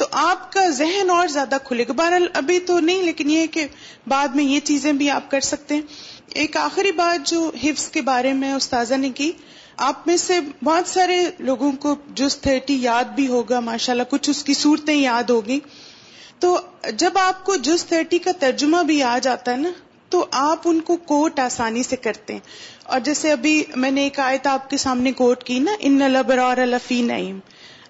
تو 0.00 0.06
آپ 0.12 0.52
کا 0.52 0.68
ذہن 0.68 1.10
اور 1.10 1.28
زیادہ 1.28 1.56
کھلے 1.64 1.84
گا۔ 1.88 1.92
بہرحال 1.92 2.26
ابھی 2.34 2.58
تو 2.58 2.80
نہیں، 2.80 3.02
لیکن 3.02 3.30
یہ 3.30 3.46
کہ 3.46 3.66
بعد 4.06 4.28
میں 4.28 4.44
یہ 4.44 4.60
چیزیں 4.60 4.92
بھی 4.92 5.10
آپ 5.10 5.30
کر 5.30 5.40
سکتے 5.40 5.74
ہیں۔ 5.74 5.82
ایک 6.34 6.56
آخری 6.56 6.92
بات 6.92 7.26
جو 7.26 7.50
حفظ 7.62 7.88
کے 7.88 8.02
بارے 8.02 8.32
میں 8.32 8.52
استاذہ 8.52 8.94
نے 8.94 9.10
کی، 9.10 9.32
آپ 9.76 10.06
میں 10.06 10.16
سے 10.16 10.40
بہت 10.64 10.88
سارے 10.88 11.30
لوگوں 11.38 11.72
کو 11.72 11.94
جس 12.14 12.38
تھرٹی 12.38 12.82
یاد 12.82 13.04
بھی 13.04 13.28
ہوگا، 13.28 13.60
ماشاءاللہ 13.60 14.02
کچھ 14.10 14.30
اس 14.30 14.44
کی 14.44 14.54
صورتیں 14.54 14.94
یاد 14.94 15.30
ہوگی۔ 15.30 15.60
تو 16.38 16.60
جب 16.92 17.18
آپ 17.18 17.44
کو 17.44 17.56
جس 17.56 17.84
تھرٹی 17.84 18.18
کا 18.18 18.30
ترجمہ 18.40 18.82
بھی 18.82 19.02
آ 19.02 19.18
جاتا 19.18 19.52
ہے 19.52 19.56
نا، 19.56 19.70
تو 20.08 20.26
آپ 20.30 20.58
ان 20.64 20.80
کو 20.80 20.96
کوٹ 20.96 21.38
آسانی 21.38 21.82
سے 21.82 21.96
کرتے 21.96 22.32
ہیں۔ 22.32 22.40
اور 22.84 23.00
جیسے 23.00 23.32
ابھی 23.32 23.64
میں 23.76 23.90
نے 23.90 24.02
ایک 24.02 24.20
آیت 24.20 24.46
آپ 24.46 24.70
کے 24.70 24.76
سامنے 24.76 25.12
کوٹ 25.12 25.44
کی 25.44 25.58
نا، 25.58 25.72
ان 25.80 25.98
لبر 25.98 26.38
اور 26.38 26.56
الفی 26.56 27.02
نعیم 27.02 27.38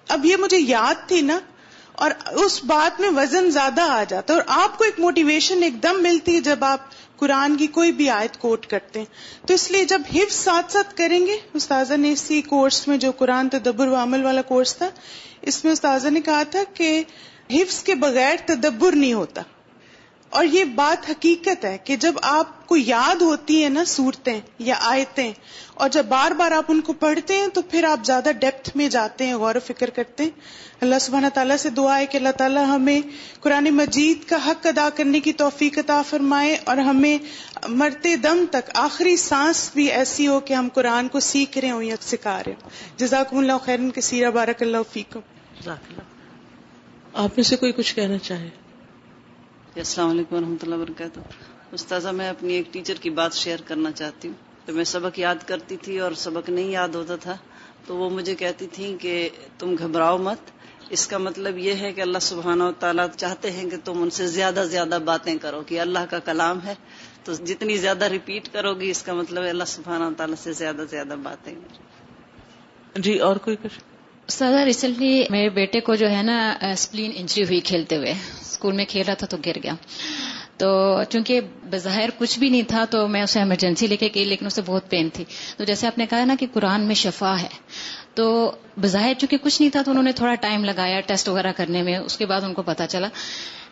اب 0.07 0.25
یہ 0.25 0.35
مجھے 0.35 0.57
یاد 0.57 1.07
تھی 1.07 1.21
نا 1.21 1.39
اور 2.01 2.11
اس 2.31 2.63
بات 2.63 2.99
میں 2.99 3.09
وزن 3.09 3.51
زیادہ 3.51 3.81
آ 3.81 4.03
جاتا 4.09 4.33
ہے 4.33 4.39
اور 4.39 4.63
آپ 4.63 4.77
کو 4.77 4.83
ایک 4.83 4.99
موٹیویشن 4.99 5.63
ایک 5.63 5.83
دم 5.83 6.03
ملتی 6.03 6.35
ہے 6.35 6.39
جب 6.39 6.63
آپ 6.63 6.79
قرآن 7.17 7.55
کی 7.55 7.67
کوئی 7.67 7.91
بھی 7.91 8.09
آیت 8.09 8.37
کوٹ 8.37 8.65
کرتے 8.65 8.99
ہیں۔ 8.99 9.05
تو 9.47 9.53
اس 9.53 9.71
لیے 9.71 9.85
جب 9.85 10.01
حفظ 10.15 10.35
ساتھ 10.35 10.71
ساتھ 10.71 10.97
کریں 10.97 11.27
گے، 11.27 11.37
استاذہ 11.53 11.93
نے 11.93 12.11
اسی 12.11 12.41
کورس 12.41 12.87
میں 12.87 12.97
جو 12.97 13.11
قرآن 13.11 13.49
تدبر 13.49 13.87
و 13.87 13.95
عمل 13.95 14.25
والا 14.25 14.41
کورس 14.41 14.75
تھا، 14.75 14.89
اس 15.41 15.63
میں 15.63 15.73
استاذہ 15.73 16.07
نے 16.07 16.21
کہا 16.21 16.43
تھا 16.43 16.59
کہ 16.73 17.03
حفظ 17.49 17.83
کے 17.83 17.95
بغیر 17.95 18.35
تدبر 18.45 18.95
نہیں 18.95 19.13
ہوتا۔ 19.13 19.41
اور 20.31 20.45
یہ 20.45 20.63
بات 20.75 21.09
حقیقت 21.09 21.65
ہے 21.65 21.77
کہ 21.83 21.95
جب 21.95 22.15
آپ 22.21 22.67
کو 22.67 22.75
یاد 22.77 23.21
ہوتی 23.21 23.63
ہے 23.63 23.69
نا 23.69 23.83
صورتیں 23.87 24.39
یا 24.59 24.75
آیتیں، 24.81 25.31
اور 25.73 25.89
جب 25.89 26.05
بار 26.05 26.31
بار 26.31 26.51
آپ 26.51 26.65
ان 26.67 26.81
کو 26.81 26.93
پڑھتے 26.93 27.35
ہیں 27.35 27.47
تو 27.47 27.61
پھر 27.61 27.83
آپ 27.83 28.05
زیادہ 28.05 28.31
ڈیپتھ 28.39 28.69
میں 28.77 28.87
جاتے 28.89 29.25
ہیں، 29.25 29.35
غور 29.35 29.55
و 29.55 29.59
فکر 29.65 29.89
کرتے 29.89 30.23
ہیں۔ 30.23 30.31
اللہ 30.81 30.99
سبحانہ 31.01 31.27
تعالیٰ 31.33 31.57
سے 31.57 31.69
دعا 31.69 31.97
ہے 31.97 32.05
کہ 32.05 32.17
اللہ 32.17 32.31
تعالیٰ 32.37 32.65
ہمیں 32.65 32.99
قرآن 33.41 33.69
مجید 33.71 34.23
کا 34.29 34.37
حق 34.47 34.67
ادا 34.67 34.87
کرنے 34.95 35.19
کی 35.19 35.33
توفیق 35.33 35.77
عطا 35.77 36.01
فرمائے 36.01 36.55
اور 36.63 36.77
ہمیں 36.77 37.17
مرتے 37.69 38.15
دم 38.17 38.43
تک 38.51 38.69
آخری 38.75 39.15
سانس 39.17 39.69
بھی 39.73 39.85
ایسی 39.91 40.27
ہو 40.27 40.39
کہ 40.39 40.53
ہم 40.53 40.67
قرآن 40.73 41.07
کو 41.07 41.19
سیکھ 41.19 41.57
رہے 41.57 41.71
ہوں 41.71 41.83
یا 41.83 41.95
سکھا 42.01 42.41
رہے 42.43 42.53
ہوں۔ 42.53 42.69
جزاکم 42.97 43.37
اللہ 43.37 43.57
خیرن 43.65 43.89
کے 43.89 44.01
سیرہ 44.01 44.31
بارک 44.31 44.61
اللہ 44.61 44.89
فیکم۔ 44.93 45.19
آپ 47.13 47.29
میں 47.35 47.43
سے 47.43 47.55
کوئی 47.55 47.71
کچھ 47.71 47.95
کہنا 47.95 48.17
چاہے؟ 48.17 48.49
جی، 49.75 49.79
السلام 49.79 50.09
علیکم 50.09 50.35
و 50.35 50.39
رحمۃ 50.39 50.63
اللہ 50.63 50.75
وبرکاتہ۔ 50.75 51.19
استاذہ، 51.71 52.09
میں 52.09 52.29
اپنی 52.29 52.53
ایک 52.53 52.65
ٹیچر 52.71 52.93
کی 52.93 53.09
بات 53.09 53.33
شیئر 53.33 53.59
کرنا 53.67 53.91
چاہتی 53.91 54.27
ہوں۔ 54.27 54.35
تو 54.65 54.73
میں 54.73 54.83
سبق 54.83 55.19
یاد 55.19 55.35
کرتی 55.45 55.77
تھی 55.77 55.99
اور 55.99 56.11
سبق 56.11 56.49
نہیں 56.49 56.71
یاد 56.71 56.89
ہوتا 56.89 57.15
تھا، 57.15 57.37
تو 57.87 57.95
وہ 57.95 58.09
مجھے 58.09 58.35
کہتی 58.35 58.67
تھیں 58.67 58.97
کہ 58.97 59.29
تم 59.59 59.75
گھبراؤ 59.79 60.17
مت۔ 60.17 60.51
اس 60.89 61.07
کا 61.07 61.17
مطلب 61.17 61.57
یہ 61.57 61.73
ہے 61.73 61.91
کہ 61.91 62.01
اللہ 62.01 62.17
سبحانہ 62.21 62.63
و 62.63 62.71
تعالیٰ 62.79 63.07
چاہتے 63.17 63.51
ہیں 63.51 63.69
کہ 63.69 63.77
تم 63.83 64.01
ان 64.01 64.09
سے 64.09 64.27
زیادہ 64.27 64.63
زیادہ 64.69 64.99
باتیں 65.05 65.37
کرو، 65.37 65.61
کہ 65.61 65.79
اللہ 65.79 66.05
کا 66.09 66.19
کلام 66.19 66.59
ہے۔ 66.65 66.73
تو 67.23 67.33
جتنی 67.33 67.77
زیادہ 67.77 68.05
ریپیٹ 68.05 68.53
کرو 68.53 68.73
گی، 68.73 68.89
اس 68.89 69.03
کا 69.03 69.13
مطلب 69.13 69.43
اللہ 69.43 69.63
سبحانہ 69.67 70.03
و 70.03 70.11
تعالیٰ 70.17 70.35
سے 70.35 70.53
زیادہ 70.53 70.83
زیادہ 70.89 71.15
باتیں۔ 71.23 71.55
جی 72.95 73.19
اور 73.19 73.35
کوئی 73.35 73.55
کچھ 73.55 73.79
سر 74.27 74.63
ریسنٹلی 74.65 75.23
میرے 75.29 75.49
بیٹے 75.49 75.79
کو 75.79 75.95
جو 75.95 76.09
ہے 76.11 76.23
نا 76.23 76.57
اسپلین 76.71 77.11
انجری 77.15 77.43
ہوئی 77.43 77.59
کھیلتے 77.59 77.97
ہوئے۔ 77.97 78.13
اسکول 78.41 78.75
میں 78.75 78.85
کھیل 78.85 79.05
رہا 79.05 79.13
تھا 79.13 79.27
تو 79.27 79.37
گر 79.45 79.51
گیا۔ 79.63 79.73
تو 80.57 81.01
چونکہ 81.09 81.41
بظاہر 81.69 82.09
کچھ 82.17 82.39
بھی 82.39 82.49
نہیں 82.49 82.61
تھا 82.61 82.85
تو 82.85 83.07
میں 83.07 83.23
اسے 83.23 83.39
ایمرجنسی 83.39 83.87
لے 83.87 83.97
کے 83.97 84.09
گئی، 84.15 84.23
لیکن 84.23 84.45
اسے 84.45 84.61
بہت 84.65 84.89
پین 84.89 85.09
تھی۔ 85.13 85.23
تو 85.57 85.63
جیسے 85.63 85.87
آپ 85.87 85.97
نے 85.97 86.05
کہا 86.09 86.25
نا 86.25 86.35
کہ 86.39 86.45
قرآن 86.53 86.81
میں 86.81 86.95
شفا 86.95 87.41
ہے۔ 87.41 87.47
تو 88.13 88.51
بظاہر 88.79 89.13
چونکہ 89.17 89.37
کچھ 89.37 89.61
نہیں 89.61 89.71
تھا 89.71 89.81
تو 89.81 89.91
انہوں 89.91 90.03
نے 90.03 90.11
تھوڑا 90.11 90.35
ٹائم 90.35 90.65
لگایا 90.65 90.99
ٹیسٹ 90.99 91.29
وغیرہ 91.29 91.51
کرنے 91.51 91.83
میں، 91.83 91.97
اس 91.97 92.17
کے 92.17 92.25
بعد 92.25 92.41
ان 92.41 92.53
کو 92.53 92.61
پتا 92.61 92.87
چلا۔ 92.87 93.07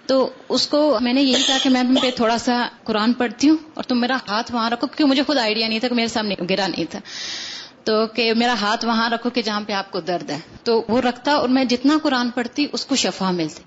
تو 0.05 0.29
اس 0.49 0.67
کو 0.67 0.97
میں 1.01 1.13
نے 1.13 1.21
یہی 1.21 1.43
کہا 1.47 1.57
کہ 1.63 1.69
میں 1.69 1.83
پہ 2.01 2.11
تھوڑا 2.15 2.37
سا 2.37 2.67
قرآن 2.83 3.13
پڑھتی 3.13 3.49
ہوں 3.49 3.57
اور 3.73 3.83
تم 3.83 4.01
میرا 4.01 4.17
ہاتھ 4.27 4.51
وہاں 4.51 4.69
رکھو، 4.69 4.87
کیونکہ 4.87 5.11
مجھے 5.11 5.23
خود 5.23 5.37
آئیڈیا 5.37 5.67
نہیں 5.67 5.79
تھا 5.79 5.87
کہ 5.87 5.95
میرے 5.95 6.07
سامنے 6.07 6.35
گرا 6.49 6.67
نہیں 6.67 6.85
تھا۔ 6.89 6.99
تو 7.83 8.07
کہ 8.07 8.33
میرا 8.33 8.53
ہاتھ 8.61 8.85
وہاں 8.85 9.09
رکھو 9.09 9.29
کہ 9.29 9.41
جہاں 9.41 9.61
پہ 9.67 9.73
آپ 9.73 9.91
کو 9.91 9.99
درد 9.99 10.29
ہے۔ 10.29 10.39
تو 10.63 10.83
وہ 10.87 11.01
رکھتا 11.01 11.31
اور 11.31 11.49
میں 11.49 11.63
جتنا 11.63 11.97
قرآن 12.03 12.29
پڑھتی، 12.29 12.65
اس 12.73 12.85
کو 12.85 12.95
شفا 12.95 13.31
ملتی۔ 13.31 13.63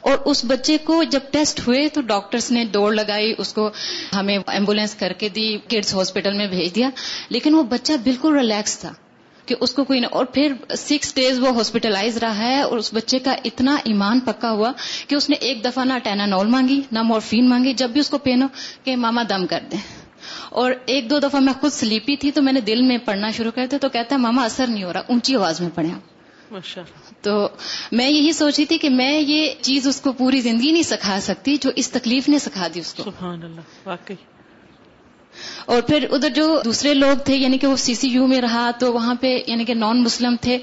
اور 0.00 0.18
اس 0.24 0.44
بچے 0.44 0.78
کو 0.78 1.02
جب 1.02 1.20
ٹیسٹ 1.30 1.60
ہوئے 1.66 1.88
تو 1.88 2.00
ڈاکٹرز 2.00 2.50
نے 2.50 2.64
دوڑ 2.64 2.94
لگائی، 2.94 3.34
اس 3.38 3.52
کو 3.52 3.70
ہمیں 4.16 4.38
ایمبولینس 4.46 4.94
کر 4.94 5.12
کے 5.12 5.28
دی 5.28 5.58
کڈس 5.68 5.94
ہاسپٹل 5.94 6.32
میں 6.32 6.46
بھیج 6.46 6.74
دیا۔ 6.74 6.90
لیکن 7.28 7.54
وہ 7.54 7.62
بچہ 7.62 7.92
بالکل 8.04 8.34
ریلیکس 8.34 8.78
تھا 8.78 8.92
کہ 9.46 9.54
اس 9.60 9.72
کو 9.72 9.84
کوئی 9.84 10.00
نہیں 10.00 10.10
اور 10.10 10.24
پھر 10.24 10.52
سکس 10.76 11.14
ڈیز 11.14 11.38
وہ 11.38 11.48
ہاسپٹلائز 11.48 12.16
رہا 12.18 12.38
ہے 12.38 12.60
اور 12.62 12.78
اس 12.78 12.94
بچے 12.94 13.18
کا 13.18 13.34
اتنا 13.44 13.76
ایمان 13.84 14.20
پکا 14.20 14.50
ہوا 14.50 14.72
کہ 15.08 15.14
اس 15.14 15.30
نے 15.30 15.36
ایک 15.36 15.64
دفعہ 15.64 15.84
نہ 15.84 15.92
ٹینانول 16.02 16.46
مانگی، 16.46 16.80
نہ 16.92 17.02
مورفین 17.02 17.48
مانگی، 17.48 17.72
جب 17.72 17.90
بھی 17.90 18.00
اس 18.00 18.10
کو 18.10 18.18
پینو 18.18 18.46
کہ 18.84 18.96
ماما 18.96 19.22
دم 19.28 19.46
کر 19.46 19.60
دیں۔ 19.70 19.99
اور 20.50 20.72
ایک 20.86 21.10
دو 21.10 21.18
دفعہ 21.18 21.40
میں 21.40 21.52
خود 21.60 21.72
سلیپی 21.72 22.16
تھی 22.16 22.30
تو 22.30 22.42
میں 22.42 22.52
نے 22.52 22.60
دل 22.60 22.82
میں 22.82 22.98
پڑھنا 22.98 23.30
شروع 23.30 23.50
کر 23.50 23.66
دیا 23.66 23.78
تو 23.78 23.88
کہتا 23.88 24.14
ہے 24.14 24.20
ماما 24.20 24.44
اثر 24.44 24.66
نہیں 24.66 24.84
ہو 24.84 24.92
رہا 24.92 25.00
اونچی 25.00 25.36
آواز 25.36 25.60
میں 25.60 25.70
پڑھیں 25.74 25.94
تو 27.20 27.48
میں 27.92 28.08
یہی 28.08 28.32
سوچی 28.32 28.64
تھی 28.64 28.78
کہ 28.78 28.90
میں 28.90 29.18
یہ 29.18 29.54
چیز 29.60 29.88
اس 29.88 30.00
کو 30.00 30.12
پوری 30.12 30.40
زندگی 30.40 30.72
نہیں 30.72 30.82
سکھا 30.82 31.18
سکتی 31.22 31.56
جو 31.56 31.70
اس 31.76 31.90
تکلیف 31.90 32.28
نے 32.28 32.38
سکھا 32.38 32.68
دی 32.74 32.80
اس 32.80 32.94
کو۔ 32.94 33.02
سبحان 33.02 33.42
اللہ 33.42 33.60
واقعی۔ 33.84 34.16
اور 35.66 35.82
پھر 35.82 36.06
ادھر 36.10 36.28
جو 36.28 36.60
دوسرے 36.64 36.94
لوگ 36.94 37.22
تھے 37.24 37.36
یعنی 37.36 37.58
کہ 37.58 37.66
وہ 37.66 37.76
سی 37.76 37.94
سی 37.94 38.08
یو 38.08 38.26
میں 38.26 38.40
رہا 38.40 38.70
تو 38.78 38.92
وہاں 38.92 39.14
پہ 39.14 39.38
یعنی 39.46 39.64
کہ 39.64 39.74
نان 39.74 40.02
مسلم 40.02 40.36
تھے 40.40 40.58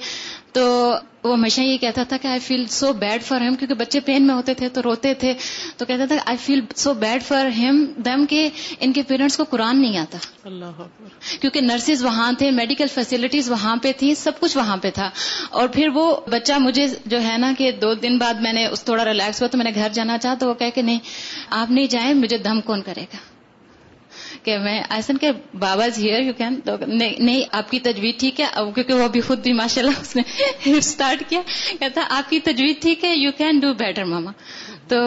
تو 0.53 0.93
وہ 1.27 1.37
ہمیشہ 1.37 1.61
یہ 1.61 1.77
کہتا 1.77 2.03
تھا 2.03 2.17
کہ 2.17 2.27
I 2.27 2.39
feel 2.39 2.65
so 2.67 2.93
bad 2.93 3.23
for 3.23 3.41
him 3.41 3.55
کیونکہ 3.55 3.75
بچے 3.75 3.99
پین 3.99 4.27
میں 4.27 4.35
ہوتے 4.35 4.53
تھے 4.53 4.69
تو 4.69 4.81
روتے 4.81 5.13
تھے 5.13 5.33
تو 5.77 5.85
کہتا 5.85 6.05
تھا 6.05 6.15
I 6.25 6.37
feel 6.37 6.61
so 6.75 6.93
bad 6.93 7.23
for 7.23 7.45
him 7.57 7.85
دم 7.97 8.25
کہ 8.25 8.49
ان 8.79 8.93
کے 8.93 9.01
پیرنٹس 9.01 9.37
کو 9.37 9.43
قرآن 9.43 9.81
نہیں 9.81 9.97
آتا۔ 9.97 10.17
اللہ 10.43 10.81
کیونکہ 11.41 11.61
نرسز 11.61 12.03
وہاں 12.03 12.31
تھے 12.33 12.51
میڈیکل 12.51 12.87
فیسلٹیز 12.93 13.49
وہاں 13.49 13.75
پہ 13.75 13.91
تھی 13.97 14.15
سب 14.15 14.39
کچھ 14.39 14.57
وہاں 14.57 14.77
پہ 14.77 14.89
تھا۔ 14.89 15.09
اور 15.49 15.67
پھر 15.67 15.87
وہ 15.87 16.15
بچہ 16.29 16.53
مجھے 16.59 16.87
جو 17.05 17.23
ہے 17.23 17.37
نا 17.37 17.53
کہ 17.57 17.71
دو 17.71 17.93
دن 17.93 18.17
بعد 18.17 18.33
میں 18.33 18.53
نے 18.53 18.65
اس 18.65 18.83
تھوڑا 18.83 19.05
ریلیکس 19.05 19.41
ہوا 19.41 19.47
تو 19.47 19.57
میں 19.57 19.63
نے 19.63 19.71
گھر 19.75 19.89
جانا 19.93 20.17
چاہا 20.17 20.33
تو 20.33 20.49
وہ 20.49 20.53
کہہ 20.53 20.75
کہ 20.75 20.81
نہیں 20.81 20.99
آپ 21.49 21.71
نہیں 21.71 21.87
جائیں 21.87 22.13
مجھے 22.13 22.37
دم 22.37 22.61
کون 22.61 22.81
کرے 22.81 23.01
گا۔ 23.01 23.36
کہ 24.43 24.57
میں 24.57 24.83
ایسن 24.89 25.17
کہ 25.17 25.31
بابا 25.59 25.85
ہیئر 25.97 26.21
یو 26.21 26.33
کین 26.37 26.59
تو 26.65 26.71
نہیں 26.87 27.43
آپ 27.51 27.71
کی 27.71 27.79
تجویز 27.79 28.15
ٹھیک 28.19 28.39
ہے 28.39 28.45
کیونکہ 28.73 28.93
وہ 28.93 29.07
بھی 29.07 29.21
خود 29.21 29.39
بھی 29.39 29.53
ماشاء 29.53 29.81
اللہ 29.81 29.99
اس 30.01 30.15
نے 30.15 30.21
اسٹارٹ 30.65 31.29
کیا 31.29 31.41
کہتا 31.79 32.01
آپ 32.09 32.29
کی 32.29 32.39
تجویز 32.39 32.75
ٹھیک 32.79 33.05
ہے 33.05 33.15
you 33.15 33.31
can 33.37 33.59
do 33.59 33.73
better 33.73 34.03
mama. 34.03 34.31
تو 34.87 34.97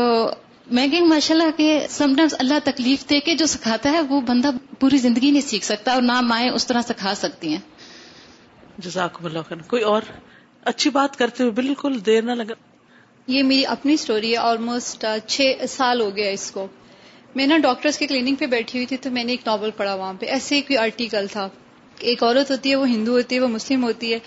میں 0.70 0.88
کہ 0.88 1.00
ماشاء 1.00 1.34
اللہ 1.34 1.50
کہ 1.56 1.86
سم 1.90 2.14
ٹائمز 2.16 2.34
اللہ 2.38 2.54
تکلیف 2.64 3.10
دے 3.10 3.20
کے 3.20 3.34
جو 3.34 3.46
سکھاتا 3.46 3.90
ہے 3.92 4.00
وہ 4.00 4.20
بندہ 4.20 4.50
پوری 4.80 4.98
زندگی 4.98 5.30
نہیں 5.30 5.48
سیکھ 5.48 5.64
سکتا 5.64 5.92
اور 5.92 6.02
نہ 6.02 6.20
مائیں 6.20 6.50
اس 6.50 6.66
طرح 6.66 6.82
سکھا 6.82 7.14
سکتی 7.14 7.48
ہیں۔ 7.48 7.60
جزاک 8.78 9.18
اللہ 9.24 9.38
خیر۔ 9.48 9.58
کوئی 9.58 9.82
اور 9.82 10.02
اچھی 10.64 10.90
بات 10.90 11.16
کرتے 11.16 11.42
ہوئے 11.42 11.52
بالکل 11.52 11.98
دیر 12.06 12.22
نہ 12.22 12.32
لگا۔ 12.32 12.54
یہ 13.26 13.42
میری 13.42 13.66
اپنی 13.66 13.96
سٹوری 13.96 14.32
ہے 14.32 14.36
آلموسٹ 14.36 15.04
چھ 15.26 15.54
سال 15.68 16.00
ہو 16.00 16.16
گیا 16.16 16.30
اس 16.30 16.50
کو۔ 16.50 16.66
میں 17.34 17.46
نا 17.46 17.58
ڈاکٹرس 17.58 17.98
کے 17.98 18.06
کلینک 18.06 18.38
پہ 18.38 18.46
بیٹھی 18.46 18.78
ہوئی 18.78 18.86
تھی 18.86 18.96
تو 18.96 19.10
میں 19.10 19.24
نے 19.24 19.32
ایک 19.32 19.40
ناول 19.46 19.70
پڑھا 19.70 19.94
وہاں 19.94 20.12
پہ۔ 20.12 20.26
ایسے 20.26 20.54
ہی 20.56 20.60
کوئی 20.60 20.76
آرٹیکل 20.76 21.26
تھا۔ 21.26 21.48
ایک 21.98 22.22
عورت 22.22 22.50
ہوتی 22.50 22.70
ہے، 22.70 22.76
وہ 22.76 22.88
ہندو 22.88 23.12
ہوتی 23.12 23.34
ہے، 23.34 23.40
وہ 23.40 23.48
مسلم 23.48 23.84
ہوتی 23.84 24.14
ہے۔ 24.14 24.18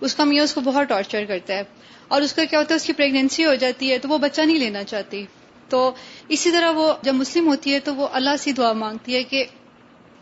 اس 0.00 0.14
کا 0.14 0.24
میاں 0.24 0.44
اس 0.44 0.54
کو 0.54 0.60
بہت 0.60 0.88
ٹارچر 0.88 1.24
کرتا 1.28 1.54
ہے۔ 1.54 1.62
اور 2.08 2.22
اس 2.22 2.32
کا 2.32 2.44
کیا 2.44 2.58
ہوتا 2.58 2.74
ہے، 2.74 2.76
اس 2.76 2.84
کی 2.84 2.92
پریگنینسی 2.92 3.44
ہو 3.44 3.54
جاتی 3.54 3.92
ہے 3.92 3.98
تو 3.98 4.08
وہ 4.08 4.18
بچہ 4.18 4.40
نہیں 4.40 4.58
لینا 4.58 4.84
چاہتی۔ 4.84 5.26
تو 5.68 5.90
اسی 6.28 6.50
طرح 6.50 6.70
وہ 6.70 6.92
جب 7.02 7.14
مسلم 7.14 7.46
ہوتی 7.46 7.74
ہے 7.74 7.78
تو 7.78 7.94
وہ 7.94 8.08
اللہ 8.12 8.36
سے 8.38 8.52
دعا 8.52 8.72
مانگتی 8.72 9.14
ہے 9.14 9.22
کہ 9.22 9.44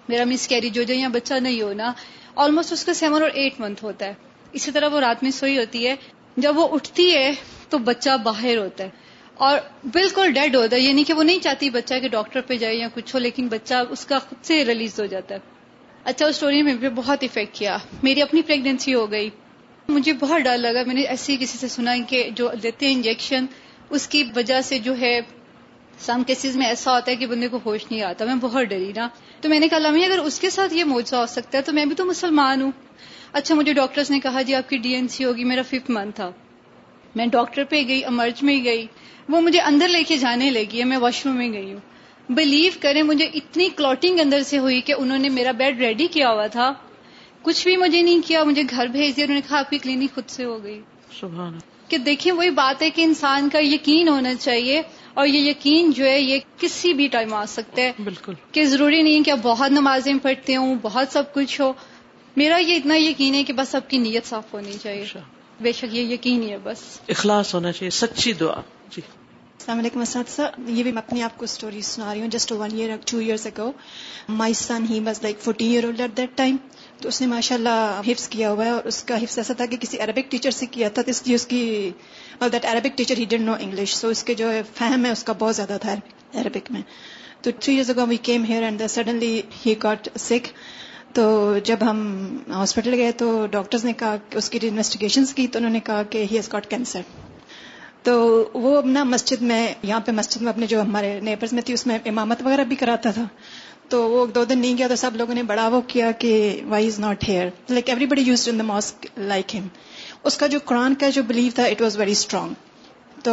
میرا 0.08 0.24
مس 0.24 0.48
کیری 0.48 0.70
جو 0.70 0.82
جو 0.82 0.94
یا 0.94 1.08
بچہ 1.08 1.34
نہیں 1.34 1.62
ہونا۔ 1.62 1.92
آلموسٹ 2.36 2.72
اس 2.72 2.84
کا 2.84 2.94
سیون 2.94 3.22
اور 3.22 3.30
ایٹ 3.30 3.60
منتھ 3.60 3.84
ہوتا 3.84 4.06
ہے۔ 4.06 4.14
اسی 4.52 4.70
طرح 4.70 4.88
وہ 4.88 5.00
رات 5.00 5.22
میں 5.22 5.30
سوئی 5.30 5.58
ہوتی 5.58 5.86
ہے۔ 5.86 5.94
جب 6.36 6.58
وہ 6.58 6.68
اٹھتی 6.72 7.14
ہے 7.14 7.32
تو 7.68 7.78
بچہ 7.78 8.10
باہر 8.22 8.56
ہوتا 8.56 8.84
ہے۔ 8.84 8.88
اور 9.38 9.58
بالکل 9.92 10.32
ڈیڈ 10.32 10.56
ہوتا 10.56 10.76
ہے 10.76 10.80
یعنی 10.80 11.04
کہ 11.04 11.12
وہ 11.12 11.22
نہیں 11.22 11.38
چاہتی 11.38 11.70
بچہ 11.70 11.94
کہ 12.02 12.08
ڈاکٹر 12.08 12.40
پہ 12.40 12.56
جائے 12.56 12.74
یا 12.74 12.88
کچھ 12.94 13.14
ہو، 13.14 13.20
لیکن 13.20 13.48
بچہ 13.48 13.74
اس 13.90 14.06
کا 14.06 14.18
خود 14.18 14.44
سے 14.44 14.64
ریلیز 14.64 15.00
ہو 15.00 15.06
جاتا 15.06 15.34
ہے۔ 15.34 15.40
اچھا 16.04 16.26
اس 16.26 16.34
اسٹوری 16.34 16.62
میں 16.62 16.74
بھی 16.74 16.88
بہت 16.88 17.24
افیکٹ 17.24 17.54
کیا۔ 17.54 17.78
میری 18.02 18.22
اپنی 18.22 18.42
پریگنینسی 18.42 18.94
ہو 18.94 19.10
گئی۔ 19.10 19.30
مجھے 19.88 20.12
بہت 20.12 20.42
ڈر 20.42 20.58
لگا، 20.58 20.82
میں 20.86 20.94
نے 20.94 21.00
ایسے 21.00 21.36
کسی 21.36 21.58
سے 21.58 21.68
سنا 21.68 21.94
کہ 22.08 22.30
جو 22.34 22.50
دیتے 22.62 22.86
ہیں 22.86 22.94
انجیکشن 22.94 23.46
اس 23.90 24.08
کی 24.08 24.24
وجہ 24.36 24.60
سے 24.60 24.78
جو 24.78 24.98
ہے 25.00 25.20
سم 26.00 26.22
کیسز 26.26 26.56
میں 26.56 26.66
ایسا 26.66 26.94
ہوتا 26.94 27.10
ہے 27.10 27.16
کہ 27.16 27.26
بندے 27.26 27.48
کو 27.48 27.58
ہوش 27.64 27.80
نہیں 27.90 28.02
آتا، 28.02 28.24
میں 28.24 28.34
بہت 28.34 28.66
ڈری 28.66 28.92
نا 28.96 29.08
تو 29.40 29.48
میں 29.48 29.60
نے 29.60 29.68
کہا 29.68 29.78
لمی 29.78 30.04
اگر 30.04 30.18
اس 30.18 30.38
کے 30.38 30.50
ساتھ 30.50 30.74
یہ 30.74 30.84
موجہ 30.84 31.16
ہو 31.16 31.26
سکتا 31.26 31.58
ہے 31.58 31.62
تو 31.62 31.72
میں 31.72 31.84
بھی 31.84 31.94
تو 31.94 32.04
مسلمان 32.04 32.62
ہوں۔ 32.62 32.72
اچھا 33.32 33.54
مجھے 33.54 33.72
ڈاکٹرز 33.72 34.10
نے 34.10 34.20
کہا 34.20 34.42
جی 34.42 34.54
آپ 34.54 34.68
کی 34.68 34.76
ڈی 34.76 34.94
این 34.94 35.08
سی 35.08 35.24
ہوگی، 35.24 35.44
میرا 35.44 35.62
ففتھ 35.62 35.90
منتھ 35.90 36.16
تھا۔ 36.16 36.30
میں 37.14 37.26
ڈاکٹر 37.26 37.64
پہ 37.64 37.82
گئی 37.88 38.04
امرج 38.04 38.42
میں 38.42 38.64
گئی 38.64 38.86
وہ 39.28 39.40
مجھے 39.40 39.60
اندر 39.60 39.88
لے 39.88 40.02
کے 40.02 40.16
جانے 40.16 40.50
لگی 40.50 40.78
ہے 40.78 40.84
میں 40.84 40.96
واش 40.96 41.26
روم 41.26 41.36
میں 41.36 41.52
گئی 41.52 41.72
ہوں۔ 41.72 41.80
بلیو 42.28 42.72
کریں 42.80 43.02
مجھے 43.02 43.28
اتنی 43.34 43.68
کلوٹنگ 43.76 44.20
اندر 44.20 44.42
سے 44.42 44.58
ہوئی 44.58 44.80
کہ 44.80 44.94
انہوں 44.98 45.18
نے 45.18 45.28
میرا 45.28 45.50
بیڈ 45.50 45.78
ریڈی 45.78 46.06
کیا 46.06 46.30
ہوا 46.30 46.46
تھا۔ 46.46 46.72
کچھ 47.42 47.68
بھی 47.68 47.76
مجھے 47.76 48.02
نہیں 48.02 48.20
کیا 48.26 48.44
مجھے 48.44 48.62
گھر 48.70 48.86
بھیج 48.86 49.16
دیا 49.16 49.24
انہوں 49.24 49.34
نے 49.34 49.48
کہا 49.48 49.58
آپ 49.58 49.70
کی 49.70 49.78
کلینک 49.78 50.14
خود 50.14 50.24
سے 50.26 50.44
ہو 50.44 50.64
گئی۔ 50.64 50.80
سبحان 51.20 51.58
کہ 51.88 51.98
دیکھیں 51.98 52.32
وہی 52.32 52.50
بات 52.50 52.82
ہے 52.82 52.90
کہ 52.90 53.02
انسان 53.02 53.48
کا 53.48 53.58
یقین 53.58 54.08
ہونا 54.08 54.34
چاہیے 54.34 54.82
اور 55.14 55.26
یہ 55.26 55.50
یقین 55.50 55.90
جو 55.90 56.04
ہے 56.04 56.20
یہ 56.20 56.38
کسی 56.58 56.92
بھی 56.92 57.08
ٹائم 57.08 57.34
آ 57.34 57.44
سکتا 57.44 57.82
ہے۔ 57.82 57.92
بالکل۔ 58.04 58.32
کہ 58.52 58.64
ضروری 58.64 59.02
نہیں 59.02 59.22
کہ 59.22 59.30
آپ 59.30 59.38
بہت 59.42 59.70
نمازیں 59.70 60.14
پڑھتے 60.22 60.56
ہوں 60.56 60.74
بہت 60.82 61.12
سب 61.12 61.34
کچھ 61.34 61.60
ہو۔ 61.60 61.72
میرا 62.36 62.56
یہ 62.56 62.76
اتنا 62.76 62.94
یقین 62.96 63.34
ہے 63.34 63.44
کہ 63.44 63.52
بس 63.52 63.68
سب 63.68 63.80
کی 63.88 63.98
نیت 63.98 64.26
صاف 64.26 64.54
ہونی 64.54 64.72
چاہیے۔ 64.82 65.04
بے 65.60 65.72
شک 65.72 65.94
یہ 65.94 66.02
یقین 66.02 66.42
ہی 66.42 66.50
ہے 66.50 66.56
بس۔ 66.62 66.78
اخلاص 67.08 67.54
ہونا 67.54 67.72
چاہیے 67.72 67.90
سچی 67.90 68.32
دعا۔ 68.32 68.60
جی۔ 68.90 69.00
السلام 69.60 69.78
علیکم 69.78 70.00
اسد 70.00 70.28
سر 70.28 70.44
یہ 70.66 70.82
بھی 70.82 70.92
میں 70.92 71.02
اپنی 71.06 71.22
آپ 71.22 71.38
کو 71.38 71.44
اسٹوری 71.44 71.82
سنا 71.82 72.14
رہی 72.14 72.20
ہوں 72.20 72.28
just 72.28 72.52
one 72.52 72.70
year 72.72 72.96
two 73.06 73.18
years 73.18 73.46
ago 73.46 73.72
my 74.28 74.54
son 74.54 74.84
he 74.90 75.00
was 75.00 75.22
like 75.22 75.40
fourteen 75.40 75.70
year 75.70 75.84
old 75.84 76.00
at 76.00 76.16
that 76.16 76.30
time 76.36 76.56
تو 77.00 77.08
اس 77.08 77.20
نے 77.20 77.26
ماشاء 77.26 77.56
اللہ 77.56 78.00
حفظ 78.06 78.28
کیا 78.28 78.50
ہوا 78.50 78.64
ہے 78.64 78.70
اور 78.70 78.84
اس 78.84 79.02
کا 79.04 79.22
حفظ 79.22 79.38
ایسا 79.38 79.54
تھا 79.54 79.66
کہ 79.66 79.76
کسی 79.76 79.98
عربک 79.98 80.30
ٹیچر 80.30 80.50
سے 80.50 80.66
کیا 80.66 80.88
تھا 80.88 81.02
اس 81.06 81.22
لیے 81.26 81.34
اس 81.34 81.46
کی 81.46 81.90
that 82.52 82.64
Arabic 82.64 82.98
teacher 82.98 83.18
he 83.18 83.24
didn't 83.24 83.40
know 83.40 83.54
English 83.60 83.94
so 83.94 84.08
اس 84.08 84.24
کے 84.24 84.34
جو 84.34 84.50
فہم 84.74 85.04
ہے 85.04 85.10
اس 85.10 85.24
کا 85.24 85.32
بہت 85.32 85.56
زیادہ 85.56 85.76
تھا 85.80 85.94
عربک 86.34 86.70
میں۔ 86.70 86.82
تو 87.42 87.50
three 87.60 87.74
years 87.74 87.90
ago 87.90 88.06
we 88.06 88.16
came 88.16 88.44
here 88.44 88.62
and 88.62 88.82
suddenly 88.88 89.42
he 89.66 89.74
got 89.82 90.08
sick 90.18 90.52
تو 91.12 91.58
جب 91.64 91.76
ہم 91.80 92.00
ہاسپٹل 92.48 92.94
گئے 92.94 93.12
تو 93.12 93.46
ڈاکٹرز 93.50 93.84
نے 93.84 93.92
کہا 93.92 94.16
کہ 94.30 94.38
اس 94.38 94.50
کی 94.50 94.58
انویسٹیگیشنس 94.62 95.34
کی 95.34 95.46
تو 95.46 95.58
انہوں 95.58 95.72
نے 95.72 95.80
کہا 95.80 96.02
کہ 96.02 96.24
ہی 96.30 96.36
ہیز 96.36 96.52
گاٹ 96.52 96.66
کینسر 96.66 97.00
تو 98.02 98.18
وہ 98.54 98.76
اپنا 98.78 99.04
مسجد 99.04 99.42
میں 99.42 99.66
یہاں 99.82 100.00
پہ 100.00 100.12
مسجد 100.12 100.42
میں 100.42 100.52
اپنے 100.52 100.66
جو 100.66 100.80
ہمارے 100.80 101.18
نیبرز 101.22 101.52
میں 101.52 101.62
تھی، 101.62 101.74
اس 101.74 101.86
میں 101.86 101.98
امامت 102.04 102.42
وغیرہ 102.42 102.64
بھی 102.64 102.76
کراتا 102.76 103.10
تھا۔ 103.10 103.24
تو 103.88 104.02
وہ 104.10 104.26
دو 104.26 104.44
دن 104.44 104.58
نہیں 104.58 104.76
گیا 104.78 104.88
تو 104.88 104.96
سب 104.96 105.16
لوگوں 105.16 105.34
نے 105.34 105.42
بڑا 105.42 105.68
وہ 105.68 105.80
کیا 105.86 106.10
کہ 106.12 106.60
why 106.68 106.86
is 106.86 106.98
not 107.00 107.28
here 107.28 107.48
like 107.68 107.88
everybody 108.06 108.22
use 108.22 108.48
in 108.48 108.58
the 108.58 108.64
mosque 108.64 109.06
like 109.18 109.54
ہم 109.56 109.68
اس 110.22 110.36
کا 110.36 110.46
جو 110.46 110.58
قرآن 110.64 110.94
کا 110.94 111.10
جو 111.10 111.22
بلیو 111.22 111.50
تھا 111.54 111.64
اٹ 111.64 111.82
واز 111.82 111.96
ویری 111.96 112.12
اسٹرانگ 112.12 112.54
تو 113.22 113.32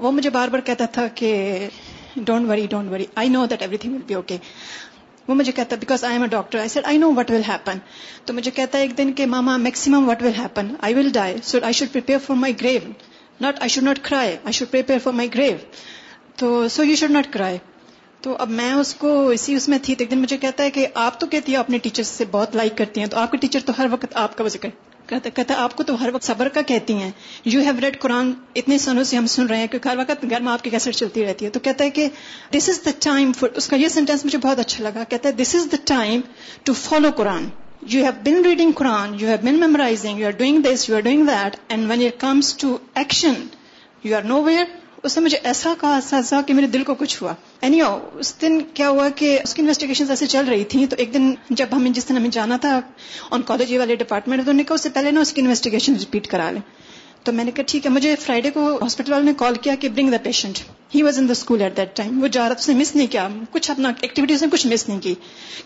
وہ 0.00 0.10
مجھے 0.12 0.30
بار 0.30 0.48
بار 0.48 0.60
کہتا 0.60 0.84
تھا 0.86 1.06
کہ 1.14 1.68
don't 2.16 2.48
worry 2.48 2.66
don't 2.70 2.90
worry 2.90 3.06
I 3.14 3.28
know 3.28 3.46
that 3.46 3.62
everything 3.76 3.94
will 3.94 4.02
be 4.06 4.14
okay 4.14 4.36
وہ 5.30 5.34
مجھے 5.34 5.52
کہتا 5.52 5.76
because 5.76 6.04
I 6.04 6.14
am 6.14 6.22
a 6.22 6.28
doctor 6.28 6.58
I 6.58 6.68
said 6.68 6.84
I 6.84 6.98
know 6.98 7.10
what 7.16 7.30
will 7.30 7.42
happen 7.48 7.78
تو 8.24 8.34
مجھے 8.34 8.50
کہتا 8.50 8.78
ہے 8.78 8.82
ایک 8.82 8.98
دن 8.98 9.12
کہ 9.12 9.26
mama 9.26 9.56
maximum 9.56 10.08
what 10.08 10.22
will 10.22 10.38
happen 10.38 10.74
I 10.80 10.94
will 10.94 11.10
die 11.12 11.36
so 11.42 11.58
I 11.62 11.72
should 11.72 11.92
prepare 11.92 12.18
for 12.18 12.36
my 12.36 12.60
grave 12.60 12.90
not 13.40 13.60
I 13.60 13.68
should 13.68 13.84
not 13.84 13.98
cry 14.02 14.30
I 14.30 14.52
should 14.52 14.70
prepare 14.70 14.98
for 14.98 15.12
my 15.12 15.34
grave 15.34 15.56
تو 16.36 16.68
so 16.68 16.84
you 16.84 16.96
should 16.96 17.10
not 17.10 17.32
کرائی 17.32 17.58
تو 18.20 18.36
اب 18.38 18.50
میں 18.50 18.72
اس 18.72 18.94
کو 18.94 19.28
اسی 19.28 19.54
اس 19.54 19.68
میں 19.68 19.78
تھی، 19.82 19.94
تو 19.94 20.02
ایک 20.02 20.10
دن 20.10 20.18
مجھے 20.18 20.36
کہتا 20.36 20.64
ہے 20.64 20.70
کہ، 20.70 20.86
آپ 20.94 21.20
تو 21.20 21.26
کہتی 21.26 21.52
ہیں 21.52 21.58
اپنے 21.58 21.78
ٹیچر 21.78 22.02
سے 22.02 22.24
بہت 22.30 22.56
لائک 22.56 22.76
کرتی 22.78 23.00
ہیں، 23.00 23.06
تو 23.06 23.18
آپ 23.18 23.30
کے 23.30 23.36
ٹیچر 23.36 23.60
تو 23.66 23.72
ہر 23.78 23.86
وقت 23.90 24.06
آپ 24.12 24.36
کا 24.38 24.48
ذکر 24.48 24.68
کہتا 25.10 25.28
کہتا، 25.28 25.54
آپ 25.56 25.76
کو 25.76 25.82
تو 25.82 26.04
ہر 26.04 26.10
وقت 26.14 26.24
صبر 26.24 26.48
کا 26.48 26.62
کہتی 26.62 26.94
ہیں۔ 26.94 27.10
یو 27.44 27.60
ہیو 27.60 27.80
ریڈ 27.82 27.98
قرآن 28.00 28.32
اتنے 28.54 28.78
سنوں 28.78 29.04
سے 29.04 29.16
ہم 29.16 29.26
سن 29.26 29.46
رہے 29.46 29.56
ہیں 29.56 29.66
کہ 29.66 29.88
ہر 29.88 29.96
وقت 29.96 30.24
گھر 30.30 30.40
میں 30.40 30.52
آپ 30.52 30.64
کی 30.64 30.70
کیسٹ 30.70 30.90
چلتی 30.90 31.24
رہتی 31.26 31.44
ہے۔ 31.44 31.50
تو 31.50 31.60
کہتا 31.60 31.84
ہے 31.84 31.90
کہ 31.90 32.08
دس 32.52 32.68
از 32.68 32.84
دا 32.84 32.90
ٹائم 32.98 33.32
فور 33.32 33.48
اس 33.54 33.68
کا 33.68 33.76
یہ 33.76 33.88
سینٹینس 33.88 34.24
مجھے 34.24 34.38
بہت 34.38 34.58
اچھا 34.58 34.84
لگا۔ 34.84 35.04
کہتا 35.04 35.28
ہے 35.28 35.34
this 35.34 35.54
is 35.54 35.72
the 35.72 35.76
time 35.84 36.20
to 36.64 36.72
follow 36.72 37.10
Quran 37.16 37.48
you 37.88 38.02
have 38.02 38.12
been 38.24 38.44
reading 38.44 38.72
Quran 38.72 39.14
you 39.20 39.28
have 39.28 39.36
been 39.44 39.60
memorizing 39.60 40.20
you 40.20 40.26
are 40.26 40.32
doing 40.32 40.62
this 40.62 40.88
you 40.88 40.96
are 40.96 41.00
doing 41.00 41.26
that 41.26 41.56
and 41.68 41.90
when 41.90 42.02
it 42.02 42.20
comes 42.20 42.56
to 42.56 42.76
action 42.94 43.32
you 44.04 44.16
are 44.16 44.22
nowhere 44.42 44.64
اس 45.02 45.18
نے 45.18 45.24
مجھے 45.24 45.38
ایسا 45.42 45.74
کہا، 45.80 46.00
ایسا 46.12 46.40
کہ 46.46 46.54
میرے 46.54 46.66
دل 46.66 46.84
کو 46.84 46.94
کچھ 46.94 47.22
ہوا۔ 47.22 47.34
اینی 47.60 47.80
اس 48.14 48.34
دن 48.42 48.60
کیا 48.74 48.88
ہوا 48.88 49.08
کہ 49.08 49.38
اس 49.44 49.54
کی 49.54 49.62
انویسٹیگیشن 49.62 50.04
ایسے 50.08 50.26
چل 50.26 50.44
رہی 50.48 50.64
تھی 50.64 50.86
تو 50.86 50.96
ایک 50.98 51.14
دن 51.14 51.34
جب 51.50 51.66
ہمیں 51.72 51.90
جس 51.90 52.08
دن 52.08 52.16
ہمیں 52.16 52.28
جانا 52.28 52.56
تھا 52.56 52.80
آن 53.30 53.40
والے 53.48 53.96
ڈپارٹمنٹ 53.96 54.38
تو 54.38 54.42
انہوں 54.42 54.54
نے 54.54 54.64
کہا، 54.64 54.74
اس 54.74 54.80
سے 54.80 54.88
پہلے 54.88 55.10
نا 55.10 55.20
اس 55.20 55.32
کی 55.32 55.40
انویسٹیگیشن 55.40 55.94
ریپیٹ 55.94 56.26
کرا 56.26 56.50
لیں۔ 56.50 56.60
تو 57.24 57.32
میں 57.32 57.44
نے 57.44 57.50
کہا، 57.50 57.64
ٹھیک 57.66 57.86
ہے، 57.86 57.90
مجھے 57.90 58.16
فرائیڈے 58.16 58.50
کو 58.50 58.78
ہاسپٹل 58.82 59.12
والے 59.12 59.24
نے 59.24 59.32
کال 59.36 59.54
کیا 59.54 59.74
کہ 59.74 59.88
bring 59.88 60.10
the 60.10 60.16
patient 60.22 60.58
he 60.94 61.02
was 61.02 61.18
in 61.18 61.28
the 61.28 61.32
school 61.32 61.62
at 61.62 61.76
that 61.76 61.96
time 61.96 62.22
وہ 62.22 62.28
جا 62.28 62.48
رہا 62.48 62.54
اس 62.58 62.68
نے 62.68 62.74
مس 62.74 62.96
نہیں 62.96 63.06
کیا۔ 63.06 63.28
کچھ 63.50 63.70
اپنا 63.70 63.92
ایکٹیویٹیز 64.00 64.42
نے 64.42 64.48
کچھ 64.52 64.66
مس 64.66 64.88
نہیں 64.88 65.00
کی۔ 65.00 65.14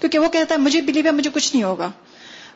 کیونکہ 0.01 0.19
وہ 0.19 0.29
کہتا 0.29 0.55
ہے، 0.55 0.61
مجھے 0.61 0.81
بلیو 0.81 1.03
ہے، 1.05 1.11
مجھے 1.11 1.31
کچھ 1.35 1.57
نہیں 1.57 1.65
ہوگا۔ 1.65 1.91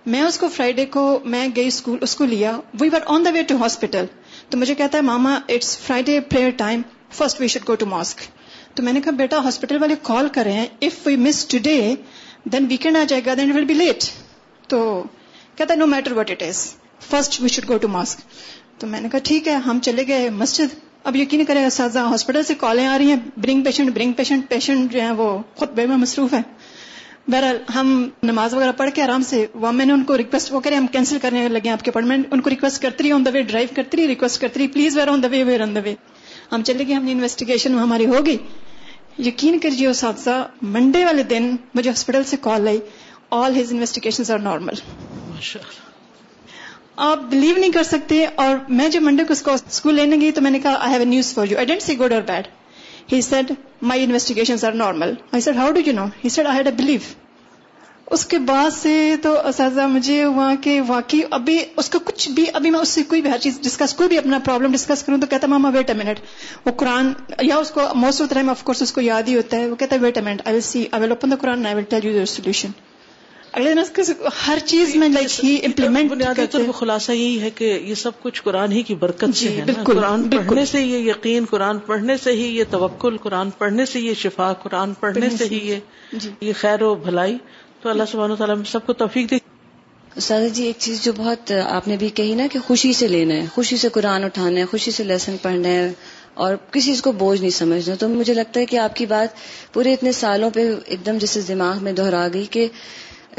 میں 0.06 0.22
اس 0.22 0.38
کو 0.38 0.48
فرائیڈے 0.48 0.86
کو، 0.86 1.18
میں 1.24 1.48
گئی 1.56 1.66
اسکول 1.66 1.98
اس 2.00 2.14
کو 2.14 2.24
لیا۔ 2.24 2.60
وی 2.80 2.88
ور 2.92 3.00
آن 3.06 3.24
دا 3.24 3.30
وے 3.30 3.42
ٹو 3.42 3.56
ہاسپٹل 3.56 4.04
تو 4.50 4.58
مجھے 4.58 4.74
کہتا 4.74 4.98
ہے، 4.98 5.02
mama 5.02 5.34
it's 5.48 5.76
Friday 5.78 6.18
prayer 6.30 6.50
time 6.56 6.82
first 7.10 7.40
we 7.40 7.48
should 7.48 7.68
go 7.68 7.74
to 7.74 7.86
mosque 7.86 8.20
تو 8.74 8.82
میں 8.82 8.92
نے 8.92 9.00
کہا، 9.00 9.12
بیٹا 9.16 9.38
ہاسپٹل 9.44 9.80
والے 9.80 9.94
کال 10.02 10.28
کر 10.28 10.44
رہے 10.44 10.52
ہیں. 10.52 10.66
If 10.80 11.06
we 11.06 11.16
miss 11.18 11.44
today 11.62 11.78
then 12.52 12.66
weekend 12.68 12.96
آ 12.96 13.04
جائے 13.08 13.22
گا 13.26 13.34
دین 13.36 13.52
ول 13.52 13.64
بی 13.64 13.74
لیٹ 13.74 14.04
تو 14.68 14.80
کہتا 15.56 15.72
ہے 15.72 15.78
no 15.78 15.86
matter 15.86 16.12
what 16.12 16.30
it 16.30 16.42
is 16.42 16.66
first 17.08 17.40
we 17.40 17.48
should 17.48 17.68
go 17.68 17.78
to 17.78 17.88
mosque 17.88 18.20
تو 18.80 18.86
میں 18.86 19.00
نے 19.00 19.08
کہا، 19.08 19.18
ٹھیک 19.24 19.48
ہے، 19.48 19.54
ہم 19.66 19.78
چلے 19.82 20.06
گئے 20.08 20.28
مسجد. 20.32 20.74
اب 21.04 21.16
یقین 21.16 21.44
کرے 21.44 21.62
گا 21.62 21.70
سازا 21.70 22.04
ہاسپٹل 22.06 22.42
سے 22.42 22.54
کالیں 22.54 22.86
آ 22.86 22.96
رہی 22.98 23.10
ہیں. 23.10 23.16
Bring 23.36 23.62
patient 23.64 23.90
bring 23.94 24.12
patient 24.12 24.48
patient 24.48 24.92
جو 24.92 25.00
ہیں 25.00 25.10
وہ 25.10 25.30
خود 25.54 25.70
بے 25.74 25.86
میں 25.86 25.96
مصروف 25.96 26.34
ہے 26.34 26.40
بہرحال 27.28 27.56
ہم 27.74 27.88
نماز 28.22 28.54
وغیرہ 28.54 28.72
پڑھ 28.72 28.90
کے 28.94 29.02
آرام 29.02 29.22
سے 29.22 29.46
وہ 29.54 29.72
میں 29.72 29.84
نے 29.84 29.92
ان 29.92 30.04
کو 30.04 30.16
ریکویسٹ 30.18 30.52
وہ 30.52 30.60
کرے 30.60 30.74
ہم 30.74 30.86
کینسل 30.86 31.18
کرنے 31.18 31.48
لگے 31.48 31.70
آپ 31.70 31.82
کے 31.82 31.90
اپائنٹمنٹ 31.90 32.26
ان 32.30 32.40
کو 32.40 32.50
ریکویسٹ 32.50 32.82
کرتی 32.82 33.04
رہی 33.04 33.12
آن 33.12 33.24
دا 33.24 33.30
وے 33.34 33.42
ڈرائیو 33.42 33.68
کرتی 33.76 33.96
رہی 33.96 34.06
ریکویسٹ 34.06 34.40
کرتی 34.40 34.60
رہی 34.60 34.68
please 34.68 34.96
we're 34.96 35.08
on 35.08 35.22
the 35.22 35.28
way 35.30 35.42
we're 35.44 35.60
on 35.60 35.74
the 35.74 35.80
way 35.84 35.94
ہم 36.52 36.62
چلے 36.62 36.86
گئے 36.86 36.94
ہم 36.94 37.04
نے 37.04 37.12
انویسٹیگیشن 37.12 37.78
ہماری 37.78 38.06
ہوگی 38.06 38.36
یقین 39.18 39.58
کریے 39.58 39.86
اساتذہ 39.86 40.46
منڈے 40.62 41.04
والے 41.04 41.22
دن 41.22 41.56
مجھے 41.74 41.90
ہاسپٹل 41.90 42.24
سے 42.24 42.36
call 42.40 42.68
I. 42.68 42.78
All 43.30 43.60
his 43.60 43.72
investigation 43.72 44.32
are 44.32 44.38
normal 44.38 44.74
آپ 46.96 47.18
بلیو 47.30 47.56
نہیں 47.56 47.72
کر 47.72 47.82
سکتے 47.82 48.24
اور 48.36 48.56
میں 48.68 48.88
جب 48.88 49.02
منڈے 49.02 49.24
کو 49.24 49.52
اسکول 49.52 49.94
لینے 49.94 50.16
گئی 50.20 50.30
تو 50.30 50.40
میں 50.40 50.50
نے 50.50 50.58
کہا 50.58 50.74
I 50.80 50.92
have 50.92 51.00
a 51.00 51.04
news 51.04 51.34
for 51.34 51.46
you 51.46 51.56
I 51.56 51.66
didn't 51.66 51.82
see 51.82 51.98
good 52.00 52.12
اور 52.12 52.22
bad 52.22 52.46
he 53.08 53.20
said 53.22 53.52
my 53.82 54.04
investigation 54.04 54.66
are 54.66 54.72
normal 54.74 55.14
I 55.32 55.40
said 55.40 55.56
how 55.56 55.70
do 55.70 55.80
you 55.86 55.94
know 55.94 56.04
he 56.24 56.28
said 56.28 56.46
I 56.46 56.56
had 56.56 56.66
a 56.66 56.72
believe 56.76 57.00
اس 58.10 58.24
کے 58.26 58.38
بعد 58.40 58.70
سے 58.72 58.92
تو 59.22 59.32
اساتذہ 59.48 59.86
مجھے 59.86 60.24
وہاں 60.26 60.54
کے 60.60 60.80
واقعی 60.86 61.20
ابھی 61.30 61.58
اس 61.76 61.88
کا 61.88 61.98
کچھ 62.04 62.28
بھی 62.30 62.44
ابھی 62.52 62.70
میں 62.70 62.80
اس 62.80 62.88
سے 62.88 63.02
کوئی 63.02 63.22
بھی 63.22 63.30
ہر 63.30 63.38
چیز 63.38 63.58
ڈسکس 63.62 63.94
کوئی 63.94 64.08
بھی 64.08 64.18
اپنا 64.18 64.38
پرابلم 64.44 64.72
ڈسکس 64.72 65.02
کروں 65.02 65.18
تو 65.18 65.26
کہتا 65.26 65.46
ماما 65.46 65.68
ویٹ 65.68 65.90
اے 65.90 65.96
منٹ 65.96 66.20
وہ 66.66 66.72
قرآن 66.76 67.12
یا 67.42 67.56
اس 67.56 67.70
کو 67.70 67.86
most 67.96 68.22
of 68.22 68.28
time 68.30 68.50
of 68.50 68.62
course 68.64 68.82
اس 68.82 68.92
کو 68.92 69.00
یاد 69.00 69.28
ہی 69.28 69.36
ہوتا 69.36 69.56
ہے 69.56 69.66
وہ 69.66 69.76
کہتا 69.76 69.96
ہے 69.96 70.00
wait 70.00 70.18
a 70.18 70.24
minute 70.24 70.42
I 70.44 70.54
will 70.54 70.60
see 70.62 70.86
I 70.92 71.02
will 71.02 71.10
open 71.10 71.30
the 71.30 71.36
Quran 71.36 71.66
I 71.66 71.74
will 71.74 71.84
tell 71.90 72.04
you 72.04 72.12
your 72.12 72.26
solution 72.26 72.70
ہر 74.46 74.58
چیز 74.64 74.96
میں 74.96 75.08
لائک 75.08 75.44
ہی 75.44 75.58
امپلیمنٹ 75.64 76.10
بنیادی 76.10 76.46
طور 76.50 76.60
پر 76.66 76.72
خلاصہ 76.72 77.12
یہی 77.12 77.40
ہے 77.40 77.50
کہ 77.50 77.80
یہ 77.84 77.94
سب 77.94 78.10
کچھ 78.22 78.42
قرآن 78.42 78.72
ہی 78.72 78.82
کی 78.82 78.94
برکت 78.94 79.36
سے 79.36 79.48
ہے 79.48 79.62
بالکل 79.64 79.82
قرآن 79.84 80.28
پڑھنے 80.28 80.64
سے 80.64 80.80
یہ 80.80 80.98
یقین 80.98 81.44
قرآن 81.50 81.78
پڑھنے 81.78 82.16
سے 82.16 82.32
ہی 82.32 82.46
یہ 82.58 82.64
توکل 82.70 83.16
قرآن 83.16 83.50
پڑھنے 83.50 83.86
سے 83.86 84.00
یہ 84.00 84.14
شفا 84.14 84.52
قرآن 84.52 84.94
پڑھنے 84.94 85.28
سے 85.30 85.44
ہی 85.44 85.78
یہ 86.40 86.52
خیر 86.60 86.82
و 86.82 86.94
بھلائی۔ 86.94 87.36
تو 87.82 87.88
اللہ 87.88 88.02
سبحانہ 88.10 88.34
تعالیٰ 88.34 88.56
سب 88.66 88.86
کو 88.86 88.92
توفیق 88.92 89.30
دے۔ 89.30 89.36
سادہ 90.20 90.46
جی 90.52 90.64
ایک 90.64 90.74
چیز 90.78 91.04
جو 91.04 91.12
بہت 91.16 91.52
آپ 91.70 91.88
نے 91.88 91.96
بھی 91.96 92.08
کہی 92.08 92.34
نا 92.34 92.46
کہ 92.52 92.58
خوشی 92.58 92.92
سے 92.92 93.08
لینا 93.08 93.34
ہے 93.34 93.46
خوشی 93.54 93.76
سے 93.76 93.88
قرآن 93.88 94.24
اٹھانا 94.24 94.60
ہے 94.60 94.64
خوشی 94.64 94.90
سے 94.90 95.04
لیسن 95.04 95.36
پڑھنا 95.42 95.68
ہے 95.68 95.92
اور 96.34 96.56
کسی 96.70 96.90
چیز 96.90 97.02
کو 97.02 97.12
بوجھ 97.12 97.40
نہیں 97.40 97.50
سمجھنا۔ 97.50 97.94
تو 97.94 98.08
مجھے 98.08 98.34
لگتا 98.34 98.60
ہے 98.60 98.66
کہ 98.66 98.76
آپ 98.76 98.96
کی 98.96 99.06
بات 99.06 99.28
پورے 99.72 99.92
اتنے 99.92 100.12
سالوں 100.12 100.50
پہ 100.50 100.74
ایک 100.86 101.06
دم 101.06 101.18
جیسے 101.18 101.40
دماغ 101.40 101.84
میں 101.84 101.92
دہرا 101.92 102.28
گئی 102.34 102.46
کہ 102.50 102.68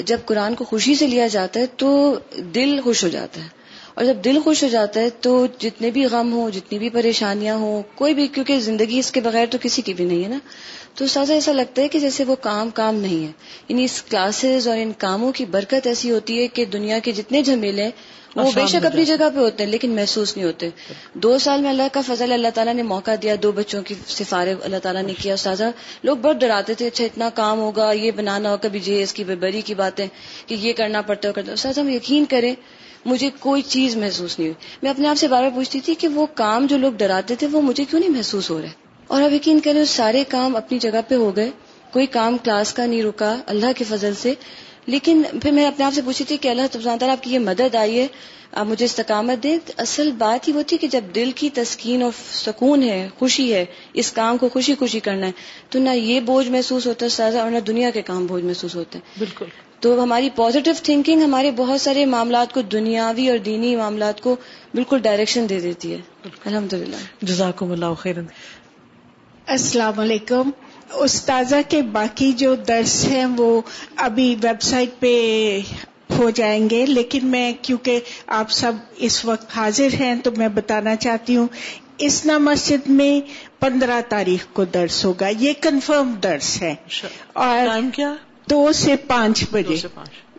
جب 0.06 0.20
قرآن 0.26 0.56
کو 0.56 0.66
خوشی 0.66 0.95
سے 0.95 1.08
لیا 1.08 1.28
جاتا 1.28 1.60
ہے 1.60 1.66
تو 1.78 2.20
دل 2.56 2.80
خوش 2.84 3.04
ہو 3.04 3.10
جاتا 3.10 3.41
ہے۔ 3.41 3.59
اور 4.00 4.06
جب 4.06 4.16
دل 4.26 4.39
خوش 4.43 4.64
ہو 4.64 4.68
جاتا 4.68 5.00
ہے 5.00 5.10
تو 5.10 5.45
جتنے 5.60 5.91
بھی 5.91 6.06
غم 6.06 6.34
ہوں 6.34 6.50
جتنی 6.50 6.80
بھی 6.80 6.89
پریشانیاں 6.89 7.56
ہوں 7.56 7.82
کوئی 7.95 8.14
بھی 8.14 8.28
کیونکہ 8.28 8.60
زندگی 8.60 9.00
اس 9.00 9.12
کے 9.12 9.22
بغیر 9.22 9.45
تو 9.52 9.58
کسی 9.62 9.82
کی 9.82 9.93
بھی 9.93 10.06
نہیں 10.06 10.24
ہے 10.24 10.30
نا۔ 10.30 10.38
تو 10.93 11.08
سازا 11.08 11.34
ایسا 11.34 11.52
لگتا 11.52 11.82
ہے 11.82 11.88
کہ 11.88 12.00
جیسے 12.00 12.24
وہ 12.24 12.36
کام 12.36 12.70
کام 12.70 12.95
نہیں 12.95 13.26
ہے۔ 13.26 13.32
یعنی 13.70 13.84
اس 13.84 14.02
کلاسز 14.02 14.68
اور 14.68 14.78
ان 14.78 14.91
کاموں 14.97 15.32
کی 15.32 15.45
برکت 15.45 15.88
ایسی 15.88 16.12
ہوتی 16.12 16.41
ہے 16.41 16.47
کہ 16.47 16.66
دنیا 16.66 17.00
کے 17.00 17.12
جتنے 17.12 17.41
جھمیلے 17.41 17.84
ہیں 17.84 17.91
وہ 18.36 18.52
بے 18.56 18.68
شک 18.68 18.86
اپنی 18.86 19.06
جگہ 19.06 19.30
پہ 19.36 19.39
ہوتے 19.39 19.64
ہیں 19.64 19.72
لیکن 19.72 19.91
محسوس 19.91 20.38
نہیں 20.38 20.45
ہوتے۔ 20.45 20.70
دو 21.14 21.38
سال 21.38 21.62
میں 21.62 21.70
اللہ 21.70 21.84
کا 21.91 22.02
فضل 22.08 22.32
اللہ 22.32 22.47
تعالیٰ 22.54 22.74
نے 22.74 22.84
موقع 22.84 23.12
دیا 23.22 23.36
دو 23.43 23.52
بچوں 23.52 23.82
کی 23.82 23.95
سفارے 24.08 24.56
اللہ 24.64 24.78
تعالیٰ 24.84 25.04
نے 25.04 25.14
کیا۔ 25.22 25.36
سازا 25.36 25.70
لوگ 26.04 26.18
بہت 26.18 26.36
ڈراتے 26.36 26.74
تھے 26.74 26.88
اچھا 26.88 27.06
اتنا 27.06 27.30
کام 27.30 27.60
ہوگا 27.60 27.91
یہ 27.91 28.12
بنانا 28.12 28.50
ہوگا 28.52 28.68
کبھی 28.68 28.80
جی 28.80 29.02
اس 29.02 29.14
کی 29.14 29.24
بری 29.24 29.62
کی 29.62 29.74
باتیں 29.74 30.08
کہ 30.45 30.56
یہ 30.56 30.74
کرنا 30.74 31.02
پڑتا 31.02 31.28
ہے 31.28 31.34
کرتا 31.34 31.56
سازا 31.56 31.82
ہم 31.82 31.89
یقین 31.89 32.26
کریں 32.26 32.56
مجھے 33.06 33.30
کوئی 33.39 33.62
چیز 33.62 33.95
محسوس 33.97 34.39
نہیں 34.39 34.50
ہوئی۔ 34.50 34.68
میں 34.82 34.91
اپنے 34.91 35.08
آپ 35.08 35.18
سے 35.18 35.28
بار 35.28 35.43
بار 35.43 35.52
پوچھتی 35.56 35.80
تھی 35.80 35.95
کہ 35.95 36.08
وہ 36.08 36.26
کام 36.34 36.66
جو 36.66 36.78
لوگ 36.78 36.91
ڈراتے 36.91 37.36
تھے 37.36 37.47
وہ 37.47 37.62
مجھے 37.62 37.86
کیوں 37.86 38.02
نہیں 38.02 38.12
محسوس 38.12 38.50
ہو 38.50 38.62
رہے؟ 38.62 38.70
اور 39.08 39.22
اب 39.22 39.34
یقین 39.34 39.60
کریں 39.60 39.84
سارے 39.84 40.24
کام 40.28 40.56
اپنی 40.56 40.80
جگہ 40.80 41.02
پہ 41.08 41.16
ہو 41.16 41.36
گئے۔ 41.36 41.50
کوئی 41.91 42.06
کام 42.06 42.38
کلاس 42.38 42.74
کا 42.74 42.86
نہیں 42.86 43.04
رکا، 43.04 43.36
اللہ 43.45 43.66
کے 43.78 43.84
فضل 43.84 44.14
سے۔ 44.14 44.34
لیکن 44.86 45.22
پھر 45.41 45.52
میں 45.52 45.66
اپنے 45.66 45.86
آپ 45.86 45.93
سے 45.93 46.02
پوچھی 46.02 46.26
تھی 46.26 46.38
کہ 46.38 46.47
اللہ 46.47 46.62
تعالیٰ 46.72 47.10
آپ 47.10 47.24
کی 47.24 47.34
یہ 47.34 47.39
مدد 47.39 47.76
آئی 47.76 48.00
ہے، 48.00 48.08
آپ 48.52 48.66
مجھے 48.66 48.86
استقامت 48.86 49.43
دیں۔ 49.43 49.58
اصل 49.78 50.12
بات 50.12 50.47
ہی 50.47 50.54
وہ 50.54 50.62
تھی 50.68 50.78
کہ 50.78 50.88
جب 50.88 51.02
دل 51.16 51.32
کی 51.36 51.50
تسکین 51.50 52.04
اور 52.04 52.12
سکون 52.34 52.84
ہے، 52.84 53.10
خوشی 53.20 53.54
ہے، 53.54 53.66
اس 53.93 54.12
کام 54.12 54.38
کو 54.38 54.50
خوشی 54.50 54.76
خوشی 54.76 55.00
کرنا 55.00 55.26
ہے، 55.26 55.32
تو 55.70 55.80
نہ 55.80 55.89
یہ 55.89 56.20
بوجھ 56.20 56.50
محسوس 56.50 56.88
ہوتا 56.88 57.06
ہے 57.20 57.39
اور 57.39 57.52
نہ 57.52 57.60
دنیا 57.60 57.89
کے 57.89 58.02
کام 58.02 58.26
بوجھ 58.26 58.43
محسوس 58.43 58.76
ہوتے 58.76 58.97
ہیں۔ 58.97 59.20
بالکل۔ 59.20 59.45
تو 59.80 60.03
ہماری 60.03 60.30
پازیٹو 60.36 60.71
تھنکنگ 60.84 61.21
ہمارے 61.21 61.51
بہت 61.51 61.82
سارے 61.82 62.05
معاملات 62.05 62.53
کو 62.53 62.61
دنیاوی 62.61 63.30
اور 63.30 63.38
دینی 63.38 63.75
معاملات 63.75 64.21
کو 64.21 64.36
بالکل 64.73 64.99
ڈائریکشن 64.99 65.49
دے 65.49 65.59
دیتی 65.59 65.93
ہے۔ 65.93 65.97
الحمد 66.45 66.73
للہ 66.73 66.95
جزاکم 67.21 67.71
اللہ 67.71 67.93
خیر 67.97 68.15
السلام 69.47 69.99
علیکم۔ 69.99 70.49
استاذہ 70.93 71.55
کے 71.69 71.82
باقی 71.82 72.32
جو 72.32 72.55
درس 72.55 73.05
ہیں 73.05 73.25
وہ 73.25 73.61
ابھی 73.95 74.36
ویب 74.43 74.61
سائٹ 74.61 74.89
پہ 74.99 75.59
ہو 76.17 76.30
جائیں 76.30 76.69
گے 76.69 76.86
لیکن 76.86 77.27
میں 77.27 77.53
کیونکہ 77.61 77.99
آپ 78.27 78.51
سب 78.51 78.71
اس 78.95 79.25
وقت 79.25 79.57
حاضر 79.57 79.88
ہیں 79.99 80.15
تو 80.15 80.32
میں 80.38 80.47
بتانا 80.47 80.95
چاہتی 80.95 81.36
ہوں 81.36 81.47
اسنا 81.97 82.38
مسجد 82.38 82.89
میں 82.89 83.21
پندرہ 83.59 84.01
تاریخ 84.09 84.45
کو 84.53 84.65
درس 84.65 85.05
ہوگا 85.05 85.30
یہ 85.39 85.53
کنفرم 85.61 86.13
درس 86.23 86.61
ہے۔ 86.61 86.75
اور 87.34 87.80
کیا؟ 87.93 88.15
دو 88.50 88.72
سے 88.72 88.95
پانچ 89.08 89.43
بجے۔ 89.52 89.76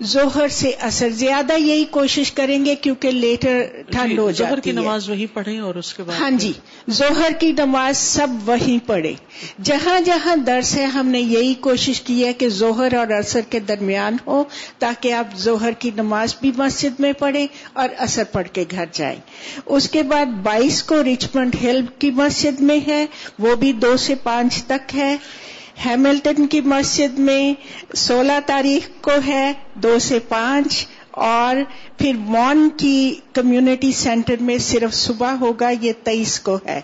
ظہر 0.04 0.48
سے 0.48 0.70
اثر 0.80 1.08
زیادہ 1.08 1.52
یہی 1.58 1.84
کوشش 1.84 2.32
کریں 2.32 2.64
گے 2.64 2.74
کیونکہ 2.74 3.10
لیٹر 3.10 3.62
ٹھنڈ 3.90 4.18
ہو 4.18 4.30
جی، 4.30 4.36
جاتی 4.36 4.60
کی 4.60 4.72
نماز 4.72 5.08
وہی 5.10 5.26
پڑھیں 5.26 5.58
اور 5.58 5.74
اس 5.74 5.94
کے 5.94 6.02
بعد 6.02 6.20
ہاں 6.20 6.30
جی 6.30 6.52
ظہر 6.90 7.32
کی 7.40 7.52
نماز 7.52 7.96
سب 7.96 8.28
وہیں 8.46 8.78
پڑھے 8.86 9.12
جہاں 9.62 10.00
جہاں 10.00 10.36
درس 10.36 10.76
ہے 10.76 10.84
ہم 10.84 11.08
نے 11.08 11.20
یہی 11.20 11.54
کوشش 11.60 12.00
کی 12.00 12.24
ہے 12.24 12.32
کہ 12.32 12.48
ظہر 12.48 12.94
اور 12.94 13.06
اثر 13.08 13.40
کے 13.50 13.60
درمیان 13.60 14.16
ہو 14.26 14.44
تاکہ 14.78 15.12
آپ 15.12 15.36
ظہر 15.38 15.72
کی 15.78 15.90
نماز 15.96 16.34
بھی 16.40 16.52
مسجد 16.56 17.00
میں 17.00 17.12
پڑھیں 17.12 17.46
اور 17.72 17.88
اثر 17.98 18.24
پڑھ 18.24 18.48
کے 18.52 18.64
گھر 18.70 18.84
جائیں۔ 18.92 19.18
اس 19.66 19.88
کے 19.90 20.02
بعد 20.02 20.26
بائیس 20.42 20.82
کو 20.82 21.04
ریچمنڈ 21.04 21.56
ہل 21.62 21.80
کی 21.98 22.10
مسجد 22.10 22.60
میں 22.60 22.80
ہے 22.86 23.06
وہ 23.38 23.54
بھی 23.54 23.72
دو 23.72 23.96
سے 23.96 24.14
پانچ 24.14 24.62
تک 24.64 24.94
ہے۔ 24.94 25.16
ہیملٹن 25.86 26.46
کی 26.46 26.60
مسجد 26.60 27.18
میں 27.18 27.52
سولہ 27.96 28.38
تاریخ 28.46 28.88
کو 29.00 29.10
ہے، 29.26 29.52
دو 29.74 29.98
سے 29.98 30.18
پانچ، 30.18 30.86
اور 31.10 31.56
پھر 31.98 32.16
مون 32.16 32.68
کی 32.76 33.14
کمیونٹی 33.32 33.92
سینٹر 33.92 34.34
میں 34.40 34.58
صرف 34.58 34.94
صبح 34.94 35.30
ہوگا، 35.30 35.70
یہ 35.80 35.92
تیئیس 36.04 36.38
کو 36.40 36.58
ہے۔ 36.66 36.80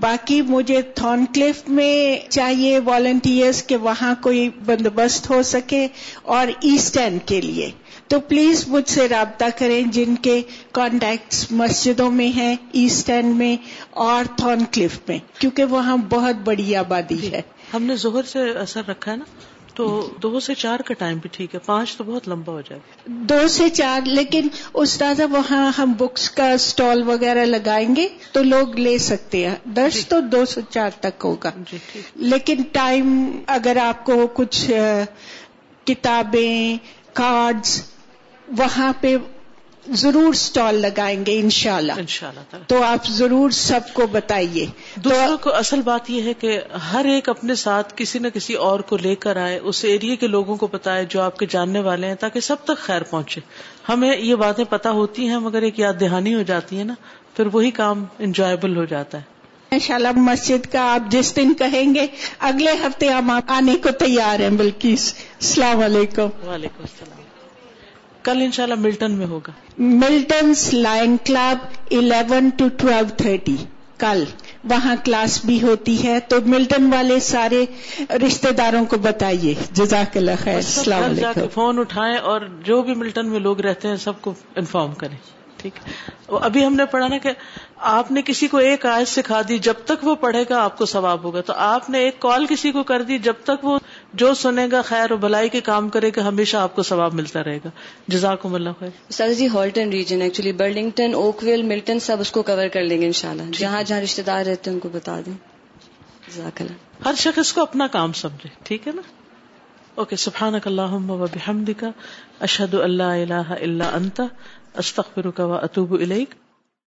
باقی 0.00 0.42
مجھے 0.42 0.82
تھون 0.82 1.24
کلف 1.34 1.62
میں 1.68 2.16
چاہیے 2.30 2.78
والنٹیئرس 2.78 3.62
کہ 3.66 3.76
وہاں 3.76 4.14
کوئی 4.20 4.48
بندوبست 4.66 5.30
ہو 5.30 5.42
سکے، 5.42 5.86
اور 6.22 6.46
ایسٹ 6.60 6.98
اینڈ 6.98 7.20
کے 7.26 7.40
لیے۔ 7.40 7.70
تو 8.08 8.20
پلیز 8.20 8.68
مجھ 8.68 8.88
سے 8.88 9.08
رابطہ 9.08 9.44
کریں 9.58 9.80
جن 9.92 10.14
کے 10.14 10.40
کانٹیکٹس 10.72 11.46
مسجدوں 11.50 12.10
میں 12.10 12.28
ہیں 12.28 12.56
ایسٹ 12.72 13.10
اینڈ 13.10 13.34
میں 13.36 13.56
اور 13.90 14.24
تھون 14.36 14.64
کلف 14.72 14.98
میں، 15.08 15.18
کیونکہ 15.38 15.64
وہاں 15.64 15.96
بہت 15.96 16.34
بڑی 16.44 16.76
آبادی 16.76 17.32
ہے۔ 17.32 17.42
ہم 17.74 17.82
نے 17.82 17.96
ظہر 17.96 18.22
سے 18.22 18.50
اثر 18.50 18.82
رکھا 18.88 19.12
ہے 19.12 19.16
نا 19.16 19.24
تو 19.74 19.86
دو 20.22 20.40
سے 20.40 20.54
چار 20.54 20.80
کا 20.80 20.94
ٹائم 20.94 21.18
بھی 21.18 21.28
ٹھیک 21.32 21.54
ہے 21.54 21.60
پانچ 21.66 21.96
تو 21.96 22.04
بہت 22.04 22.28
لمبا 22.28 22.52
ہو 22.52 22.60
جائے 22.60 22.80
گا۔ 22.80 23.02
دو 23.06 23.48
سے 23.48 23.68
چار 23.68 24.00
لیکن 24.06 24.48
استاذہ 24.74 25.22
وہاں 25.30 25.70
ہم 25.78 25.92
بکس 25.92 26.30
کا 26.30 26.50
اسٹال 26.50 27.02
وغیرہ 27.02 27.44
لگائیں 27.44 27.96
گے 27.96 28.08
تو 28.32 28.42
لوگ 28.42 28.78
لے 28.78 28.98
سکتے 28.98 29.48
ہیں۔ 29.48 29.56
درس 29.64 30.06
تو 30.08 30.20
دو 30.20 30.44
سے 30.44 30.60
چار 30.70 30.90
تک 31.00 31.24
ہوگا۔ 31.24 31.50
جی 31.70 31.78
لیکن 32.14 32.62
ٹائم 32.72 33.30
اگر 33.46 33.76
آپ 33.76 34.04
کو 34.04 34.26
کچھ 34.34 34.70
کتابیں 35.84 36.76
کارڈز 37.12 37.82
وہاں 38.48 38.92
پہ 39.00 39.16
ضرور 39.88 40.28
اسٹال 40.28 40.74
لگائیں 40.74 41.26
گے 41.26 41.40
انشاءاللہ۔ 41.40 41.92
ان 41.92 42.06
شاء 42.06 42.28
اللہ 42.28 42.40
تعالیٰ۔ 42.50 42.66
تو 42.66 42.82
آپ 42.82 43.06
ضرور 43.06 43.50
سب 43.50 43.80
کو 43.92 44.06
بتائیے۔ 44.06 44.66
دوسروں 44.96 45.36
کو 45.38 45.54
اصل 45.54 45.82
بات 45.82 46.10
یہ 46.10 46.22
ہے 46.22 46.34
کہ 46.34 46.60
ہر 46.92 47.04
ایک 47.04 47.28
اپنے 47.28 47.54
ساتھ 47.54 47.92
کسی 47.96 48.18
نہ 48.18 48.28
کسی 48.28 48.54
اور 48.54 48.80
کو 48.80 48.96
لے 48.96 49.14
کر 49.14 49.36
آئے 49.36 49.58
اس 49.58 49.84
ایریے 49.84 50.16
کے 50.16 50.26
لوگوں 50.26 50.56
کو 50.56 50.66
بتائے 50.66 51.06
جو 51.08 51.22
آپ 51.22 51.38
کے 51.38 51.46
جاننے 51.46 51.80
والے 51.80 52.06
ہیں 52.06 52.14
تاکہ 52.14 52.40
سب 52.40 52.56
تک 52.64 52.78
خیر 52.78 53.02
پہنچے۔ 53.02 53.40
ہمیں 53.88 54.16
یہ 54.16 54.34
باتیں 54.34 54.64
پتہ 54.64 54.88
ہوتی 54.88 55.28
ہیں 55.28 55.38
مگر 55.38 55.62
ایک 55.62 55.78
یاد 55.78 56.00
دہانی 56.00 56.34
ہو 56.34 56.42
جاتی 56.42 56.78
ہے 56.78 56.84
نا 56.84 56.94
پھر 57.36 57.46
وہی 57.52 57.70
کام 57.70 58.04
انجوائبل 58.18 58.76
ہو 58.76 58.84
جاتا 58.84 59.18
ہے۔ 59.18 59.22
انشاءاللہ 59.70 60.08
مسجد 60.16 60.72
کا 60.72 60.94
آپ 60.94 61.10
جس 61.10 61.36
دن 61.36 61.54
کہیں 61.54 61.94
گے 61.94 62.06
اگلے 62.38 62.72
ہفتے 62.72 63.08
ہم 63.08 63.38
آنے 63.48 63.76
کو 63.76 63.90
تیار 63.90 64.40
ہیں 64.40 64.50
بلکہ 64.50 64.88
السلام 64.88 65.78
علیکم۔ 65.78 66.28
وعلیکم 66.46 66.82
السلام۔ 66.82 67.23
کل 68.24 68.42
انشاءاللہ 68.42 68.74
ملٹن 68.74 69.12
میں 69.12 69.26
ہوگا۔ 69.26 69.52
ملٹنس 69.78 70.74
لائن 70.74 71.16
کلب 71.24 71.58
11 71.90 72.48
ٹو 72.58 72.68
12:30 72.76 73.56
کل 73.98 74.24
وہاں 74.64 74.96
کلاس 75.04 75.44
بھی 75.44 75.62
ہوتی 75.62 76.06
ہے 76.06 76.20
تو 76.20 76.36
ملٹن 76.46 76.92
والے 76.92 77.20
سارے 77.20 77.64
رشتہ 78.00 78.48
داروں 78.48 78.84
کو 78.84 78.96
بتائیے۔ 78.98 79.54
جزاک 79.72 80.16
اللہ 80.16 80.30
خیر 80.38 80.54
السلام 80.54 81.02
علیکم۔ 81.02 81.48
فون 81.48 81.78
اٹھائیں 81.78 82.16
اور 82.16 82.40
جو 82.62 82.82
بھی 82.82 82.94
ملٹن 82.94 83.28
میں 83.28 83.40
لوگ 83.40 83.60
رہتے 83.60 83.88
ہیں 83.88 83.96
سب 83.96 84.12
کو 84.20 84.34
انفارم 84.56 84.92
کریں۔ 84.92 85.16
ٹھیک 85.56 85.72
ہے۔ 85.76 85.92
ابھی 86.28 86.66
ہم 86.66 86.74
نے 86.74 86.84
پڑھا 86.84 87.08
نا 87.08 87.18
کہ 87.18 87.30
آپ 87.76 88.12
نے 88.12 88.22
کسی 88.22 88.46
کو 88.46 88.56
ایک 88.56 88.86
آیت 88.86 89.08
سکھا 89.08 89.40
دی 89.48 89.58
جب 89.58 89.74
تک 89.84 90.06
وہ 90.06 90.14
پڑھے 90.14 90.44
گا 90.50 90.64
آپ 90.64 90.78
کو 90.78 90.86
ثواب 90.86 91.24
ہوگا۔ 91.24 91.40
تو 91.40 91.52
آپ 91.56 91.90
نے 91.90 91.98
ایک 91.98 92.20
کال 92.20 92.46
کسی 92.46 92.72
کو 92.72 92.82
کر 92.82 93.02
دی 93.02 93.18
جب 93.18 93.32
تک 93.44 93.64
وہ 93.64 93.78
جو 94.14 94.34
سنے 94.34 94.68
گا 94.72 94.82
خیر 94.82 95.12
و 95.12 95.16
بھلائی 95.16 95.48
کے 95.48 95.60
کام 95.60 95.88
کرے 95.88 96.10
گا 96.16 96.28
ہمیشہ 96.28 96.56
آپ 96.56 96.76
کو 96.76 96.82
ثواب 96.82 97.14
ملتا 97.14 97.44
رہے 97.44 97.56
گا۔ 97.56 97.70
جزاکم 98.08 98.54
اللہ 98.54 98.70
خیر۔ 98.78 98.88
استاد 99.08 99.38
جی 99.38 99.48
Halton 99.48 99.88
Region 99.88 100.22
actually 100.22 100.52
Burlington 100.52 101.14
Oakville 101.14 101.62
Milton 101.62 102.00
سب 102.00 102.16
اس 102.20 102.30
کو 102.30 102.42
کور 102.42 102.68
کر 102.72 102.82
لیں 102.82 103.00
گے 103.00 103.06
انشاءاللہ۔ 103.06 103.42
جہاں 103.52 103.82
جہاں 103.82 104.00
رشتہ 104.00 104.22
دار 104.22 104.46
رہتے 104.46 104.70
ہیں 104.70 104.74
ان 104.74 104.80
کو 104.80 104.88
بتا 104.88 105.20
دیں۔ 105.26 105.32
جزاک 106.28 106.62
اللہ 106.62 107.08
ہر 107.08 107.14
شخص 107.16 107.52
کو 107.52 107.62
اپنا 107.62 107.86
کام 107.86 108.12
سمجھے 108.12 108.48
ٹھیک 108.62 108.88
ہے 108.88 108.92
نا؟ 108.92 109.02
اوکے 109.94 110.16
سبحانک 110.16 110.66
اللہم 110.66 111.10
و 111.10 111.16
بحمدک 111.16 111.84
اشہد 112.40 112.74
اللہ 112.74 113.02
الہ 113.02 113.52
الا 113.60 113.90
انت 113.94 114.20
استغفرک 114.74 115.40
و 115.40 115.52
اتوب 115.52 115.94
الیک۔ 115.94 116.34